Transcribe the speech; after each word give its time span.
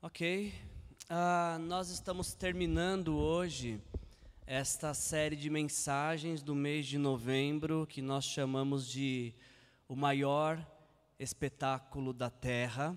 Ok, 0.00 0.54
uh, 1.10 1.58
nós 1.58 1.90
estamos 1.90 2.32
terminando 2.32 3.16
hoje 3.16 3.80
esta 4.46 4.94
série 4.94 5.34
de 5.34 5.50
mensagens 5.50 6.40
do 6.40 6.54
mês 6.54 6.86
de 6.86 6.96
novembro 6.96 7.84
que 7.84 8.00
nós 8.00 8.24
chamamos 8.24 8.86
de 8.86 9.34
o 9.88 9.96
maior 9.96 10.64
espetáculo 11.18 12.12
da 12.12 12.30
Terra. 12.30 12.96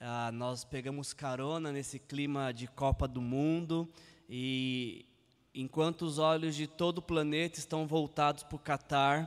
Uh, 0.00 0.30
nós 0.30 0.62
pegamos 0.62 1.12
carona 1.12 1.72
nesse 1.72 1.98
clima 1.98 2.52
de 2.54 2.68
Copa 2.68 3.08
do 3.08 3.20
Mundo 3.20 3.92
e 4.28 5.06
enquanto 5.52 6.02
os 6.02 6.20
olhos 6.20 6.54
de 6.54 6.68
todo 6.68 6.98
o 6.98 7.02
planeta 7.02 7.58
estão 7.58 7.84
voltados 7.84 8.44
para 8.44 8.54
o 8.54 8.60
Catar, 8.60 9.24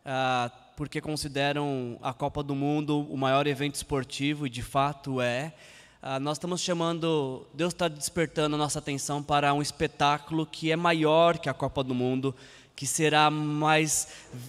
uh, 0.00 0.74
porque 0.76 1.00
consideram 1.00 1.98
a 2.02 2.12
Copa 2.12 2.42
do 2.42 2.54
Mundo 2.54 3.00
o 3.10 3.16
maior 3.16 3.46
evento 3.46 3.76
esportivo 3.76 4.46
e 4.46 4.50
de 4.50 4.62
fato 4.62 5.22
é. 5.22 5.54
Ah, 6.02 6.18
nós 6.18 6.38
estamos 6.38 6.62
chamando, 6.62 7.46
Deus 7.52 7.74
está 7.74 7.86
despertando 7.86 8.56
a 8.56 8.58
nossa 8.58 8.78
atenção 8.78 9.22
para 9.22 9.52
um 9.52 9.60
espetáculo 9.60 10.46
que 10.46 10.72
é 10.72 10.76
maior 10.76 11.36
que 11.36 11.46
a 11.46 11.52
Copa 11.52 11.84
do 11.84 11.94
Mundo, 11.94 12.34
que 12.74 12.86
será 12.86 13.30
mais 13.30 14.08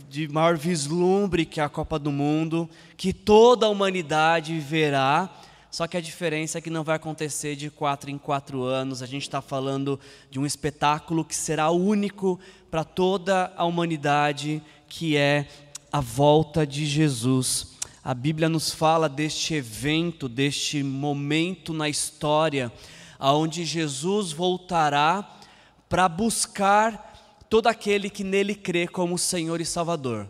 de 0.09 0.29
maior 0.29 0.57
vislumbre 0.57 1.45
que 1.45 1.59
a 1.59 1.67
Copa 1.67 1.99
do 1.99 2.09
Mundo, 2.09 2.69
que 2.95 3.11
toda 3.11 3.65
a 3.65 3.69
humanidade 3.69 4.57
verá. 4.61 5.29
Só 5.69 5.87
que 5.87 5.97
a 5.97 6.01
diferença 6.01 6.57
é 6.57 6.61
que 6.61 6.69
não 6.69 6.85
vai 6.85 6.95
acontecer 6.95 7.57
de 7.57 7.69
quatro 7.69 8.09
em 8.09 8.17
quatro 8.17 8.63
anos. 8.63 9.03
A 9.03 9.05
gente 9.05 9.23
está 9.23 9.41
falando 9.41 9.99
de 10.29 10.39
um 10.39 10.45
espetáculo 10.45 11.25
que 11.25 11.35
será 11.35 11.69
único 11.69 12.39
para 12.69 12.85
toda 12.85 13.51
a 13.57 13.65
humanidade, 13.65 14.63
que 14.87 15.17
é 15.17 15.49
a 15.91 15.99
volta 15.99 16.65
de 16.65 16.85
Jesus 16.85 17.70
a 18.03 18.15
Bíblia 18.15 18.49
nos 18.49 18.71
fala 18.71 19.07
deste 19.07 19.53
evento, 19.53 20.27
deste 20.27 20.81
momento 20.81 21.71
na 21.71 21.87
história, 21.87 22.71
aonde 23.19 23.63
Jesus 23.63 24.31
voltará 24.31 25.37
para 25.87 26.09
buscar 26.09 27.45
todo 27.47 27.67
aquele 27.67 28.09
que 28.09 28.23
nele 28.23 28.55
crê 28.55 28.87
como 28.87 29.19
Senhor 29.19 29.61
e 29.61 29.65
Salvador. 29.65 30.27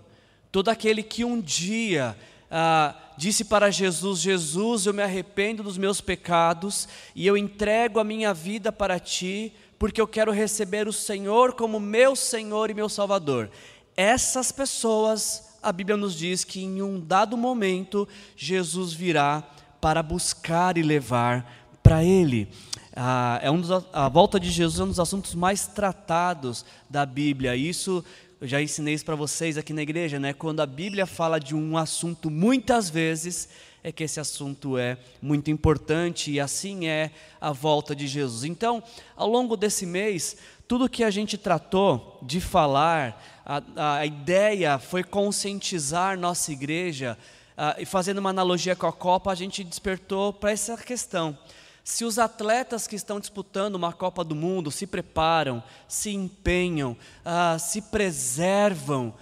Todo 0.51 0.67
aquele 0.67 1.01
que 1.01 1.23
um 1.23 1.39
dia 1.39 2.17
ah, 2.49 2.93
disse 3.15 3.45
para 3.45 3.71
Jesus: 3.71 4.19
Jesus, 4.19 4.85
eu 4.85 4.93
me 4.93 5.01
arrependo 5.01 5.63
dos 5.63 5.77
meus 5.77 6.01
pecados 6.01 6.89
e 7.15 7.25
eu 7.25 7.37
entrego 7.37 7.99
a 7.99 8.03
minha 8.03 8.33
vida 8.33 8.69
para 8.69 8.99
ti, 8.99 9.53
porque 9.79 10.01
eu 10.01 10.07
quero 10.07 10.33
receber 10.33 10.89
o 10.89 10.93
Senhor 10.93 11.53
como 11.53 11.79
meu 11.79 12.17
Senhor 12.17 12.69
e 12.69 12.73
meu 12.73 12.89
Salvador. 12.89 13.49
Essas 13.95 14.51
pessoas 14.51 15.50
a 15.61 15.71
Bíblia 15.71 15.97
nos 15.97 16.15
diz 16.15 16.43
que 16.43 16.61
em 16.61 16.81
um 16.81 16.99
dado 16.99 17.37
momento 17.37 18.07
Jesus 18.35 18.93
virá 18.93 19.43
para 19.79 20.01
buscar 20.01 20.77
e 20.77 20.81
levar 20.81 21.69
para 21.83 22.03
Ele. 22.03 22.47
Ah, 22.95 23.39
é 23.41 23.49
um 23.49 23.61
dos, 23.61 23.71
a 23.93 24.09
volta 24.09 24.39
de 24.39 24.49
Jesus 24.49 24.79
é 24.79 24.83
um 24.83 24.87
dos 24.87 24.99
assuntos 24.99 25.33
mais 25.35 25.67
tratados 25.67 26.65
da 26.89 27.05
Bíblia. 27.05 27.55
Isso 27.55 28.03
eu 28.41 28.47
já 28.47 28.59
ensinei 28.59 28.95
isso 28.95 29.05
para 29.05 29.15
vocês 29.15 29.55
aqui 29.55 29.71
na 29.71 29.83
igreja, 29.83 30.19
né? 30.19 30.33
Quando 30.33 30.61
a 30.61 30.65
Bíblia 30.65 31.05
fala 31.05 31.39
de 31.39 31.55
um 31.55 31.77
assunto 31.77 32.27
muitas 32.31 32.89
vezes, 32.89 33.47
é 33.83 33.91
que 33.91 34.03
esse 34.03 34.19
assunto 34.19 34.79
é 34.79 34.97
muito 35.21 35.51
importante 35.51 36.31
e 36.31 36.39
assim 36.39 36.87
é 36.87 37.11
a 37.39 37.51
volta 37.51 37.95
de 37.95 38.07
Jesus. 38.07 38.43
Então, 38.43 38.81
ao 39.15 39.29
longo 39.29 39.55
desse 39.55 39.85
mês, 39.85 40.37
tudo 40.71 40.87
que 40.87 41.03
a 41.03 41.11
gente 41.11 41.37
tratou 41.37 42.17
de 42.21 42.39
falar, 42.39 43.21
a, 43.45 43.97
a 43.97 44.05
ideia 44.05 44.79
foi 44.79 45.03
conscientizar 45.03 46.17
nossa 46.17 46.49
igreja, 46.53 47.17
e 47.77 47.85
fazendo 47.85 48.19
uma 48.19 48.29
analogia 48.29 48.73
com 48.73 48.87
a 48.87 48.93
Copa, 48.93 49.29
a 49.29 49.35
gente 49.35 49.65
despertou 49.65 50.31
para 50.31 50.49
essa 50.49 50.77
questão. 50.77 51.37
Se 51.83 52.05
os 52.05 52.17
atletas 52.17 52.87
que 52.87 52.95
estão 52.95 53.19
disputando 53.19 53.75
uma 53.75 53.91
Copa 53.91 54.23
do 54.23 54.33
Mundo 54.33 54.71
se 54.71 54.87
preparam, 54.87 55.61
se 55.89 56.11
empenham, 56.11 56.95
se 57.59 57.81
preservam 57.81 59.13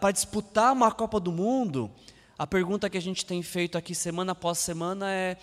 para 0.00 0.10
disputar 0.10 0.72
uma 0.72 0.90
Copa 0.90 1.20
do 1.20 1.30
Mundo, 1.30 1.88
a 2.36 2.44
pergunta 2.44 2.90
que 2.90 2.98
a 2.98 3.02
gente 3.02 3.24
tem 3.24 3.40
feito 3.40 3.78
aqui 3.78 3.94
semana 3.94 4.32
após 4.32 4.58
semana 4.58 5.08
é 5.12 5.36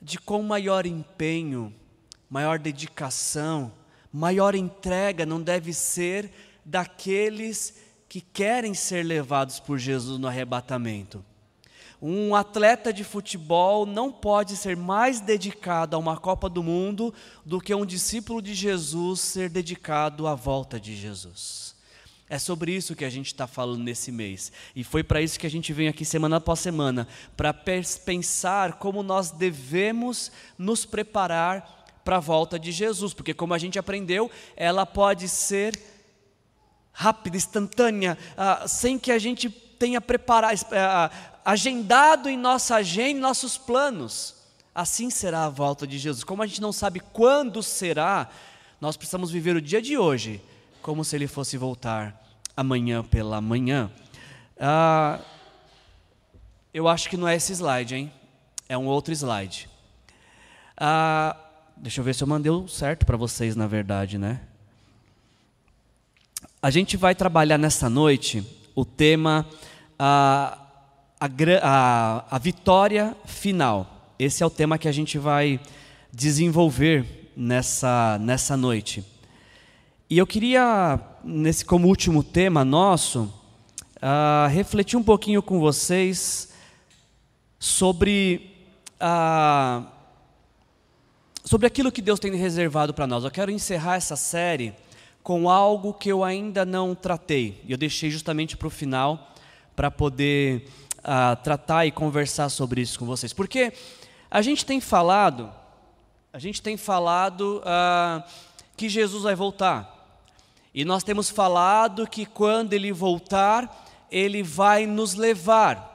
de 0.00 0.18
com 0.18 0.42
maior 0.42 0.86
empenho, 0.86 1.70
maior 2.30 2.58
dedicação, 2.58 3.70
maior 4.12 4.54
entrega 4.54 5.24
não 5.24 5.40
deve 5.40 5.72
ser 5.72 6.30
daqueles 6.64 7.74
que 8.08 8.20
querem 8.20 8.74
ser 8.74 9.04
levados 9.04 9.60
por 9.60 9.78
Jesus 9.78 10.18
no 10.18 10.26
arrebatamento. 10.26 11.24
Um 12.02 12.34
atleta 12.34 12.92
de 12.92 13.04
futebol 13.04 13.84
não 13.84 14.10
pode 14.10 14.56
ser 14.56 14.74
mais 14.74 15.20
dedicado 15.20 15.94
a 15.94 15.98
uma 15.98 16.16
Copa 16.16 16.48
do 16.48 16.62
Mundo 16.62 17.12
do 17.44 17.60
que 17.60 17.74
um 17.74 17.84
discípulo 17.84 18.40
de 18.40 18.54
Jesus 18.54 19.20
ser 19.20 19.50
dedicado 19.50 20.26
à 20.26 20.34
volta 20.34 20.80
de 20.80 20.96
Jesus. 20.96 21.70
É 22.32 22.38
sobre 22.38 22.72
isso 22.72 22.94
que 22.94 23.04
a 23.04 23.10
gente 23.10 23.26
está 23.26 23.46
falando 23.46 23.82
nesse 23.82 24.12
mês. 24.12 24.52
E 24.74 24.84
foi 24.84 25.02
para 25.02 25.20
isso 25.20 25.38
que 25.38 25.46
a 25.48 25.50
gente 25.50 25.72
vem 25.72 25.88
aqui 25.88 26.04
semana 26.04 26.36
após 26.36 26.60
semana 26.60 27.06
para 27.36 27.52
pensar 27.52 28.74
como 28.74 29.02
nós 29.02 29.32
devemos 29.32 30.30
nos 30.56 30.86
preparar 30.86 31.79
para 32.10 32.16
a 32.16 32.20
volta 32.20 32.58
de 32.58 32.72
Jesus, 32.72 33.14
porque, 33.14 33.32
como 33.32 33.54
a 33.54 33.58
gente 33.58 33.78
aprendeu, 33.78 34.28
ela 34.56 34.84
pode 34.84 35.28
ser 35.28 35.80
rápida, 36.92 37.36
instantânea, 37.36 38.18
ah, 38.36 38.66
sem 38.66 38.98
que 38.98 39.12
a 39.12 39.18
gente 39.20 39.48
tenha 39.48 40.00
preparado, 40.00 40.58
ah, 40.72 41.08
agendado 41.44 42.28
em 42.28 42.36
nossa 42.36 42.74
agenda, 42.74 43.20
nossos 43.20 43.56
planos. 43.56 44.34
Assim 44.74 45.08
será 45.08 45.44
a 45.44 45.48
volta 45.48 45.86
de 45.86 45.98
Jesus. 46.00 46.24
Como 46.24 46.42
a 46.42 46.48
gente 46.48 46.60
não 46.60 46.72
sabe 46.72 46.98
quando 46.98 47.62
será, 47.62 48.28
nós 48.80 48.96
precisamos 48.96 49.30
viver 49.30 49.54
o 49.54 49.62
dia 49.62 49.80
de 49.80 49.96
hoje 49.96 50.42
como 50.82 51.04
se 51.04 51.14
ele 51.14 51.28
fosse 51.28 51.56
voltar 51.56 52.20
amanhã 52.56 53.04
pela 53.04 53.40
manhã. 53.40 53.88
Ah, 54.58 55.20
eu 56.74 56.88
acho 56.88 57.08
que 57.08 57.16
não 57.16 57.28
é 57.28 57.36
esse 57.36 57.52
slide, 57.52 57.94
hein? 57.94 58.12
É 58.68 58.76
um 58.76 58.86
outro 58.86 59.14
slide. 59.14 59.68
Ah, 60.76 61.36
deixa 61.80 62.00
eu 62.00 62.04
ver 62.04 62.14
se 62.14 62.22
eu 62.22 62.28
mandei 62.28 62.52
o 62.52 62.68
certo 62.68 63.06
para 63.06 63.16
vocês, 63.16 63.56
na 63.56 63.66
verdade, 63.66 64.18
né? 64.18 64.40
A 66.62 66.70
gente 66.70 66.96
vai 66.96 67.14
trabalhar 67.14 67.56
nessa 67.56 67.88
noite 67.88 68.46
o 68.74 68.84
tema 68.84 69.46
a, 69.98 70.58
a, 71.18 71.26
a, 71.62 72.36
a 72.36 72.38
vitória 72.38 73.16
final. 73.24 74.12
Esse 74.18 74.42
é 74.42 74.46
o 74.46 74.50
tema 74.50 74.76
que 74.76 74.88
a 74.88 74.92
gente 74.92 75.16
vai 75.16 75.58
desenvolver 76.12 77.30
nessa, 77.34 78.18
nessa 78.20 78.58
noite. 78.58 79.02
E 80.08 80.18
eu 80.18 80.26
queria, 80.26 81.00
nesse 81.24 81.64
como 81.64 81.88
último 81.88 82.22
tema 82.22 82.62
nosso, 82.62 83.22
uh, 83.96 84.48
refletir 84.50 84.98
um 84.98 85.02
pouquinho 85.02 85.42
com 85.42 85.58
vocês 85.58 86.52
sobre, 87.58 88.54
uh, 89.00 89.86
sobre 91.44 91.66
aquilo 91.66 91.92
que 91.92 92.02
Deus 92.02 92.20
tem 92.20 92.34
reservado 92.34 92.92
para 92.92 93.06
nós. 93.06 93.24
Eu 93.24 93.30
quero 93.30 93.50
encerrar 93.50 93.96
essa 93.96 94.16
série 94.16 94.74
com 95.22 95.48
algo 95.48 95.92
que 95.92 96.10
eu 96.10 96.24
ainda 96.24 96.64
não 96.64 96.94
tratei. 96.94 97.60
E 97.66 97.72
eu 97.72 97.78
deixei 97.78 98.10
justamente 98.10 98.56
para 98.56 98.68
o 98.68 98.70
final 98.70 99.34
para 99.74 99.90
poder 99.90 100.68
uh, 100.98 101.36
tratar 101.42 101.86
e 101.86 101.90
conversar 101.90 102.48
sobre 102.48 102.80
isso 102.80 102.98
com 102.98 103.06
vocês. 103.06 103.32
Porque 103.32 103.72
a 104.30 104.42
gente 104.42 104.64
tem 104.64 104.80
falado, 104.80 105.52
a 106.32 106.38
gente 106.38 106.62
tem 106.62 106.76
falado 106.76 107.62
uh, 107.64 108.22
que 108.76 108.88
Jesus 108.88 109.22
vai 109.22 109.34
voltar. 109.34 109.98
E 110.72 110.84
nós 110.84 111.02
temos 111.02 111.28
falado 111.28 112.06
que 112.06 112.24
quando 112.24 112.72
ele 112.72 112.92
voltar, 112.92 113.86
ele 114.10 114.42
vai 114.42 114.86
nos 114.86 115.14
levar. 115.14 115.88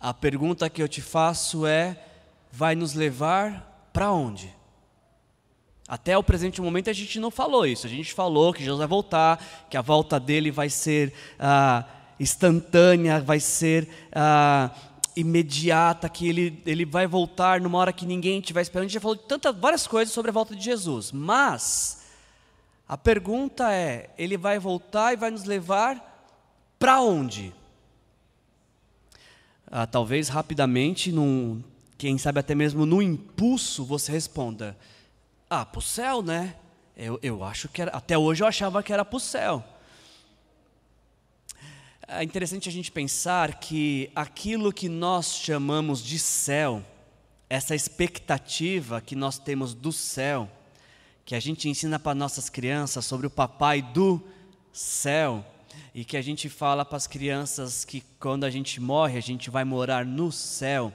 A 0.00 0.14
pergunta 0.14 0.70
que 0.70 0.82
eu 0.82 0.88
te 0.88 1.02
faço 1.02 1.66
é: 1.66 2.02
vai 2.50 2.74
nos 2.74 2.94
levar 2.94 3.90
para 3.92 4.10
onde? 4.10 4.59
Até 5.90 6.16
o 6.16 6.22
presente 6.22 6.62
momento 6.62 6.88
a 6.88 6.92
gente 6.92 7.18
não 7.18 7.32
falou 7.32 7.66
isso. 7.66 7.84
A 7.84 7.90
gente 7.90 8.14
falou 8.14 8.52
que 8.54 8.62
Jesus 8.62 8.78
vai 8.78 8.86
voltar, 8.86 9.44
que 9.68 9.76
a 9.76 9.82
volta 9.82 10.20
dele 10.20 10.48
vai 10.48 10.70
ser 10.70 11.12
ah, 11.36 11.84
instantânea, 12.20 13.20
vai 13.20 13.40
ser 13.40 13.88
ah, 14.12 14.70
imediata, 15.16 16.08
que 16.08 16.28
ele, 16.28 16.62
ele 16.64 16.84
vai 16.84 17.08
voltar 17.08 17.60
numa 17.60 17.76
hora 17.76 17.92
que 17.92 18.06
ninguém 18.06 18.38
estiver 18.38 18.60
esperando. 18.60 18.84
A 18.84 18.86
gente 18.86 18.94
já 18.94 19.00
falou 19.00 19.16
de 19.16 19.24
tantas, 19.24 19.56
várias 19.56 19.84
coisas 19.88 20.14
sobre 20.14 20.30
a 20.30 20.32
volta 20.32 20.54
de 20.54 20.62
Jesus. 20.62 21.10
Mas 21.10 22.04
a 22.86 22.96
pergunta 22.96 23.72
é: 23.72 24.10
ele 24.16 24.36
vai 24.36 24.60
voltar 24.60 25.12
e 25.12 25.16
vai 25.16 25.32
nos 25.32 25.42
levar 25.42 26.30
para 26.78 27.00
onde? 27.00 27.52
Ah, 29.66 29.88
talvez 29.88 30.28
rapidamente, 30.28 31.10
num, 31.10 31.64
quem 31.98 32.16
sabe 32.16 32.38
até 32.38 32.54
mesmo 32.54 32.86
no 32.86 33.02
impulso, 33.02 33.84
você 33.84 34.12
responda 34.12 34.76
ah, 35.50 35.66
para 35.66 35.78
o 35.78 35.82
céu, 35.82 36.22
né? 36.22 36.56
Eu, 36.96 37.18
eu 37.22 37.44
acho 37.44 37.68
que 37.68 37.82
era. 37.82 37.90
Até 37.90 38.16
hoje 38.16 38.42
eu 38.42 38.46
achava 38.46 38.82
que 38.82 38.92
era 38.92 39.04
para 39.04 39.16
o 39.16 39.20
céu. 39.20 39.62
É 42.08 42.24
interessante 42.24 42.68
a 42.68 42.72
gente 42.72 42.90
pensar 42.90 43.60
que 43.60 44.10
aquilo 44.14 44.72
que 44.72 44.88
nós 44.88 45.34
chamamos 45.34 46.02
de 46.02 46.18
céu 46.18 46.82
essa 47.50 47.74
expectativa 47.74 49.00
que 49.00 49.16
nós 49.16 49.36
temos 49.36 49.74
do 49.74 49.92
céu, 49.92 50.48
que 51.24 51.34
a 51.34 51.40
gente 51.40 51.68
ensina 51.68 51.98
para 51.98 52.14
nossas 52.14 52.48
crianças 52.48 53.04
sobre 53.04 53.26
o 53.26 53.30
papai 53.30 53.82
do 53.82 54.22
céu, 54.72 55.44
e 55.92 56.04
que 56.04 56.16
a 56.16 56.22
gente 56.22 56.48
fala 56.48 56.84
para 56.84 56.96
as 56.96 57.08
crianças 57.08 57.84
que 57.84 58.04
quando 58.20 58.44
a 58.44 58.50
gente 58.50 58.80
morre, 58.80 59.18
a 59.18 59.22
gente 59.22 59.50
vai 59.50 59.64
morar 59.64 60.04
no 60.06 60.30
céu. 60.30 60.92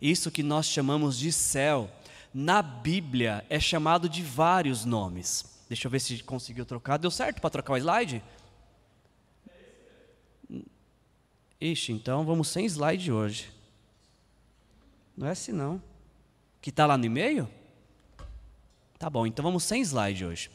Isso 0.00 0.30
que 0.30 0.42
nós 0.42 0.66
chamamos 0.66 1.18
de 1.18 1.30
céu, 1.30 1.90
na 2.32 2.62
Bíblia 2.62 3.44
é 3.48 3.58
chamado 3.58 4.08
de 4.08 4.22
vários 4.22 4.84
nomes. 4.84 5.44
Deixa 5.68 5.86
eu 5.86 5.90
ver 5.90 6.00
se 6.00 6.22
conseguiu 6.22 6.64
trocar. 6.64 6.96
Deu 6.96 7.10
certo 7.10 7.40
para 7.40 7.50
trocar 7.50 7.74
o 7.74 7.76
slide? 7.76 8.22
Ixi, 11.60 11.92
então 11.92 12.24
vamos 12.24 12.48
sem 12.48 12.64
slide 12.64 13.12
hoje. 13.12 13.50
Não 15.16 15.26
é 15.26 15.30
assim 15.32 15.52
não. 15.52 15.82
Que 16.60 16.70
está 16.70 16.86
lá 16.86 16.96
no 16.96 17.04
e-mail? 17.04 17.48
Tá 18.98 19.10
bom, 19.10 19.26
então 19.26 19.42
vamos 19.42 19.64
sem 19.64 19.82
slide 19.82 20.24
hoje. 20.24 20.50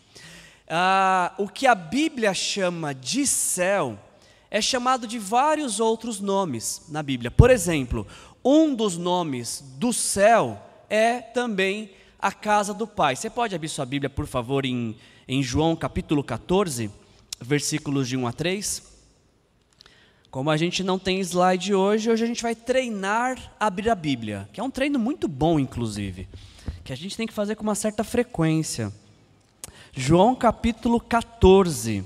Ah, 0.67 1.33
o 1.37 1.47
que 1.47 1.67
a 1.67 1.75
Bíblia 1.75 2.33
chama 2.33 2.93
de 2.93 3.27
céu 3.27 3.99
é 4.49 4.61
chamado 4.61 5.05
de 5.05 5.19
vários 5.19 5.79
outros 5.79 6.19
nomes 6.19 6.83
na 6.89 7.03
Bíblia. 7.03 7.29
Por 7.29 7.49
exemplo, 7.49 8.07
um 8.43 8.73
dos 8.73 8.97
nomes 8.97 9.61
do 9.77 9.91
céu 9.91 10.61
é 10.93 11.19
também 11.19 11.89
a 12.19 12.31
casa 12.31 12.71
do 12.71 12.85
Pai. 12.85 13.15
Você 13.15 13.27
pode 13.27 13.55
abrir 13.55 13.67
sua 13.67 13.83
Bíblia, 13.83 14.11
por 14.11 14.27
favor, 14.27 14.63
em, 14.63 14.95
em 15.27 15.41
João 15.41 15.75
capítulo 15.75 16.23
14, 16.23 16.91
versículos 17.41 18.07
de 18.07 18.15
1 18.15 18.27
a 18.27 18.31
3? 18.31 18.93
Como 20.29 20.51
a 20.51 20.55
gente 20.55 20.83
não 20.83 20.99
tem 20.99 21.19
slide 21.19 21.73
hoje, 21.73 22.11
hoje 22.11 22.23
a 22.23 22.27
gente 22.27 22.43
vai 22.43 22.53
treinar 22.53 23.55
a 23.59 23.65
abrir 23.65 23.89
a 23.89 23.95
Bíblia, 23.95 24.47
que 24.53 24.59
é 24.59 24.63
um 24.63 24.69
treino 24.69 24.99
muito 24.99 25.27
bom, 25.27 25.59
inclusive, 25.59 26.29
que 26.83 26.93
a 26.93 26.95
gente 26.95 27.17
tem 27.17 27.25
que 27.25 27.33
fazer 27.33 27.55
com 27.55 27.63
uma 27.63 27.73
certa 27.73 28.03
frequência. 28.03 28.93
João 29.91 30.35
capítulo 30.35 30.99
14, 30.99 32.05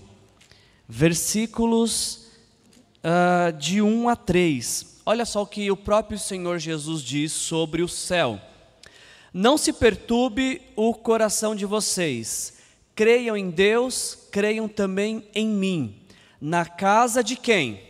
versículos 0.88 2.30
uh, 3.04 3.52
de 3.60 3.82
1 3.82 4.08
a 4.08 4.16
3. 4.16 5.02
Olha 5.06 5.26
só 5.26 5.42
o 5.42 5.48
que 5.48 5.70
o 5.70 5.76
próprio 5.76 6.18
Senhor 6.18 6.58
Jesus 6.58 7.02
diz 7.02 7.34
sobre 7.34 7.82
o 7.82 7.88
céu. 7.90 8.42
Não 9.34 9.58
se 9.58 9.74
perturbe 9.74 10.62
o 10.76 10.94
coração 10.94 11.56
de 11.56 11.66
vocês. 11.66 12.58
Creiam 12.96 13.38
em 13.38 13.50
Deus, 13.50 14.18
creiam 14.32 14.68
também 14.68 15.28
em 15.36 15.48
mim. 15.48 15.96
Na 16.40 16.66
casa 16.66 17.24
de 17.24 17.36
quem? 17.36 17.88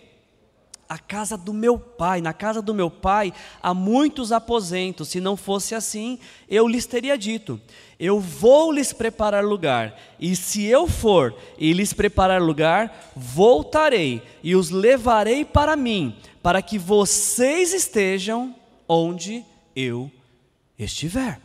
a 0.90 0.98
casa 0.98 1.38
do 1.38 1.54
meu 1.54 1.78
pai. 1.78 2.22
Na 2.22 2.34
casa 2.34 2.62
do 2.62 2.74
meu 2.74 2.90
pai 2.90 3.34
há 3.62 3.74
muitos 3.74 4.32
aposentos. 4.32 5.10
Se 5.10 5.20
não 5.20 5.36
fosse 5.36 5.76
assim, 5.76 6.20
eu 6.50 6.68
lhes 6.68 6.86
teria 6.86 7.18
dito: 7.18 7.60
Eu 8.00 8.20
vou 8.20 8.72
lhes 8.72 8.94
preparar 8.94 9.44
lugar. 9.44 9.98
E 10.20 10.36
se 10.36 10.66
eu 10.66 10.88
for 10.88 11.36
e 11.58 11.74
lhes 11.74 11.94
preparar 11.94 12.42
lugar, 12.42 13.12
voltarei 13.16 14.22
e 14.42 14.56
os 14.56 14.70
levarei 14.70 15.44
para 15.44 15.76
mim, 15.76 16.16
para 16.42 16.62
que 16.62 16.78
vocês 16.78 17.74
estejam 17.74 18.56
onde 18.88 19.44
eu 19.76 20.12
estiver. 20.78 21.40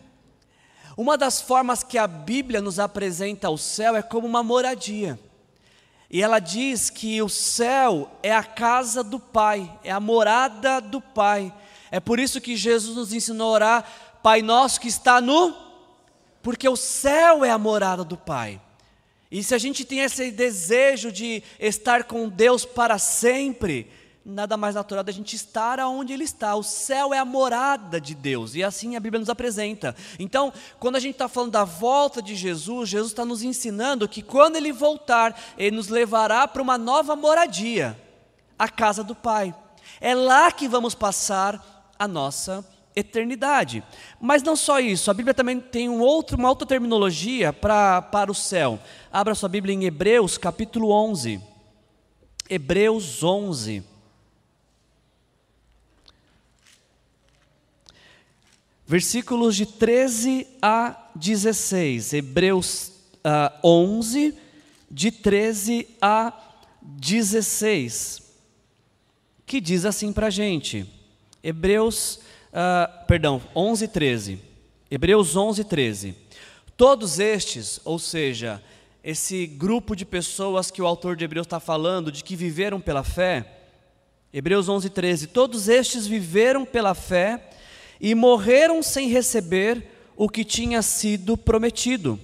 Uma 0.97 1.17
das 1.17 1.41
formas 1.41 1.83
que 1.83 1.97
a 1.97 2.07
Bíblia 2.07 2.61
nos 2.61 2.79
apresenta 2.79 3.49
o 3.49 3.57
céu 3.57 3.97
é 3.97 4.03
como 4.03 4.27
uma 4.27 4.43
moradia. 4.43 5.19
E 6.11 6.23
ela 6.23 6.39
diz 6.39 6.91
que 6.91 7.23
o 7.23 7.29
céu 7.29 8.11
é 8.23 8.33
a 8.33 8.45
casa 8.45 9.03
do 9.03 9.19
Pai, 9.19 9.73
é 9.83 9.91
a 9.91 9.99
morada 9.99 10.81
do 10.81 11.01
Pai. 11.01 11.53
É 11.91 11.99
por 11.99 12.21
isso 12.21 12.41
que 12.41 12.55
Jesus 12.55 12.95
nos 12.95 13.13
ensinou 13.15 13.49
a 13.49 13.53
orar, 13.53 13.93
Pai 14.23 14.43
nosso 14.43 14.81
que 14.81 14.89
está 14.89 15.21
no. 15.21 15.57
Porque 16.43 16.69
o 16.69 16.77
céu 16.77 17.45
é 17.45 17.51
a 17.51 17.57
morada 17.57 18.05
do 18.05 18.17
Pai. 18.17 18.61
E 19.31 19.43
se 19.43 19.55
a 19.55 19.59
gente 19.59 19.83
tem 19.83 20.01
esse 20.01 20.31
desejo 20.31 21.11
de 21.11 21.43
estar 21.59 22.05
com 22.05 22.29
Deus 22.29 22.67
para 22.67 22.99
sempre, 22.99 23.91
nada 24.25 24.57
mais 24.57 24.75
natural 24.75 25.03
da 25.03 25.13
gente 25.13 25.35
estar 25.35 25.81
aonde 25.81 26.13
Ele 26.13 26.25
está. 26.25 26.55
O 26.55 26.63
céu 26.63 27.13
é 27.13 27.19
a 27.19 27.25
morada 27.25 28.01
de 28.01 28.15
Deus, 28.15 28.55
e 28.55 28.63
assim 28.63 28.97
a 28.97 29.01
Bíblia 29.01 29.21
nos 29.21 29.29
apresenta. 29.29 29.95
Então, 30.19 30.53
quando 30.79 30.97
a 30.97 31.01
gente 31.01 31.15
está 31.15 31.29
falando 31.29 31.53
da 31.53 31.65
volta 31.65 32.23
de 32.23 32.35
Jesus, 32.35 32.89
Jesus 32.89 33.13
está 33.13 33.25
nos 33.25 33.43
ensinando 33.43 34.09
que 34.09 34.23
quando 34.23 34.57
Ele 34.57 34.73
voltar, 34.73 35.39
Ele 35.59 35.77
nos 35.77 35.89
levará 35.89 36.47
para 36.47 36.63
uma 36.63 36.79
nova 36.79 37.17
moradia, 37.17 37.99
a 38.59 38.69
casa 38.69 39.03
do 39.03 39.15
Pai. 39.15 39.55
É 40.01 40.15
lá 40.15 40.51
que 40.53 40.69
vamos 40.69 40.95
passar 40.95 41.93
a 41.99 42.07
nossa 42.07 42.65
eternidade. 42.95 43.83
Mas 44.21 44.43
não 44.43 44.55
só 44.55 44.79
isso, 44.79 45.11
a 45.11 45.15
Bíblia 45.15 45.35
também 45.35 45.59
tem 45.59 45.89
um 45.89 46.01
outro, 46.01 46.37
uma 46.37 46.49
outra 46.49 46.67
terminologia 46.67 47.53
pra, 47.53 48.03
para 48.03 48.31
o 48.31 48.35
céu. 48.35 48.79
Abra 49.13 49.35
sua 49.35 49.49
Bíblia 49.49 49.75
em 49.75 49.85
Hebreus, 49.85 50.39
capítulo 50.39 50.91
11. 50.91 51.41
Hebreus 52.49 53.23
11. 53.23 53.92
Versículos 58.87 59.57
de 59.57 59.67
13 59.67 60.47
a 60.61 61.11
16. 61.15 62.13
Hebreus 62.15 62.93
uh, 63.25 63.59
11, 63.67 64.35
de 64.91 65.11
13 65.11 65.89
a 66.01 66.33
16. 66.81 68.23
Que 69.47 69.61
diz 69.61 69.85
assim 69.85 70.13
para 70.13 70.29
a 70.29 70.31
gente. 70.31 70.87
Hebreus, 71.43 72.21
uh, 72.53 73.07
perdão, 73.07 73.41
11, 73.55 73.89
13. 73.89 74.39
Hebreus 74.91 75.37
11, 75.37 75.65
13. 75.65 76.15
Todos 76.77 77.19
estes, 77.19 77.81
ou 77.85 77.99
seja, 77.99 78.63
esse 79.05 79.47
grupo 79.47 79.97
de 79.97 80.05
pessoas 80.05 80.71
que 80.71 80.81
o 80.81 80.87
autor 80.87 81.17
de 81.17 81.25
Hebreus 81.25 81.47
está 81.47 81.61
falando, 81.61 82.13
de 82.13 82.23
que 82.23 82.37
viveram 82.37 82.81
pela 82.81 83.03
fé, 83.03 83.61
Hebreus 84.33 84.69
11, 84.69 84.89
13. 84.89 85.27
Todos 85.29 85.69
estes 85.69 86.07
viveram 86.07 86.65
pela 86.65 86.95
fé 86.95 87.51
e 88.03 88.15
morreram 88.15 88.83
sem 88.83 89.09
receber 89.09 89.87
o 90.17 90.29
que 90.29 90.45
tinha 90.45 90.83
sido 90.83 91.37
prometido. 91.37 92.19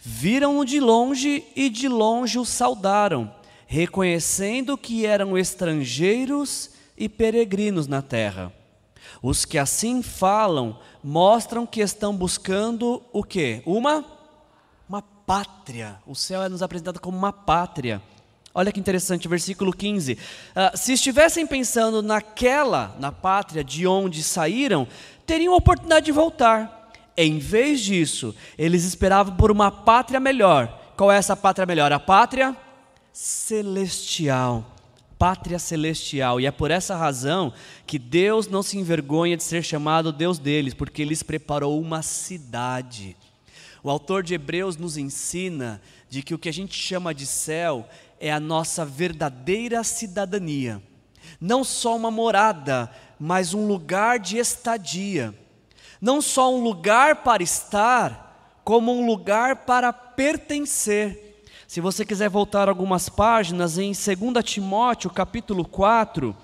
Viram-no 0.00 0.64
de 0.64 0.80
longe 0.80 1.44
e 1.54 1.68
de 1.68 1.86
longe 1.86 2.38
o 2.38 2.44
saudaram, 2.44 3.32
reconhecendo 3.66 4.76
que 4.76 5.06
eram 5.06 5.36
estrangeiros 5.36 6.70
e 6.96 7.08
peregrinos 7.08 7.86
na 7.86 8.00
terra. 8.00 8.52
Os 9.22 9.44
que 9.44 9.58
assim 9.58 10.02
falam 10.02 10.78
mostram 11.04 11.66
que 11.66 11.80
estão 11.80 12.16
buscando 12.16 13.02
o 13.12 13.22
quê? 13.22 13.62
Uma 13.66 14.04
uma 14.88 15.00
pátria. 15.00 15.98
O 16.06 16.14
céu 16.14 16.42
é 16.42 16.48
nos 16.48 16.62
apresentado 16.62 17.00
como 17.00 17.16
uma 17.16 17.32
pátria. 17.32 18.02
Olha 18.54 18.70
que 18.70 18.78
interessante, 18.78 19.26
versículo 19.28 19.72
15. 19.72 20.12
Uh, 20.12 20.18
ah, 20.54 20.72
se 20.76 20.92
estivessem 20.92 21.46
pensando 21.46 22.02
naquela, 22.02 22.94
na 23.00 23.10
pátria 23.10 23.64
de 23.64 23.86
onde 23.86 24.22
saíram, 24.22 24.86
teriam 25.26 25.54
a 25.54 25.56
oportunidade 25.56 26.06
de 26.06 26.12
voltar. 26.12 26.90
Em 27.16 27.38
vez 27.38 27.80
disso, 27.80 28.34
eles 28.58 28.84
esperavam 28.84 29.36
por 29.36 29.50
uma 29.50 29.70
pátria 29.70 30.20
melhor. 30.20 30.80
Qual 30.96 31.10
é 31.10 31.16
essa 31.16 31.34
pátria 31.34 31.66
melhor? 31.66 31.92
A 31.92 31.98
pátria 31.98 32.54
celestial. 33.10 34.66
Pátria 35.18 35.58
celestial. 35.58 36.38
E 36.38 36.46
é 36.46 36.50
por 36.50 36.70
essa 36.70 36.94
razão 36.94 37.54
que 37.86 37.98
Deus 37.98 38.48
não 38.48 38.62
se 38.62 38.78
envergonha 38.78 39.36
de 39.36 39.44
ser 39.44 39.62
chamado 39.62 40.12
Deus 40.12 40.38
deles, 40.38 40.74
porque 40.74 41.00
Ele 41.00 41.16
preparou 41.16 41.80
uma 41.80 42.02
cidade. 42.02 43.16
O 43.82 43.90
autor 43.90 44.22
de 44.22 44.34
Hebreus 44.34 44.76
nos 44.76 44.96
ensina 44.96 45.82
de 46.08 46.22
que 46.22 46.34
o 46.34 46.38
que 46.38 46.48
a 46.48 46.52
gente 46.52 46.74
chama 46.74 47.12
de 47.12 47.26
céu 47.26 47.88
é 48.20 48.30
a 48.30 48.38
nossa 48.38 48.84
verdadeira 48.84 49.82
cidadania. 49.82 50.80
Não 51.40 51.64
só 51.64 51.96
uma 51.96 52.10
morada, 52.10 52.88
mas 53.18 53.54
um 53.54 53.66
lugar 53.66 54.20
de 54.20 54.38
estadia. 54.38 55.34
Não 56.00 56.22
só 56.22 56.54
um 56.54 56.62
lugar 56.62 57.22
para 57.24 57.42
estar, 57.42 58.60
como 58.62 58.92
um 58.92 59.04
lugar 59.04 59.64
para 59.64 59.92
pertencer. 59.92 61.42
Se 61.66 61.80
você 61.80 62.04
quiser 62.04 62.28
voltar 62.28 62.68
algumas 62.68 63.08
páginas 63.08 63.78
em 63.78 63.92
2 63.92 64.44
Timóteo, 64.44 65.10
capítulo 65.10 65.64
4, 65.64 66.36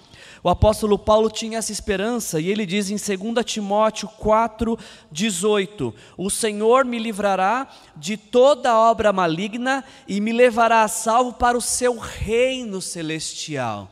o 0.42 0.49
apóstolo 0.49 0.99
Paulo 0.99 1.30
tinha 1.30 1.59
essa 1.59 1.73
esperança 1.73 2.40
e 2.40 2.49
ele 2.49 2.64
diz 2.64 2.90
em 2.90 2.97
2 2.97 3.45
Timóteo 3.45 4.09
4:18: 4.21 5.95
O 6.16 6.30
Senhor 6.30 6.85
me 6.85 6.99
livrará 6.99 7.68
de 7.97 8.16
toda 8.16 8.78
obra 8.78 9.12
maligna 9.12 9.85
e 10.07 10.21
me 10.21 10.33
levará 10.33 10.83
a 10.83 10.88
salvo 10.88 11.33
para 11.33 11.59
o 11.59 11.62
seu 11.62 11.99
reino 11.99 12.80
celestial. 12.80 13.90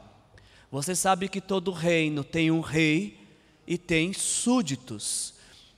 Você 0.71 0.95
sabe 0.95 1.29
que 1.29 1.41
todo 1.41 1.71
reino 1.71 2.23
tem 2.23 2.51
um 2.51 2.61
rei 2.61 3.19
e 3.67 3.77
tem 3.79 4.13
súditos. 4.13 5.35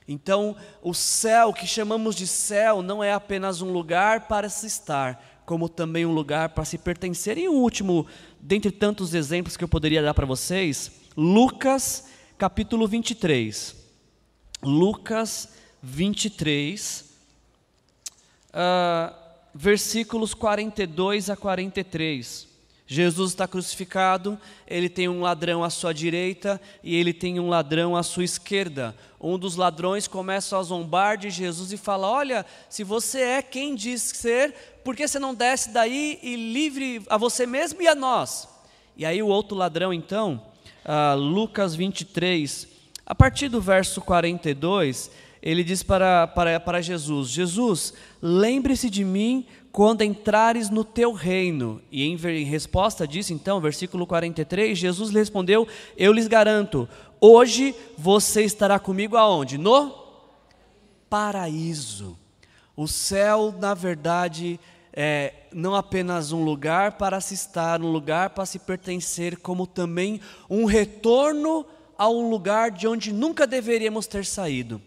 Então, 0.07 0.57
o 0.83 0.95
céu 0.95 1.53
que 1.53 1.67
chamamos 1.67 2.17
de 2.17 2.27
céu 2.27 2.81
não 2.81 3.05
é 3.05 3.13
apenas 3.13 3.61
um 3.61 3.71
lugar 3.71 4.23
para 4.23 4.49
se 4.49 4.67
estar, 4.67 5.28
como 5.49 5.67
também 5.67 6.05
um 6.05 6.13
lugar 6.13 6.51
para 6.51 6.67
se 6.67 6.77
pertencer. 6.77 7.39
E 7.39 7.49
o 7.49 7.55
último 7.55 8.07
dentre 8.39 8.71
tantos 8.71 9.15
exemplos 9.15 9.57
que 9.57 9.65
eu 9.65 9.69
poderia 9.69 10.03
dar 10.03 10.13
para 10.13 10.27
vocês, 10.27 10.93
Lucas 11.17 12.05
capítulo 12.37 12.87
23. 12.87 13.75
Lucas 14.63 15.55
23, 15.83 17.15
uh, 18.51 19.15
versículos 19.55 20.35
42 20.35 21.31
a 21.31 21.37
43. 21.37 22.48
Jesus 22.91 23.33
está 23.33 23.47
crucificado, 23.47 24.41
ele 24.67 24.89
tem 24.89 25.11
um 25.11 25.21
ladrão 25.21 25.63
à 25.63 25.69
sua 25.69 25.93
direita 25.93 26.59
e 26.83 26.97
ele 26.97 27.13
tem 27.13 27.39
um 27.39 27.51
ladrão 27.51 27.95
à 27.95 28.03
sua 28.03 28.25
esquerda. 28.25 28.97
Um 29.21 29.39
dos 29.39 29.57
ladrões 29.57 30.09
começa 30.09 30.57
a 30.57 30.63
zombar 30.63 31.19
de 31.19 31.29
Jesus 31.29 31.71
e 31.71 31.77
fala: 31.77 32.09
Olha, 32.09 32.47
se 32.67 32.83
você 32.83 33.21
é 33.21 33.43
quem 33.43 33.75
diz 33.75 34.01
ser, 34.01 34.55
por 34.83 34.97
que 34.97 35.07
você 35.07 35.19
não 35.19 35.35
desce 35.35 35.69
daí 35.69 36.19
e 36.23 36.35
livre 36.35 37.03
a 37.11 37.19
você 37.19 37.47
mesmo 37.47 37.83
e 37.83 37.87
a 37.87 37.95
nós? 37.95 38.49
E 38.97 39.05
aí 39.05 39.23
o 39.23 39.29
outro 39.29 39.55
ladrão, 39.55 39.93
então, 39.93 40.43
uh, 40.83 41.15
Lucas 41.15 41.75
23, 41.75 42.69
a 43.05 43.15
partir 43.15 43.51
do 43.51 43.61
verso 43.61 44.01
42, 44.01 45.11
ele 45.43 45.63
diz 45.63 45.83
para, 45.83 46.27
para, 46.27 46.59
para 46.59 46.81
Jesus: 46.81 47.29
Jesus, 47.29 47.93
lembre-se 48.23 48.89
de 48.89 49.05
mim 49.05 49.47
quando 49.79 50.03
entrares 50.03 50.71
no 50.71 50.83
teu 50.83 51.13
reino. 51.13 51.81
E 51.89 52.03
em, 52.03 52.17
resposta 52.43 53.07
disso, 53.07 53.33
então, 53.33 53.61
versículo 53.61 54.09
43, 54.09 54.77
Jesus 54.77 55.11
lhe 55.11 55.21
respondeu: 55.21 55.69
Eu 55.97 56.13
lhes 56.13 56.27
garanto, 56.27 56.89
hoje 57.21 57.73
você 57.97 58.43
estará 58.43 58.81
comigo 58.81 59.17
aonde? 59.17 59.57
No 59.57 59.95
paraíso. 61.09 62.19
O 62.75 62.89
céu, 62.89 63.55
na 63.57 63.73
verdade, 63.73 64.59
é 64.93 65.33
não 65.53 65.77
apenas 65.77 66.33
um 66.33 66.43
lugar 66.43 66.99
para 66.99 67.21
se 67.21 67.35
estar, 67.35 67.81
um 67.81 67.93
lugar 67.93 68.31
para 68.31 68.47
se 68.47 68.59
pertencer, 68.59 69.37
como 69.37 69.65
também 69.65 70.21
um 70.51 70.65
retorno 70.65 71.65
a 71.97 72.09
um 72.09 72.29
lugar 72.29 72.73
de 72.73 72.89
onde 72.89 73.13
nunca 73.13 73.47
deveríamos 73.47 74.09
ter 74.09 74.27
saído. 74.27 74.83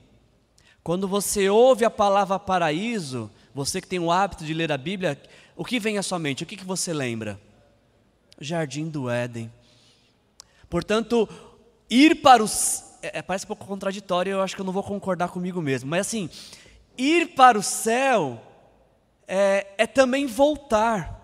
Quando 0.84 1.08
você 1.08 1.48
ouve 1.50 1.86
a 1.86 1.90
palavra 1.90 2.38
paraíso, 2.38 3.32
você 3.54 3.82
que 3.82 3.88
tem 3.88 4.00
o 4.00 4.12
hábito 4.12 4.46
de 4.46 4.54
ler 4.54 4.72
a 4.72 4.78
Bíblia, 4.78 5.22
o 5.56 5.66
que 5.66 5.80
vem 5.80 5.98
à 5.98 6.04
sua 6.04 6.18
mente? 6.18 6.44
O 6.44 6.46
que, 6.46 6.58
que 6.58 6.66
você 6.66 6.94
lembra? 6.94 7.40
Jardim 8.40 8.90
do 8.90 9.10
Éden. 9.10 9.52
Portanto, 10.70 11.28
ir 11.90 12.22
para 12.22 12.42
os. 12.44 12.84
É, 13.02 13.20
é, 13.20 13.22
parece 13.22 13.46
um 13.46 13.50
pouco 13.50 13.66
contraditório, 13.66 14.32
eu 14.32 14.42
acho 14.42 14.56
que 14.56 14.62
eu 14.62 14.66
não 14.66 14.74
vou 14.74 14.84
concordar 14.84 15.30
comigo 15.30 15.62
mesmo, 15.62 15.90
mas 15.90 16.08
assim, 16.08 16.30
ir 16.98 17.36
para 17.36 17.58
o 17.58 17.64
céu 17.64 18.42
é, 19.28 19.68
é 19.78 19.88
também 19.88 20.26
voltar. 20.26 21.20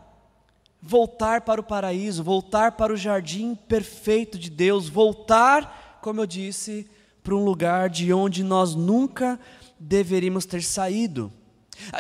Voltar 0.80 1.42
para 1.42 1.60
o 1.60 1.64
paraíso, 1.64 2.24
voltar 2.24 2.74
para 2.74 2.94
o 2.94 2.98
jardim 2.98 3.56
perfeito 3.56 4.38
de 4.38 4.50
Deus, 4.50 4.88
voltar, 4.88 6.00
como 6.02 6.22
eu 6.22 6.26
disse, 6.26 6.88
para 7.24 7.36
um 7.36 7.44
lugar 7.44 7.90
de 7.90 8.14
onde 8.14 8.44
nós 8.44 8.76
nunca 8.76 9.40
deveríamos 9.80 10.46
ter 10.46 10.62
saído. 10.62 11.32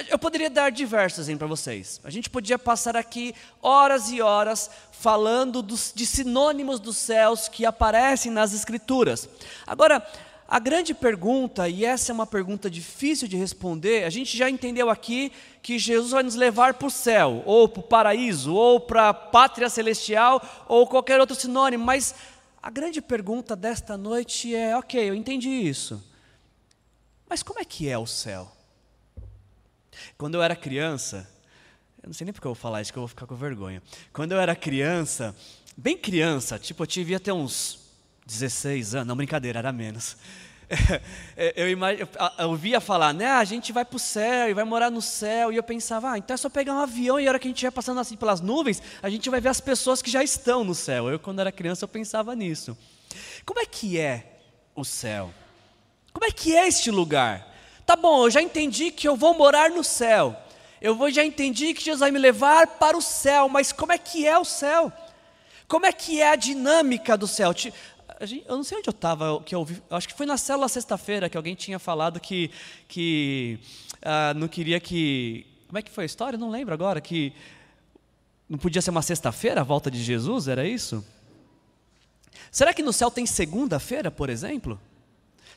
Eu 0.10 0.18
poderia 0.20 0.50
dar 0.50 0.72
exemplos 0.72 1.38
para 1.38 1.48
vocês. 1.48 2.02
A 2.04 2.10
gente 2.10 2.30
podia 2.30 2.58
passar 2.58 2.96
aqui 2.96 3.34
horas 3.62 4.10
e 4.12 4.22
horas 4.22 4.70
falando 4.92 5.62
dos, 5.62 5.92
de 5.96 6.06
sinônimos 6.06 6.80
dos 6.80 6.98
céus 6.98 7.48
que 7.48 7.66
aparecem 7.66 8.32
nas 8.32 8.54
Escrituras. 8.54 9.30
Agora, 9.66 10.06
a 10.48 10.60
grande 10.60 10.94
pergunta, 10.94 11.68
e 11.68 11.84
essa 11.84 12.12
é 12.12 12.14
uma 12.14 12.26
pergunta 12.26 12.70
difícil 12.70 13.28
de 13.28 13.36
responder, 13.36 14.06
a 14.06 14.10
gente 14.10 14.38
já 14.38 14.50
entendeu 14.50 14.90
aqui 14.90 15.32
que 15.62 15.78
Jesus 15.78 16.12
vai 16.12 16.24
nos 16.24 16.36
levar 16.36 16.76
para 16.76 16.88
o 16.88 16.92
céu, 16.92 17.44
ou 17.46 17.68
para 17.68 17.82
o 17.82 17.84
paraíso, 17.84 18.54
ou 18.54 18.80
para 18.80 19.10
a 19.10 19.14
pátria 19.14 19.70
celestial, 19.70 20.42
ou 20.68 20.88
qualquer 20.88 21.20
outro 21.20 21.36
sinônimo, 21.36 21.84
mas 21.84 22.16
a 22.64 22.70
grande 22.70 23.02
pergunta 23.02 23.58
desta 23.58 23.98
noite 23.98 24.56
é: 24.56 24.76
ok, 24.78 25.10
eu 25.10 25.14
entendi 25.14 25.50
isso, 25.50 26.02
mas 27.30 27.44
como 27.44 27.60
é 27.60 27.66
que 27.66 27.90
é 27.90 27.98
o 27.98 28.08
céu? 28.08 28.57
Quando 30.18 30.36
eu 30.36 30.42
era 30.42 30.56
criança, 30.56 31.28
eu 32.02 32.08
não 32.08 32.14
sei 32.14 32.26
nem 32.26 32.34
porque 32.34 32.48
eu 32.48 32.54
vou 32.54 32.62
falar 32.62 32.82
isso, 32.82 32.92
que 32.92 32.98
eu 32.98 33.02
vou 33.02 33.08
ficar 33.08 33.26
com 33.26 33.36
vergonha. 33.36 33.82
Quando 34.14 34.32
eu 34.32 34.40
era 34.40 34.56
criança, 34.56 35.36
bem 35.76 35.98
criança, 35.98 36.58
tipo, 36.58 36.84
eu 36.84 36.88
devia 36.88 37.20
ter 37.20 37.32
uns 37.32 37.80
16 38.26 38.96
anos, 38.96 39.08
não, 39.08 39.16
brincadeira, 39.16 39.60
era 39.60 39.72
menos. 39.72 40.18
eu, 41.56 42.48
ouvia 42.48 42.82
falar, 42.82 43.14
né, 43.14 43.28
a 43.28 43.44
gente 43.46 43.72
vai 43.72 43.86
para 43.86 43.96
o 43.96 44.00
céu 44.00 44.50
e 44.50 44.54
vai 44.54 44.66
morar 44.66 44.92
no 44.92 45.02
céu, 45.02 45.52
e 45.52 45.56
eu 45.56 45.64
pensava, 45.64 46.12
ah, 46.12 46.18
então 46.18 46.34
é 46.34 46.38
só 46.38 46.50
pegar 46.50 46.74
um 46.74 46.80
avião 46.80 47.20
e 47.20 47.26
a 47.26 47.30
hora 47.30 47.40
que 47.40 47.48
a 47.48 47.52
gente 47.52 47.62
vai 47.62 47.72
passando 47.72 48.00
assim 48.00 48.18
pelas 48.18 48.42
nuvens, 48.42 48.82
a 49.02 49.10
gente 49.10 49.30
vai 49.30 49.40
ver 49.40 49.50
as 49.50 49.62
pessoas 49.62 50.02
que 50.02 50.12
já 50.12 50.24
estão 50.24 50.64
no 50.64 50.76
céu. 50.76 51.10
Eu, 51.10 51.20
quando 51.20 51.40
era 51.40 51.52
criança, 51.52 51.86
eu 51.86 51.88
pensava 51.88 52.36
nisso. 52.36 52.78
Como 53.46 53.60
é 53.60 53.66
que 53.66 53.98
é 53.98 54.40
o 54.76 54.84
céu? 54.84 55.34
Como 56.12 56.26
é 56.26 56.32
que 56.32 56.56
é 56.56 56.68
este 56.68 56.92
lugar? 56.92 57.57
Tá 57.88 57.96
bom, 57.96 58.26
eu 58.26 58.30
já 58.30 58.42
entendi 58.42 58.92
que 58.92 59.08
eu 59.08 59.16
vou 59.16 59.34
morar 59.34 59.70
no 59.70 59.82
céu. 59.82 60.36
Eu 60.82 60.94
vou, 60.94 61.10
já 61.10 61.24
entendi 61.24 61.74
que 61.74 61.82
Jesus 61.82 62.02
vai 62.02 62.12
me 62.12 62.20
levar 62.20 62.68
para 62.68 62.98
o 62.98 63.02
céu, 63.02 63.48
mas 63.48 63.72
como 63.72 63.94
é 63.94 63.98
que 63.98 64.28
é 64.28 64.38
o 64.38 64.44
céu? 64.44 64.92
Como 65.70 65.86
é 65.86 65.94
que 65.94 66.20
é 66.20 66.32
a 66.32 66.36
dinâmica 66.36 67.18
do 67.18 67.26
céu? 67.26 67.54
Eu 68.46 68.58
não 68.58 68.64
sei 68.66 68.80
onde 68.80 68.90
eu 68.90 68.92
estava, 68.92 69.42
que 69.42 69.56
eu 69.56 69.60
ouvi, 69.60 69.82
acho 69.90 70.06
que 70.06 70.14
foi 70.14 70.26
na 70.26 70.36
célula 70.36 70.68
sexta-feira 70.68 71.30
que 71.30 71.38
alguém 71.38 71.56
tinha 71.56 71.80
falado 71.80 72.20
que, 72.20 72.52
que 72.90 73.58
uh, 74.04 74.38
não 74.38 74.50
queria 74.50 74.82
que. 74.82 75.48
Como 75.68 75.78
é 75.78 75.82
que 75.82 75.90
foi 75.90 76.04
a 76.04 76.08
história? 76.08 76.38
Não 76.38 76.50
lembro 76.50 76.74
agora. 76.74 77.00
Que 77.00 77.32
não 78.50 78.58
podia 78.58 78.82
ser 78.82 78.90
uma 78.90 79.02
sexta-feira 79.02 79.62
a 79.62 79.64
volta 79.64 79.90
de 79.90 80.04
Jesus, 80.04 80.50
era 80.50 80.68
isso? 80.68 81.06
Será 82.52 82.74
que 82.74 82.84
no 82.84 82.92
céu 82.92 83.10
tem 83.10 83.26
segunda-feira, 83.26 84.12
por 84.12 84.30
exemplo? 84.30 84.78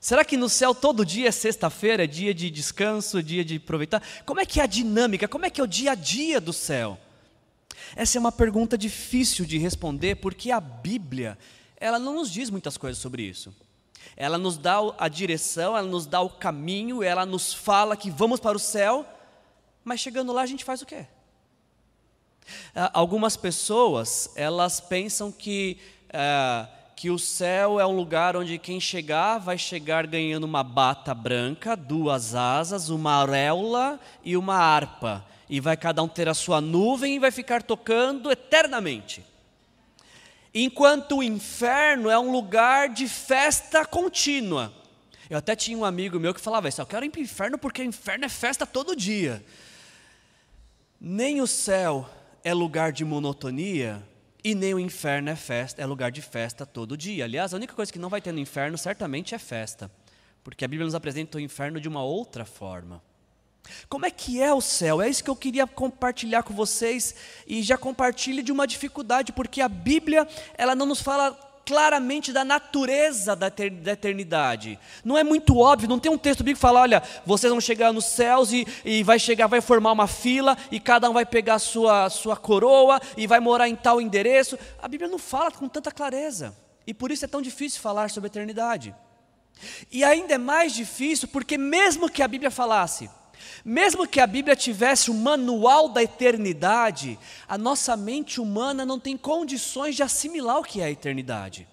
Será 0.01 0.25
que 0.25 0.37
no 0.39 0.49
céu 0.49 0.75
todo 0.75 1.05
dia 1.05 1.29
é 1.29 1.31
sexta-feira, 1.31 2.05
é 2.05 2.07
dia 2.07 2.33
de 2.33 2.51
descanso, 2.51 3.23
dia 3.23 3.45
de 3.45 3.57
aproveitar? 3.57 4.03
Como 4.25 4.41
é 4.41 4.47
que 4.47 4.59
é 4.59 4.63
a 4.63 4.67
dinâmica? 4.67 5.29
Como 5.29 5.45
é 5.45 5.51
que 5.51 5.61
é 5.61 5.65
o 5.65 5.67
dia 5.67 5.93
a 5.93 5.95
dia 5.95 6.41
do 6.41 6.55
céu? 6.55 6.99
Essa 7.95 8.17
é 8.17 8.21
uma 8.21 8.33
pergunta 8.33 8.79
difícil 8.79 9.45
de 9.45 9.59
responder, 9.59 10.17
porque 10.17 10.51
a 10.51 10.59
Bíblia, 10.59 11.37
ela 11.77 11.99
não 11.99 12.15
nos 12.15 12.31
diz 12.31 12.49
muitas 12.49 12.79
coisas 12.79 13.01
sobre 13.01 13.25
isso. 13.25 13.55
Ela 14.17 14.39
nos 14.39 14.57
dá 14.57 14.79
a 14.99 15.07
direção, 15.07 15.77
ela 15.77 15.87
nos 15.87 16.07
dá 16.07 16.23
o 16.23 16.31
caminho, 16.31 17.03
ela 17.03 17.27
nos 17.27 17.53
fala 17.53 17.95
que 17.95 18.11
vamos 18.11 18.41
para 18.41 18.57
o 18.57 18.61
céu, 18.61 19.07
mas 19.85 20.01
chegando 20.01 20.33
lá 20.33 20.41
a 20.41 20.47
gente 20.47 20.65
faz 20.65 20.81
o 20.81 20.87
quê? 20.87 21.07
Ah, 22.75 22.91
algumas 22.95 23.37
pessoas, 23.37 24.31
elas 24.35 24.81
pensam 24.81 25.31
que 25.31 25.79
ah, 26.11 26.69
que 27.01 27.09
o 27.09 27.19
céu 27.19 27.81
é 27.81 27.87
um 27.87 27.97
lugar 27.97 28.37
onde 28.37 28.59
quem 28.59 28.79
chegar 28.79 29.39
vai 29.39 29.57
chegar 29.57 30.07
ganhando 30.07 30.45
uma 30.45 30.63
bata 30.63 31.15
branca, 31.15 31.75
duas 31.75 32.35
asas, 32.35 32.91
uma 32.91 33.15
auréola 33.15 33.99
e 34.23 34.37
uma 34.37 34.57
harpa. 34.57 35.25
E 35.49 35.61
vai 35.61 35.79
cada 35.79 36.03
um 36.03 36.09
ter 36.09 36.29
a 36.29 36.35
sua 36.35 36.61
nuvem 36.61 37.17
e 37.17 37.19
vai 37.19 37.31
ficar 37.31 37.63
tocando 37.63 38.31
eternamente. 38.31 39.25
Enquanto 40.55 41.17
o 41.17 41.23
inferno 41.23 42.11
é 42.11 42.19
um 42.19 42.31
lugar 42.31 42.91
de 42.91 43.09
festa 43.09 43.87
contínua. 43.87 44.71
Eu 45.31 45.39
até 45.39 45.57
tinha 45.57 45.79
um 45.79 45.87
amigo 45.87 46.21
meu 46.21 46.35
que 46.35 46.41
falava 46.43 46.69
isso: 46.69 46.83
eu 46.83 46.87
quero 46.87 47.07
ir 47.07 47.09
para 47.09 47.21
o 47.21 47.23
inferno 47.23 47.57
porque 47.57 47.81
o 47.81 47.87
inferno 47.87 48.27
é 48.27 48.29
festa 48.29 48.67
todo 48.67 48.95
dia. 48.95 49.43
Nem 51.01 51.41
o 51.41 51.47
céu 51.47 52.07
é 52.45 52.53
lugar 52.53 52.93
de 52.93 53.07
monotonia, 53.07 54.07
e 54.43 54.55
nem 54.55 54.75
o 54.75 54.79
inferno 54.79 55.31
é 55.31 55.37
festa, 55.37 55.83
é 55.83 55.87
lugar 55.87 56.11
de 56.11 56.23
festa 56.23 56.65
todo 56.65 56.97
dia. 56.97 57.25
Aliás, 57.25 57.53
a 57.53 57.57
única 57.57 57.75
coisa 57.75 57.93
que 57.93 57.99
não 57.99 58.09
vai 58.09 58.21
ter 58.21 58.33
no 58.33 58.39
inferno 58.39 58.77
certamente 58.79 59.35
é 59.35 59.39
festa, 59.39 59.91
porque 60.43 60.65
a 60.65 60.69
Bíblia 60.69 60.85
nos 60.85 60.95
apresenta 60.95 61.39
o 61.39 61.41
inferno 61.41 61.81
de 61.81 61.89
uma 61.89 62.03
outra 62.03 62.45
forma. 62.45 63.03
Como 63.89 64.07
é 64.07 64.11
que 64.11 64.41
é 64.43 64.53
o 64.53 64.61
céu? 64.61 65.03
É 65.03 65.09
isso 65.09 65.23
que 65.23 65.31
eu 65.31 65.37
queria 65.37 65.67
compartilhar 65.67 66.43
com 66.43 66.55
vocês 66.55 67.15
e 67.47 67.63
já 67.63 67.77
compartilhe 67.77 68.43
de 68.43 68.51
uma 68.51 68.67
dificuldade, 68.67 69.33
porque 69.33 69.61
a 69.61 69.69
Bíblia, 69.69 70.27
ela 70.57 70.75
não 70.75 70.87
nos 70.87 71.01
fala 71.01 71.50
claramente 71.65 72.33
da 72.33 72.45
natureza 72.45 73.37
da 73.37 73.47
eternidade. 73.93 74.79
Não 75.05 75.17
é 75.17 75.23
muito 75.23 75.59
óbvio, 75.59 75.89
não 75.89 75.99
tem 75.99 76.11
um 76.11 76.19
texto 76.19 76.41
bíblico 76.41 76.59
que 76.59 76.61
fala, 76.61 76.81
olha, 76.81 77.03
vocês 77.25 77.51
vão 77.51 77.61
chegar 77.61 77.93
nos 77.93 78.07
céus 78.07 78.53
e, 78.53 78.67
e 78.85 79.03
vai 79.03 79.19
chegar, 79.19 79.47
vai 79.47 79.61
formar 79.61 79.93
uma 79.93 80.07
fila 80.07 80.57
e 80.71 80.81
cada 80.81 81.09
um 81.09 81.13
vai 81.13 81.25
pegar 81.25 81.55
a 81.55 81.59
sua, 81.59 82.11
sua 82.11 82.37
coroa 82.37 83.01
e 83.17 83.27
vai 83.27 83.41
morar 83.41 83.69
em 83.69 83.77
tal 83.77 84.01
endereço. 84.01 84.59
A 84.83 84.89
Bíblia 84.89 85.09
não 85.09 85.19
fala 85.19 85.51
com 85.51 85.69
tanta 85.69 85.91
clareza. 85.91 86.57
E 86.87 86.95
por 86.95 87.11
isso 87.11 87.25
é 87.25 87.29
tão 87.29 87.41
difícil 87.41 87.81
falar 87.81 88.11
sobre 88.11 88.27
a 88.27 88.33
eternidade. 88.33 88.95
E 89.93 90.03
ainda 90.03 90.35
é 90.35 90.39
mais 90.39 90.73
difícil 90.73 91.29
porque 91.29 91.59
mesmo 91.59 92.09
que 92.09 92.23
a 92.23 92.29
Bíblia 92.29 92.51
falasse, 92.51 93.11
mesmo 93.65 94.07
que 94.07 94.21
a 94.21 94.27
Bíblia 94.27 94.57
tivesse 94.57 95.11
o 95.11 95.15
manual 95.15 95.89
da 95.89 96.03
eternidade, 96.03 97.19
a 97.49 97.57
nossa 97.57 97.97
mente 97.97 98.41
humana 98.41 98.85
não 98.87 98.99
tem 98.99 99.17
condições 99.17 99.97
de 99.97 100.03
assimilar 100.03 100.59
o 100.59 100.65
que 100.65 100.81
é 100.81 100.85
a 100.85 100.91
eternidade. 100.91 101.67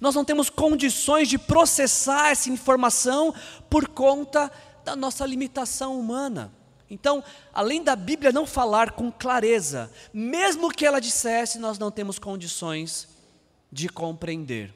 Nós 0.00 0.14
não 0.14 0.24
temos 0.24 0.50
condições 0.50 1.28
de 1.28 1.38
processar 1.38 2.30
essa 2.30 2.50
informação 2.50 3.34
por 3.68 3.88
conta 3.88 4.50
da 4.84 4.94
nossa 4.94 5.24
limitação 5.26 5.98
humana. 5.98 6.52
Então, 6.90 7.22
além 7.54 7.82
da 7.82 7.94
Bíblia 7.94 8.32
não 8.32 8.46
falar 8.46 8.92
com 8.92 9.12
clareza, 9.12 9.90
mesmo 10.12 10.70
que 10.70 10.84
ela 10.84 11.00
dissesse, 11.00 11.58
nós 11.58 11.78
não 11.78 11.90
temos 11.90 12.18
condições 12.18 13.08
de 13.70 13.88
compreender. 13.88 14.74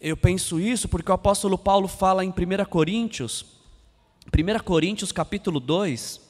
Eu 0.00 0.16
penso 0.16 0.60
isso 0.60 0.88
porque 0.88 1.10
o 1.10 1.14
apóstolo 1.14 1.56
Paulo 1.56 1.88
fala 1.88 2.24
em 2.24 2.28
1 2.28 2.64
Coríntios, 2.68 3.46
1 4.26 4.62
Coríntios 4.62 5.12
capítulo 5.12 5.58
2, 5.58 6.20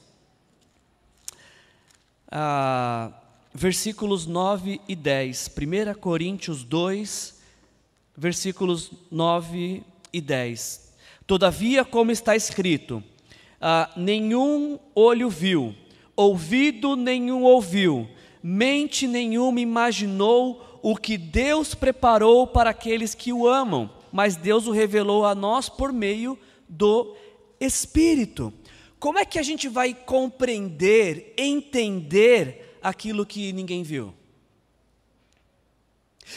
ah, 2.31 3.11
versículos 3.53 4.25
9 4.25 4.79
e 4.87 4.95
10. 4.95 5.51
1 5.95 5.99
Coríntios 5.99 6.63
2, 6.63 7.41
versículos 8.15 8.91
9 9.11 9.83
e 10.13 10.21
10. 10.21 10.93
Todavia, 11.27 11.83
como 11.83 12.11
está 12.11 12.35
escrito, 12.35 13.03
ah, 13.59 13.91
nenhum 13.97 14.79
olho 14.95 15.29
viu, 15.29 15.75
ouvido 16.15 16.95
nenhum 16.95 17.43
ouviu, 17.43 18.09
mente 18.41 19.05
nenhuma 19.05 19.59
imaginou 19.59 20.79
o 20.81 20.95
que 20.95 21.17
Deus 21.17 21.75
preparou 21.75 22.47
para 22.47 22.69
aqueles 22.69 23.13
que 23.13 23.31
o 23.33 23.47
amam, 23.47 23.89
mas 24.11 24.35
Deus 24.35 24.65
o 24.65 24.71
revelou 24.71 25.25
a 25.25 25.35
nós 25.35 25.69
por 25.69 25.93
meio 25.93 26.39
do 26.67 27.15
Espírito. 27.61 28.51
Como 28.99 29.19
é 29.19 29.25
que 29.25 29.37
a 29.37 29.43
gente 29.43 29.69
vai 29.69 29.93
compreender, 29.93 31.33
entender 31.37 32.77
aquilo 32.81 33.25
que 33.25 33.53
ninguém 33.53 33.83
viu? 33.83 34.13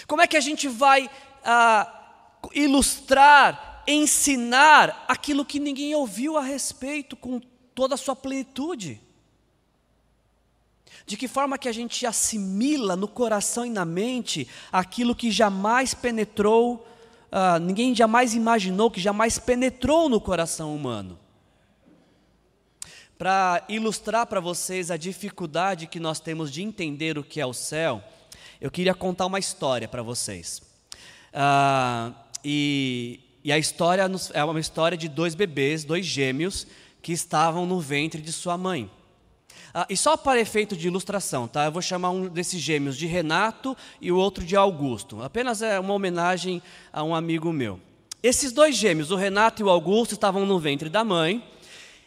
Como 0.07 0.23
é 0.23 0.27
que 0.27 0.37
a 0.37 0.41
gente 0.41 0.69
vai 0.69 1.11
ah, 1.45 2.39
ilustrar, 2.55 3.83
ensinar 3.87 5.05
aquilo 5.09 5.45
que 5.45 5.59
ninguém 5.59 5.95
ouviu 5.95 6.37
a 6.37 6.43
respeito 6.43 7.17
com 7.17 7.41
toda 7.75 7.95
a 7.95 7.99
sua 7.99 8.15
plenitude? 8.15 9.01
De 11.07 11.17
que 11.17 11.29
forma 11.29 11.59
que 11.59 11.69
a 11.69 11.73
gente 11.73 12.07
assimila 12.07 12.97
no 12.97 13.07
coração 13.07 13.67
e 13.67 13.71
na 13.71 13.85
mente 13.85 14.49
aquilo 14.73 15.15
que 15.15 15.31
jamais 15.31 15.93
penetrou, 15.93 16.87
uh, 17.35 17.59
ninguém 17.59 17.95
jamais 17.95 18.35
imaginou, 18.35 18.91
que 18.91 19.01
jamais 19.01 19.39
penetrou 19.39 20.09
no 20.09 20.21
coração 20.21 20.75
humano? 20.75 21.19
Para 23.19 23.65
ilustrar 23.69 24.27
para 24.27 24.41
vocês 24.41 24.91
a 24.91 24.97
dificuldade 24.97 25.89
que 25.89 25.99
nós 25.99 26.21
temos 26.21 26.53
de 26.53 26.63
entender 26.63 27.19
o 27.19 27.25
que 27.25 27.41
é 27.41 27.47
o 27.47 27.53
céu, 27.53 28.03
eu 28.61 28.71
queria 28.71 28.95
contar 28.95 29.27
uma 29.27 29.39
história 29.39 29.89
para 29.89 30.03
vocês. 30.03 30.63
Uh, 31.33 32.15
e, 32.45 33.21
e 33.43 33.53
a 33.53 33.59
história 33.59 34.09
é 34.33 34.45
uma 34.45 34.61
história 34.61 34.97
de 34.97 35.09
dois 35.09 35.35
bebês, 35.35 35.85
dois 35.85 36.07
gêmeos, 36.07 36.67
que 37.03 37.13
estavam 37.13 37.67
no 37.67 37.81
ventre 37.81 38.23
de 38.23 38.33
sua 38.33 38.57
mãe. 38.57 38.91
Ah, 39.77 39.87
e 39.91 39.97
só 39.97 40.17
para 40.17 40.41
efeito 40.41 40.77
de 40.77 40.87
ilustração, 40.87 41.49
tá? 41.49 41.65
Eu 41.65 41.73
vou 41.73 41.83
chamar 41.83 42.11
um 42.11 42.29
desses 42.29 42.61
gêmeos 42.61 42.97
de 42.97 43.07
Renato 43.07 43.77
e 44.01 44.13
o 44.13 44.17
outro 44.17 44.45
de 44.45 44.55
Augusto. 44.55 45.21
Apenas 45.21 45.63
é 45.63 45.81
uma 45.81 45.93
homenagem 45.93 46.63
a 46.93 47.03
um 47.03 47.13
amigo 47.13 47.53
meu. 47.53 47.81
Esses 48.23 48.53
dois 48.53 48.77
gêmeos, 48.77 49.11
o 49.11 49.17
Renato 49.17 49.61
e 49.61 49.65
o 49.65 49.69
Augusto, 49.69 50.15
estavam 50.15 50.47
no 50.47 50.61
ventre 50.61 50.89
da 50.89 51.03
mãe. 51.03 51.45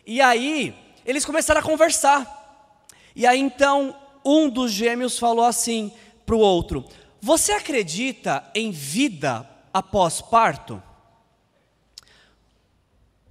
E 0.05 0.21
aí, 0.21 0.73
eles 1.05 1.25
começaram 1.25 1.59
a 1.59 1.63
conversar. 1.63 2.65
E 3.13 3.25
aí 3.25 3.37
então, 3.37 3.93
um 4.23 4.49
dos 4.49 4.71
gêmeos 4.71 5.19
falou 5.19 5.43
assim 5.43 5.91
para 6.25 6.35
o 6.35 6.39
outro: 6.39 6.85
Você 7.19 7.51
acredita 7.51 8.49
em 8.55 8.71
vida 8.71 9.45
após 9.73 10.21
parto? 10.21 10.81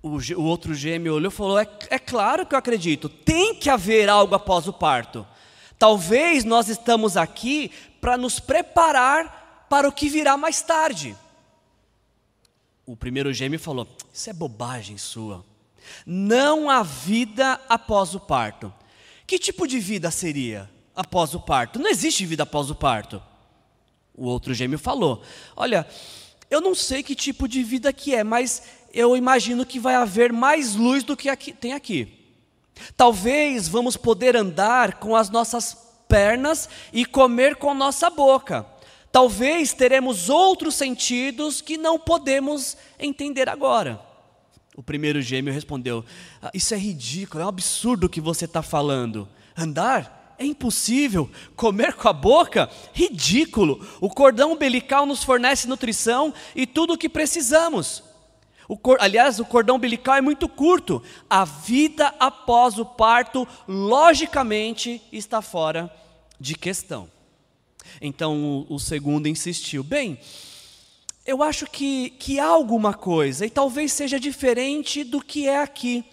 O, 0.07 0.41
o 0.41 0.45
outro 0.45 0.75
gêmeo 0.75 1.15
olhou 1.15 1.31
e 1.33 1.35
falou: 1.35 1.59
é, 1.59 1.69
é 1.91 1.99
claro 1.99 2.47
que 2.47 2.55
eu 2.55 2.59
acredito, 2.59 3.09
tem 3.09 3.55
que 3.55 3.69
haver 3.69 4.09
algo 4.09 4.35
após 4.35 4.69
o 4.69 4.73
parto. 4.73 5.27
Talvez 5.79 6.45
nós 6.45 6.69
estamos 6.69 7.17
aqui 7.17 7.71
para 8.01 8.17
nos 8.17 8.39
preparar 8.39 9.67
para 9.69 9.89
o 9.89 9.93
que 9.93 10.09
virá 10.09 10.37
mais 10.37 10.63
tarde. 10.63 11.17
O 12.87 12.97
primeiro 12.97 13.33
gêmeo 13.33 13.59
falou: 13.59 13.89
Isso 14.13 14.31
é 14.31 14.33
bobagem 14.33 14.97
sua. 14.97 15.45
Não 16.07 16.71
há 16.71 16.83
vida 16.83 17.61
após 17.69 18.15
o 18.15 18.21
parto. 18.21 18.73
Que 19.27 19.39
tipo 19.39 19.67
de 19.67 19.81
vida 19.81 20.11
seria 20.11 20.71
após 20.95 21.35
o 21.35 21.41
parto? 21.41 21.81
Não 21.81 21.91
existe 21.91 22.25
vida 22.25 22.45
após 22.45 22.71
o 22.71 22.75
parto. 22.75 23.21
O 24.15 24.27
outro 24.27 24.55
gêmeo 24.55 24.79
falou: 24.79 25.23
Olha, 25.57 25.87
eu 26.49 26.61
não 26.61 26.75
sei 26.75 27.03
que 27.03 27.15
tipo 27.15 27.49
de 27.49 27.63
vida 27.63 27.93
que 27.93 28.15
é, 28.15 28.23
mas 28.23 28.63
eu 28.93 29.17
imagino 29.17 29.67
que 29.67 29.79
vai 29.79 29.95
haver 29.95 30.33
mais 30.33 30.75
luz 30.75 31.05
do 31.05 31.17
que 31.17 31.29
aqui, 31.29 31.53
tem 31.53 31.73
aqui. 31.73 32.09
Talvez 32.97 33.69
vamos 33.69 33.97
poder 33.97 34.37
andar 34.37 34.95
com 34.95 35.17
as 35.17 35.31
nossas 35.31 35.77
pernas 36.09 36.69
e 36.93 37.05
comer 37.05 37.57
com 37.57 37.71
a 37.71 37.75
nossa 37.75 38.11
boca. 38.11 38.67
Talvez 39.11 39.73
teremos 39.73 40.29
outros 40.29 40.75
sentidos 40.75 41.61
que 41.61 41.77
não 41.77 41.99
podemos 41.99 42.77
entender 42.99 43.49
agora. 43.49 44.01
O 44.77 44.83
primeiro 44.83 45.23
gêmeo 45.23 45.55
respondeu: 45.55 46.05
ah, 46.43 46.51
Isso 46.53 46.75
é 46.75 46.77
ridículo, 46.77 47.43
é 47.43 47.47
um 47.47 47.49
absurdo 47.49 48.07
o 48.07 48.11
que 48.11 48.21
você 48.21 48.45
está 48.45 48.63
falando. 48.63 49.27
Andar? 49.57 50.35
É 50.39 50.45
impossível. 50.45 51.31
Comer 51.55 51.95
com 51.95 52.09
a 52.09 52.13
boca? 52.13 52.69
Ridículo. 52.93 53.87
O 54.03 54.11
cordão 54.11 54.53
umbilical 54.53 55.07
nos 55.07 55.25
fornece 55.25 55.67
nutrição 55.67 56.35
e 56.55 56.67
tudo 56.67 56.93
o 56.93 56.99
que 56.99 57.09
precisamos. 57.09 58.03
O 58.69 58.77
cor, 58.77 58.99
aliás, 59.01 59.39
o 59.39 59.45
cordão 59.45 59.77
umbilical 59.77 60.17
é 60.17 60.21
muito 60.21 60.49
curto. 60.49 61.03
A 61.31 61.45
vida 61.45 62.13
após 62.19 62.79
o 62.79 62.85
parto, 62.85 63.47
logicamente, 63.69 65.01
está 65.13 65.41
fora 65.41 65.93
de 66.39 66.55
questão. 66.55 67.09
Então 68.01 68.67
o, 68.69 68.75
o 68.75 68.79
segundo 68.79 69.29
insistiu: 69.29 69.85
bem, 69.85 70.19
eu 71.25 71.43
acho 71.43 71.67
que, 71.67 72.11
que 72.11 72.39
há 72.39 72.47
alguma 72.47 72.93
coisa, 72.95 73.47
e 73.47 73.51
talvez 73.51 73.93
seja 73.93 74.19
diferente 74.19 75.05
do 75.05 75.21
que 75.21 75.49
é 75.49 75.61
aqui. 75.61 76.05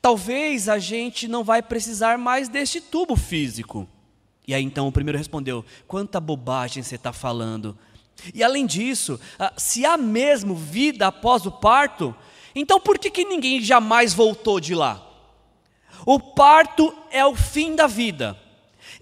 Talvez 0.00 0.68
a 0.68 0.78
gente 0.78 1.26
não 1.26 1.42
vai 1.42 1.62
precisar 1.62 2.18
mais 2.18 2.48
deste 2.48 2.80
tubo 2.80 3.16
físico. 3.16 3.88
E 4.46 4.52
aí 4.52 4.62
então 4.62 4.86
o 4.86 4.92
primeiro 4.92 5.18
respondeu: 5.18 5.64
quanta 5.86 6.20
bobagem 6.20 6.82
você 6.82 6.96
está 6.96 7.12
falando. 7.12 7.76
E 8.32 8.42
além 8.42 8.66
disso, 8.66 9.20
ah, 9.38 9.52
se 9.56 9.84
há 9.84 9.96
mesmo 9.96 10.54
vida 10.54 11.06
após 11.06 11.44
o 11.46 11.50
parto, 11.50 12.14
então 12.54 12.80
por 12.80 12.98
que, 12.98 13.10
que 13.10 13.24
ninguém 13.24 13.60
jamais 13.60 14.14
voltou 14.14 14.60
de 14.60 14.74
lá? 14.74 15.02
O 16.06 16.20
parto 16.20 16.94
é 17.10 17.24
o 17.24 17.34
fim 17.34 17.74
da 17.74 17.86
vida. 17.86 18.38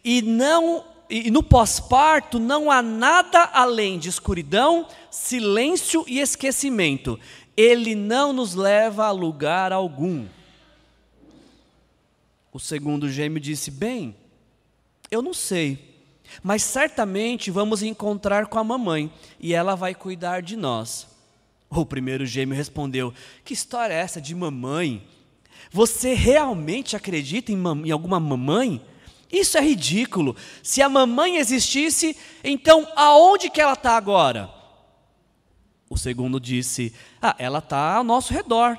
E 0.05 0.23
não 0.23 0.85
e 1.11 1.31
no 1.31 1.43
pós-parto 1.43 2.39
não 2.39 2.71
há 2.71 2.81
nada 2.81 3.43
além 3.53 3.99
de 3.99 4.09
escuridão, 4.09 4.89
silêncio 5.11 6.07
e 6.09 6.21
esquecimento. 6.21 7.21
Ele 7.55 7.95
não 7.95 8.33
nos 8.33 8.55
leva 8.55 9.05
a 9.05 9.11
lugar 9.11 9.73
algum. 9.73 10.27
O 12.51 12.59
segundo 12.59 13.11
gêmeo 13.11 13.39
disse: 13.39 13.71
Bem, 13.71 14.17
eu 15.11 15.21
não 15.21 15.35
sei 15.35 15.92
mas 16.43 16.63
certamente 16.63 17.51
vamos 17.51 17.83
encontrar 17.83 18.47
com 18.47 18.59
a 18.59 18.65
mamãe 18.65 19.13
e 19.41 19.53
ela 19.55 19.75
vai 19.75 19.95
cuidar 19.95 20.43
de 20.43 20.57
nós. 20.57 21.07
O 21.69 21.87
primeiro 21.87 22.27
gêmeo 22.27 22.57
respondeu: 22.57 23.13
Que 23.45 23.55
história 23.55 23.95
é 23.95 23.99
essa 23.99 24.21
de 24.21 24.35
mamãe? 24.35 25.07
Você 25.71 26.13
realmente 26.13 26.95
acredita 26.95 27.51
em, 27.51 27.63
em 27.85 27.91
alguma 27.91 28.21
mamãe? 28.21 28.81
Isso 29.31 29.57
é 29.57 29.63
ridículo. 29.63 30.37
Se 30.63 30.83
a 30.83 30.89
mamãe 30.89 31.39
existisse, 31.39 32.15
então 32.45 32.87
aonde 32.95 33.49
que 33.49 33.61
ela 33.61 33.73
está 33.73 33.97
agora? 33.97 34.51
O 35.89 35.97
segundo 35.97 36.39
disse: 36.39 36.95
Ah, 37.21 37.35
ela 37.39 37.59
está 37.59 37.97
ao 37.97 38.05
nosso 38.05 38.33
redor. 38.33 38.79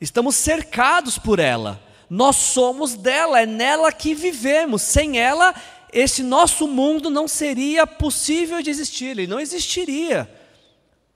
Estamos 0.00 0.36
cercados 0.36 1.18
por 1.18 1.38
ela. 1.38 1.82
Nós 2.08 2.36
somos 2.36 2.94
dela, 2.94 3.40
é 3.40 3.46
nela 3.46 3.90
que 3.90 4.14
vivemos. 4.14 4.82
Sem 4.82 5.18
ela, 5.18 5.54
esse 5.92 6.22
nosso 6.22 6.66
mundo 6.68 7.08
não 7.10 7.26
seria 7.26 7.86
possível 7.86 8.60
de 8.62 8.70
existir, 8.70 9.06
ele 9.06 9.26
não 9.26 9.40
existiria. 9.40 10.30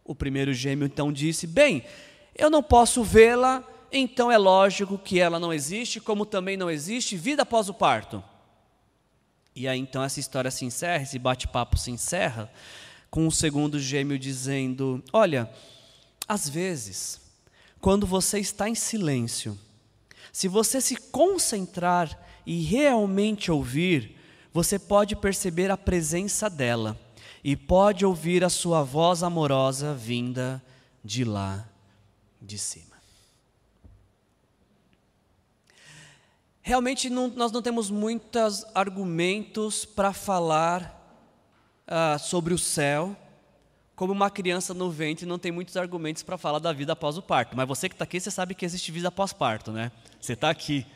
O 0.04 0.14
primeiro 0.14 0.52
gêmeo 0.52 0.86
então 0.86 1.12
disse: 1.12 1.46
Bem, 1.46 1.84
eu 2.34 2.50
não 2.50 2.62
posso 2.62 3.02
vê-la, 3.02 3.62
então 3.90 4.32
é 4.32 4.38
lógico 4.38 4.98
que 4.98 5.20
ela 5.20 5.38
não 5.38 5.52
existe, 5.52 6.00
como 6.00 6.24
também 6.24 6.56
não 6.56 6.70
existe 6.70 7.16
vida 7.16 7.42
após 7.42 7.68
o 7.68 7.74
parto. 7.74 8.22
E 9.54 9.68
aí 9.68 9.78
então 9.78 10.02
essa 10.02 10.18
história 10.18 10.50
se 10.50 10.64
encerra, 10.64 11.02
esse 11.02 11.18
bate-papo 11.18 11.76
se 11.76 11.90
encerra, 11.90 12.50
com 13.10 13.26
o 13.26 13.32
segundo 13.32 13.78
gêmeo 13.78 14.18
dizendo: 14.18 15.02
Olha, 15.12 15.50
às 16.26 16.48
vezes, 16.48 17.20
quando 17.80 18.06
você 18.06 18.38
está 18.38 18.68
em 18.68 18.74
silêncio, 18.74 19.58
se 20.32 20.48
você 20.48 20.80
se 20.80 20.96
concentrar 20.96 22.18
e 22.46 22.62
realmente 22.62 23.52
ouvir, 23.52 24.16
você 24.52 24.78
pode 24.78 25.16
perceber 25.16 25.70
a 25.70 25.76
presença 25.76 26.50
dela 26.50 26.98
e 27.42 27.56
pode 27.56 28.04
ouvir 28.04 28.44
a 28.44 28.48
sua 28.48 28.82
voz 28.82 29.22
amorosa 29.22 29.94
vinda 29.94 30.62
de 31.02 31.24
lá 31.24 31.68
de 32.40 32.58
cima. 32.58 32.92
Realmente 36.60 37.10
não, 37.10 37.28
nós 37.28 37.50
não 37.50 37.60
temos 37.60 37.90
muitos 37.90 38.64
argumentos 38.74 39.84
para 39.84 40.12
falar 40.12 41.00
uh, 41.88 42.18
sobre 42.20 42.54
o 42.54 42.58
céu, 42.58 43.16
como 43.96 44.12
uma 44.12 44.30
criança 44.30 44.72
no 44.72 44.90
ventre 44.90 45.26
não 45.26 45.38
tem 45.38 45.52
muitos 45.52 45.76
argumentos 45.76 46.22
para 46.22 46.38
falar 46.38 46.58
da 46.58 46.72
vida 46.72 46.92
após 46.92 47.18
o 47.18 47.22
parto. 47.22 47.56
Mas 47.56 47.68
você 47.68 47.88
que 47.88 47.94
está 47.94 48.04
aqui, 48.04 48.20
você 48.20 48.30
sabe 48.30 48.54
que 48.54 48.64
existe 48.64 48.90
vida 48.90 49.08
após 49.08 49.32
parto, 49.32 49.70
né? 49.72 49.92
Você 50.20 50.32
está 50.32 50.50
aqui. 50.50 50.86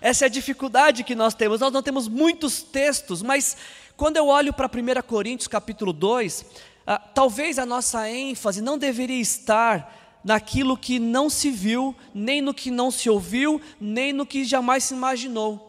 Essa 0.00 0.24
é 0.24 0.26
a 0.26 0.30
dificuldade 0.30 1.04
que 1.04 1.14
nós 1.14 1.34
temos. 1.34 1.60
Nós 1.60 1.72
não 1.72 1.82
temos 1.82 2.08
muitos 2.08 2.62
textos, 2.62 3.22
mas 3.22 3.56
quando 3.96 4.16
eu 4.16 4.28
olho 4.28 4.52
para 4.52 4.66
1 4.66 5.02
Coríntios 5.06 5.46
capítulo 5.46 5.92
2, 5.92 6.44
ah, 6.86 6.98
talvez 6.98 7.58
a 7.58 7.66
nossa 7.66 8.08
ênfase 8.08 8.62
não 8.62 8.78
deveria 8.78 9.20
estar 9.20 10.20
naquilo 10.24 10.76
que 10.76 10.98
não 10.98 11.28
se 11.28 11.50
viu, 11.50 11.94
nem 12.14 12.40
no 12.40 12.54
que 12.54 12.70
não 12.70 12.90
se 12.90 13.10
ouviu, 13.10 13.60
nem 13.80 14.12
no 14.12 14.26
que 14.26 14.44
jamais 14.44 14.84
se 14.84 14.94
imaginou. 14.94 15.68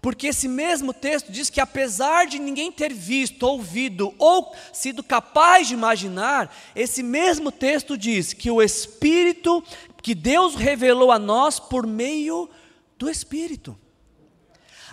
Porque 0.00 0.28
esse 0.28 0.48
mesmo 0.48 0.92
texto 0.92 1.30
diz 1.30 1.48
que, 1.48 1.60
apesar 1.60 2.26
de 2.26 2.40
ninguém 2.40 2.72
ter 2.72 2.92
visto, 2.92 3.44
ouvido 3.44 4.12
ou 4.18 4.52
sido 4.72 5.02
capaz 5.02 5.68
de 5.68 5.74
imaginar, 5.74 6.52
esse 6.74 7.04
mesmo 7.04 7.52
texto 7.52 7.96
diz 7.96 8.32
que 8.32 8.50
o 8.50 8.60
Espírito, 8.60 9.62
que 10.02 10.14
Deus 10.14 10.56
revelou 10.56 11.12
a 11.12 11.20
nós 11.20 11.60
por 11.60 11.86
meio 11.86 12.50
do 13.02 13.10
Espírito. 13.10 13.76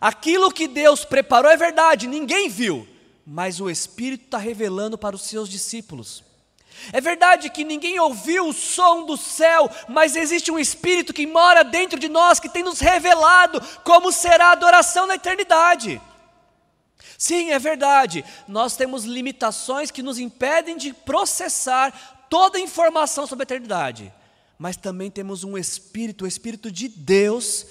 Aquilo 0.02 0.52
que 0.52 0.68
Deus 0.68 1.06
preparou 1.06 1.52
é 1.52 1.56
verdade, 1.56 2.08
ninguém 2.08 2.50
viu, 2.50 2.88
mas 3.26 3.62
o 3.62 3.70
Espírito 3.70 4.26
está 4.26 4.40
revelando 4.40 4.98
para 4.98 5.16
os 5.16 5.22
seus 5.22 5.48
discípulos. 5.48 6.24
É 6.92 7.00
verdade 7.00 7.52
que 7.52 7.64
ninguém 7.64 8.00
ouviu 8.00 8.48
o 8.48 8.54
som 8.54 9.06
do 9.06 9.16
céu, 9.16 9.70
mas 9.88 10.16
existe 10.16 10.52
um 10.52 10.58
Espírito 10.58 11.14
que 11.14 11.28
mora 11.28 11.64
dentro 11.64 12.00
de 12.00 12.10
nós, 12.10 12.40
que 12.40 12.50
tem 12.50 12.64
nos 12.64 12.80
revelado 12.80 13.62
como 13.84 14.12
será 14.12 14.48
a 14.48 14.52
adoração 14.54 15.06
na 15.06 15.16
eternidade. 15.16 16.02
Sim, 17.16 17.52
é 17.52 17.60
verdade, 17.60 18.26
nós 18.48 18.76
temos 18.76 19.04
limitações 19.04 19.92
que 19.92 20.02
nos 20.02 20.18
impedem 20.18 20.78
de 20.78 20.94
processar 20.94 22.26
toda 22.30 22.58
a 22.58 22.62
informação 22.62 23.28
sobre 23.28 23.44
a 23.44 23.48
eternidade, 23.48 24.12
mas 24.58 24.78
também 24.78 25.12
temos 25.12 25.44
um 25.44 25.58
Espírito, 25.58 26.24
o 26.24 26.28
Espírito 26.28 26.72
de 26.72 26.88
Deus, 26.88 27.66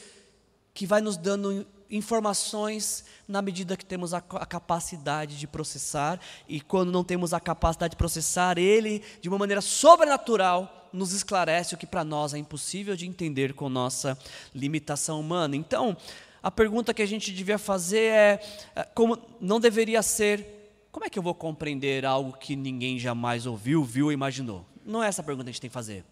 que 0.79 0.87
vai 0.87 1.01
nos 1.01 1.17
dando 1.17 1.67
informações 1.91 3.05
na 3.27 3.43
medida 3.43 3.77
que 3.77 3.85
temos 3.85 4.14
a, 4.14 4.21
capacidade 4.21 5.37
de 5.37 5.45
processar, 5.45 6.21
e 6.49 6.61
quando 6.61 6.93
não 6.93 7.03
temos 7.03 7.35
a 7.35 7.41
capacidade 7.41 7.91
de 7.91 7.97
processar, 7.97 8.59
Ele, 8.59 9.03
de 9.21 9.29
uma 9.29 9.37
maneira 9.37 9.61
sobrenatural, 9.61 10.88
nos 10.93 11.12
esclarece 11.12 11.75
o 11.75 11.77
que 11.77 11.85
para 11.85 12.05
nós 12.05 12.33
é 12.33 12.38
impossível 12.38 12.95
de 12.95 13.09
entender 13.09 13.55
com 13.55 13.69
nossa 13.69 14.17
limitação 14.55 15.19
humana. 15.19 15.57
Então, 15.57 15.97
a 16.41 16.49
pergunta 16.49 16.95
que 16.95 17.03
a 17.03 17.07
gente 17.07 17.33
devia 17.33 17.59
fazer 17.59 18.12
é: 18.12 18.41
é 18.77 18.85
como 18.95 19.19
não 19.41 19.59
deveria 19.59 20.01
ser, 20.01 20.47
como 20.93 21.07
é 21.07 21.11
que 21.11 21.19
eu 21.19 21.25
vou 21.25 21.35
compreender 21.35 22.07
algo 22.07 22.38
que 22.38 22.55
ninguém 22.55 23.01
jamais 23.01 23.47
ouviu, 23.47 23.83
viu 23.83 24.07
ou 24.07 24.12
imaginou? 24.12 24.64
Não 24.87 25.03
é 25.03 25.09
essa 25.09 25.23
a 25.23 25.25
pergunta 25.25 25.47
que 25.47 25.51
a 25.51 25.53
gente 25.55 25.61
tem 25.61 25.71
que 25.71 25.75
fazer. 25.75 26.05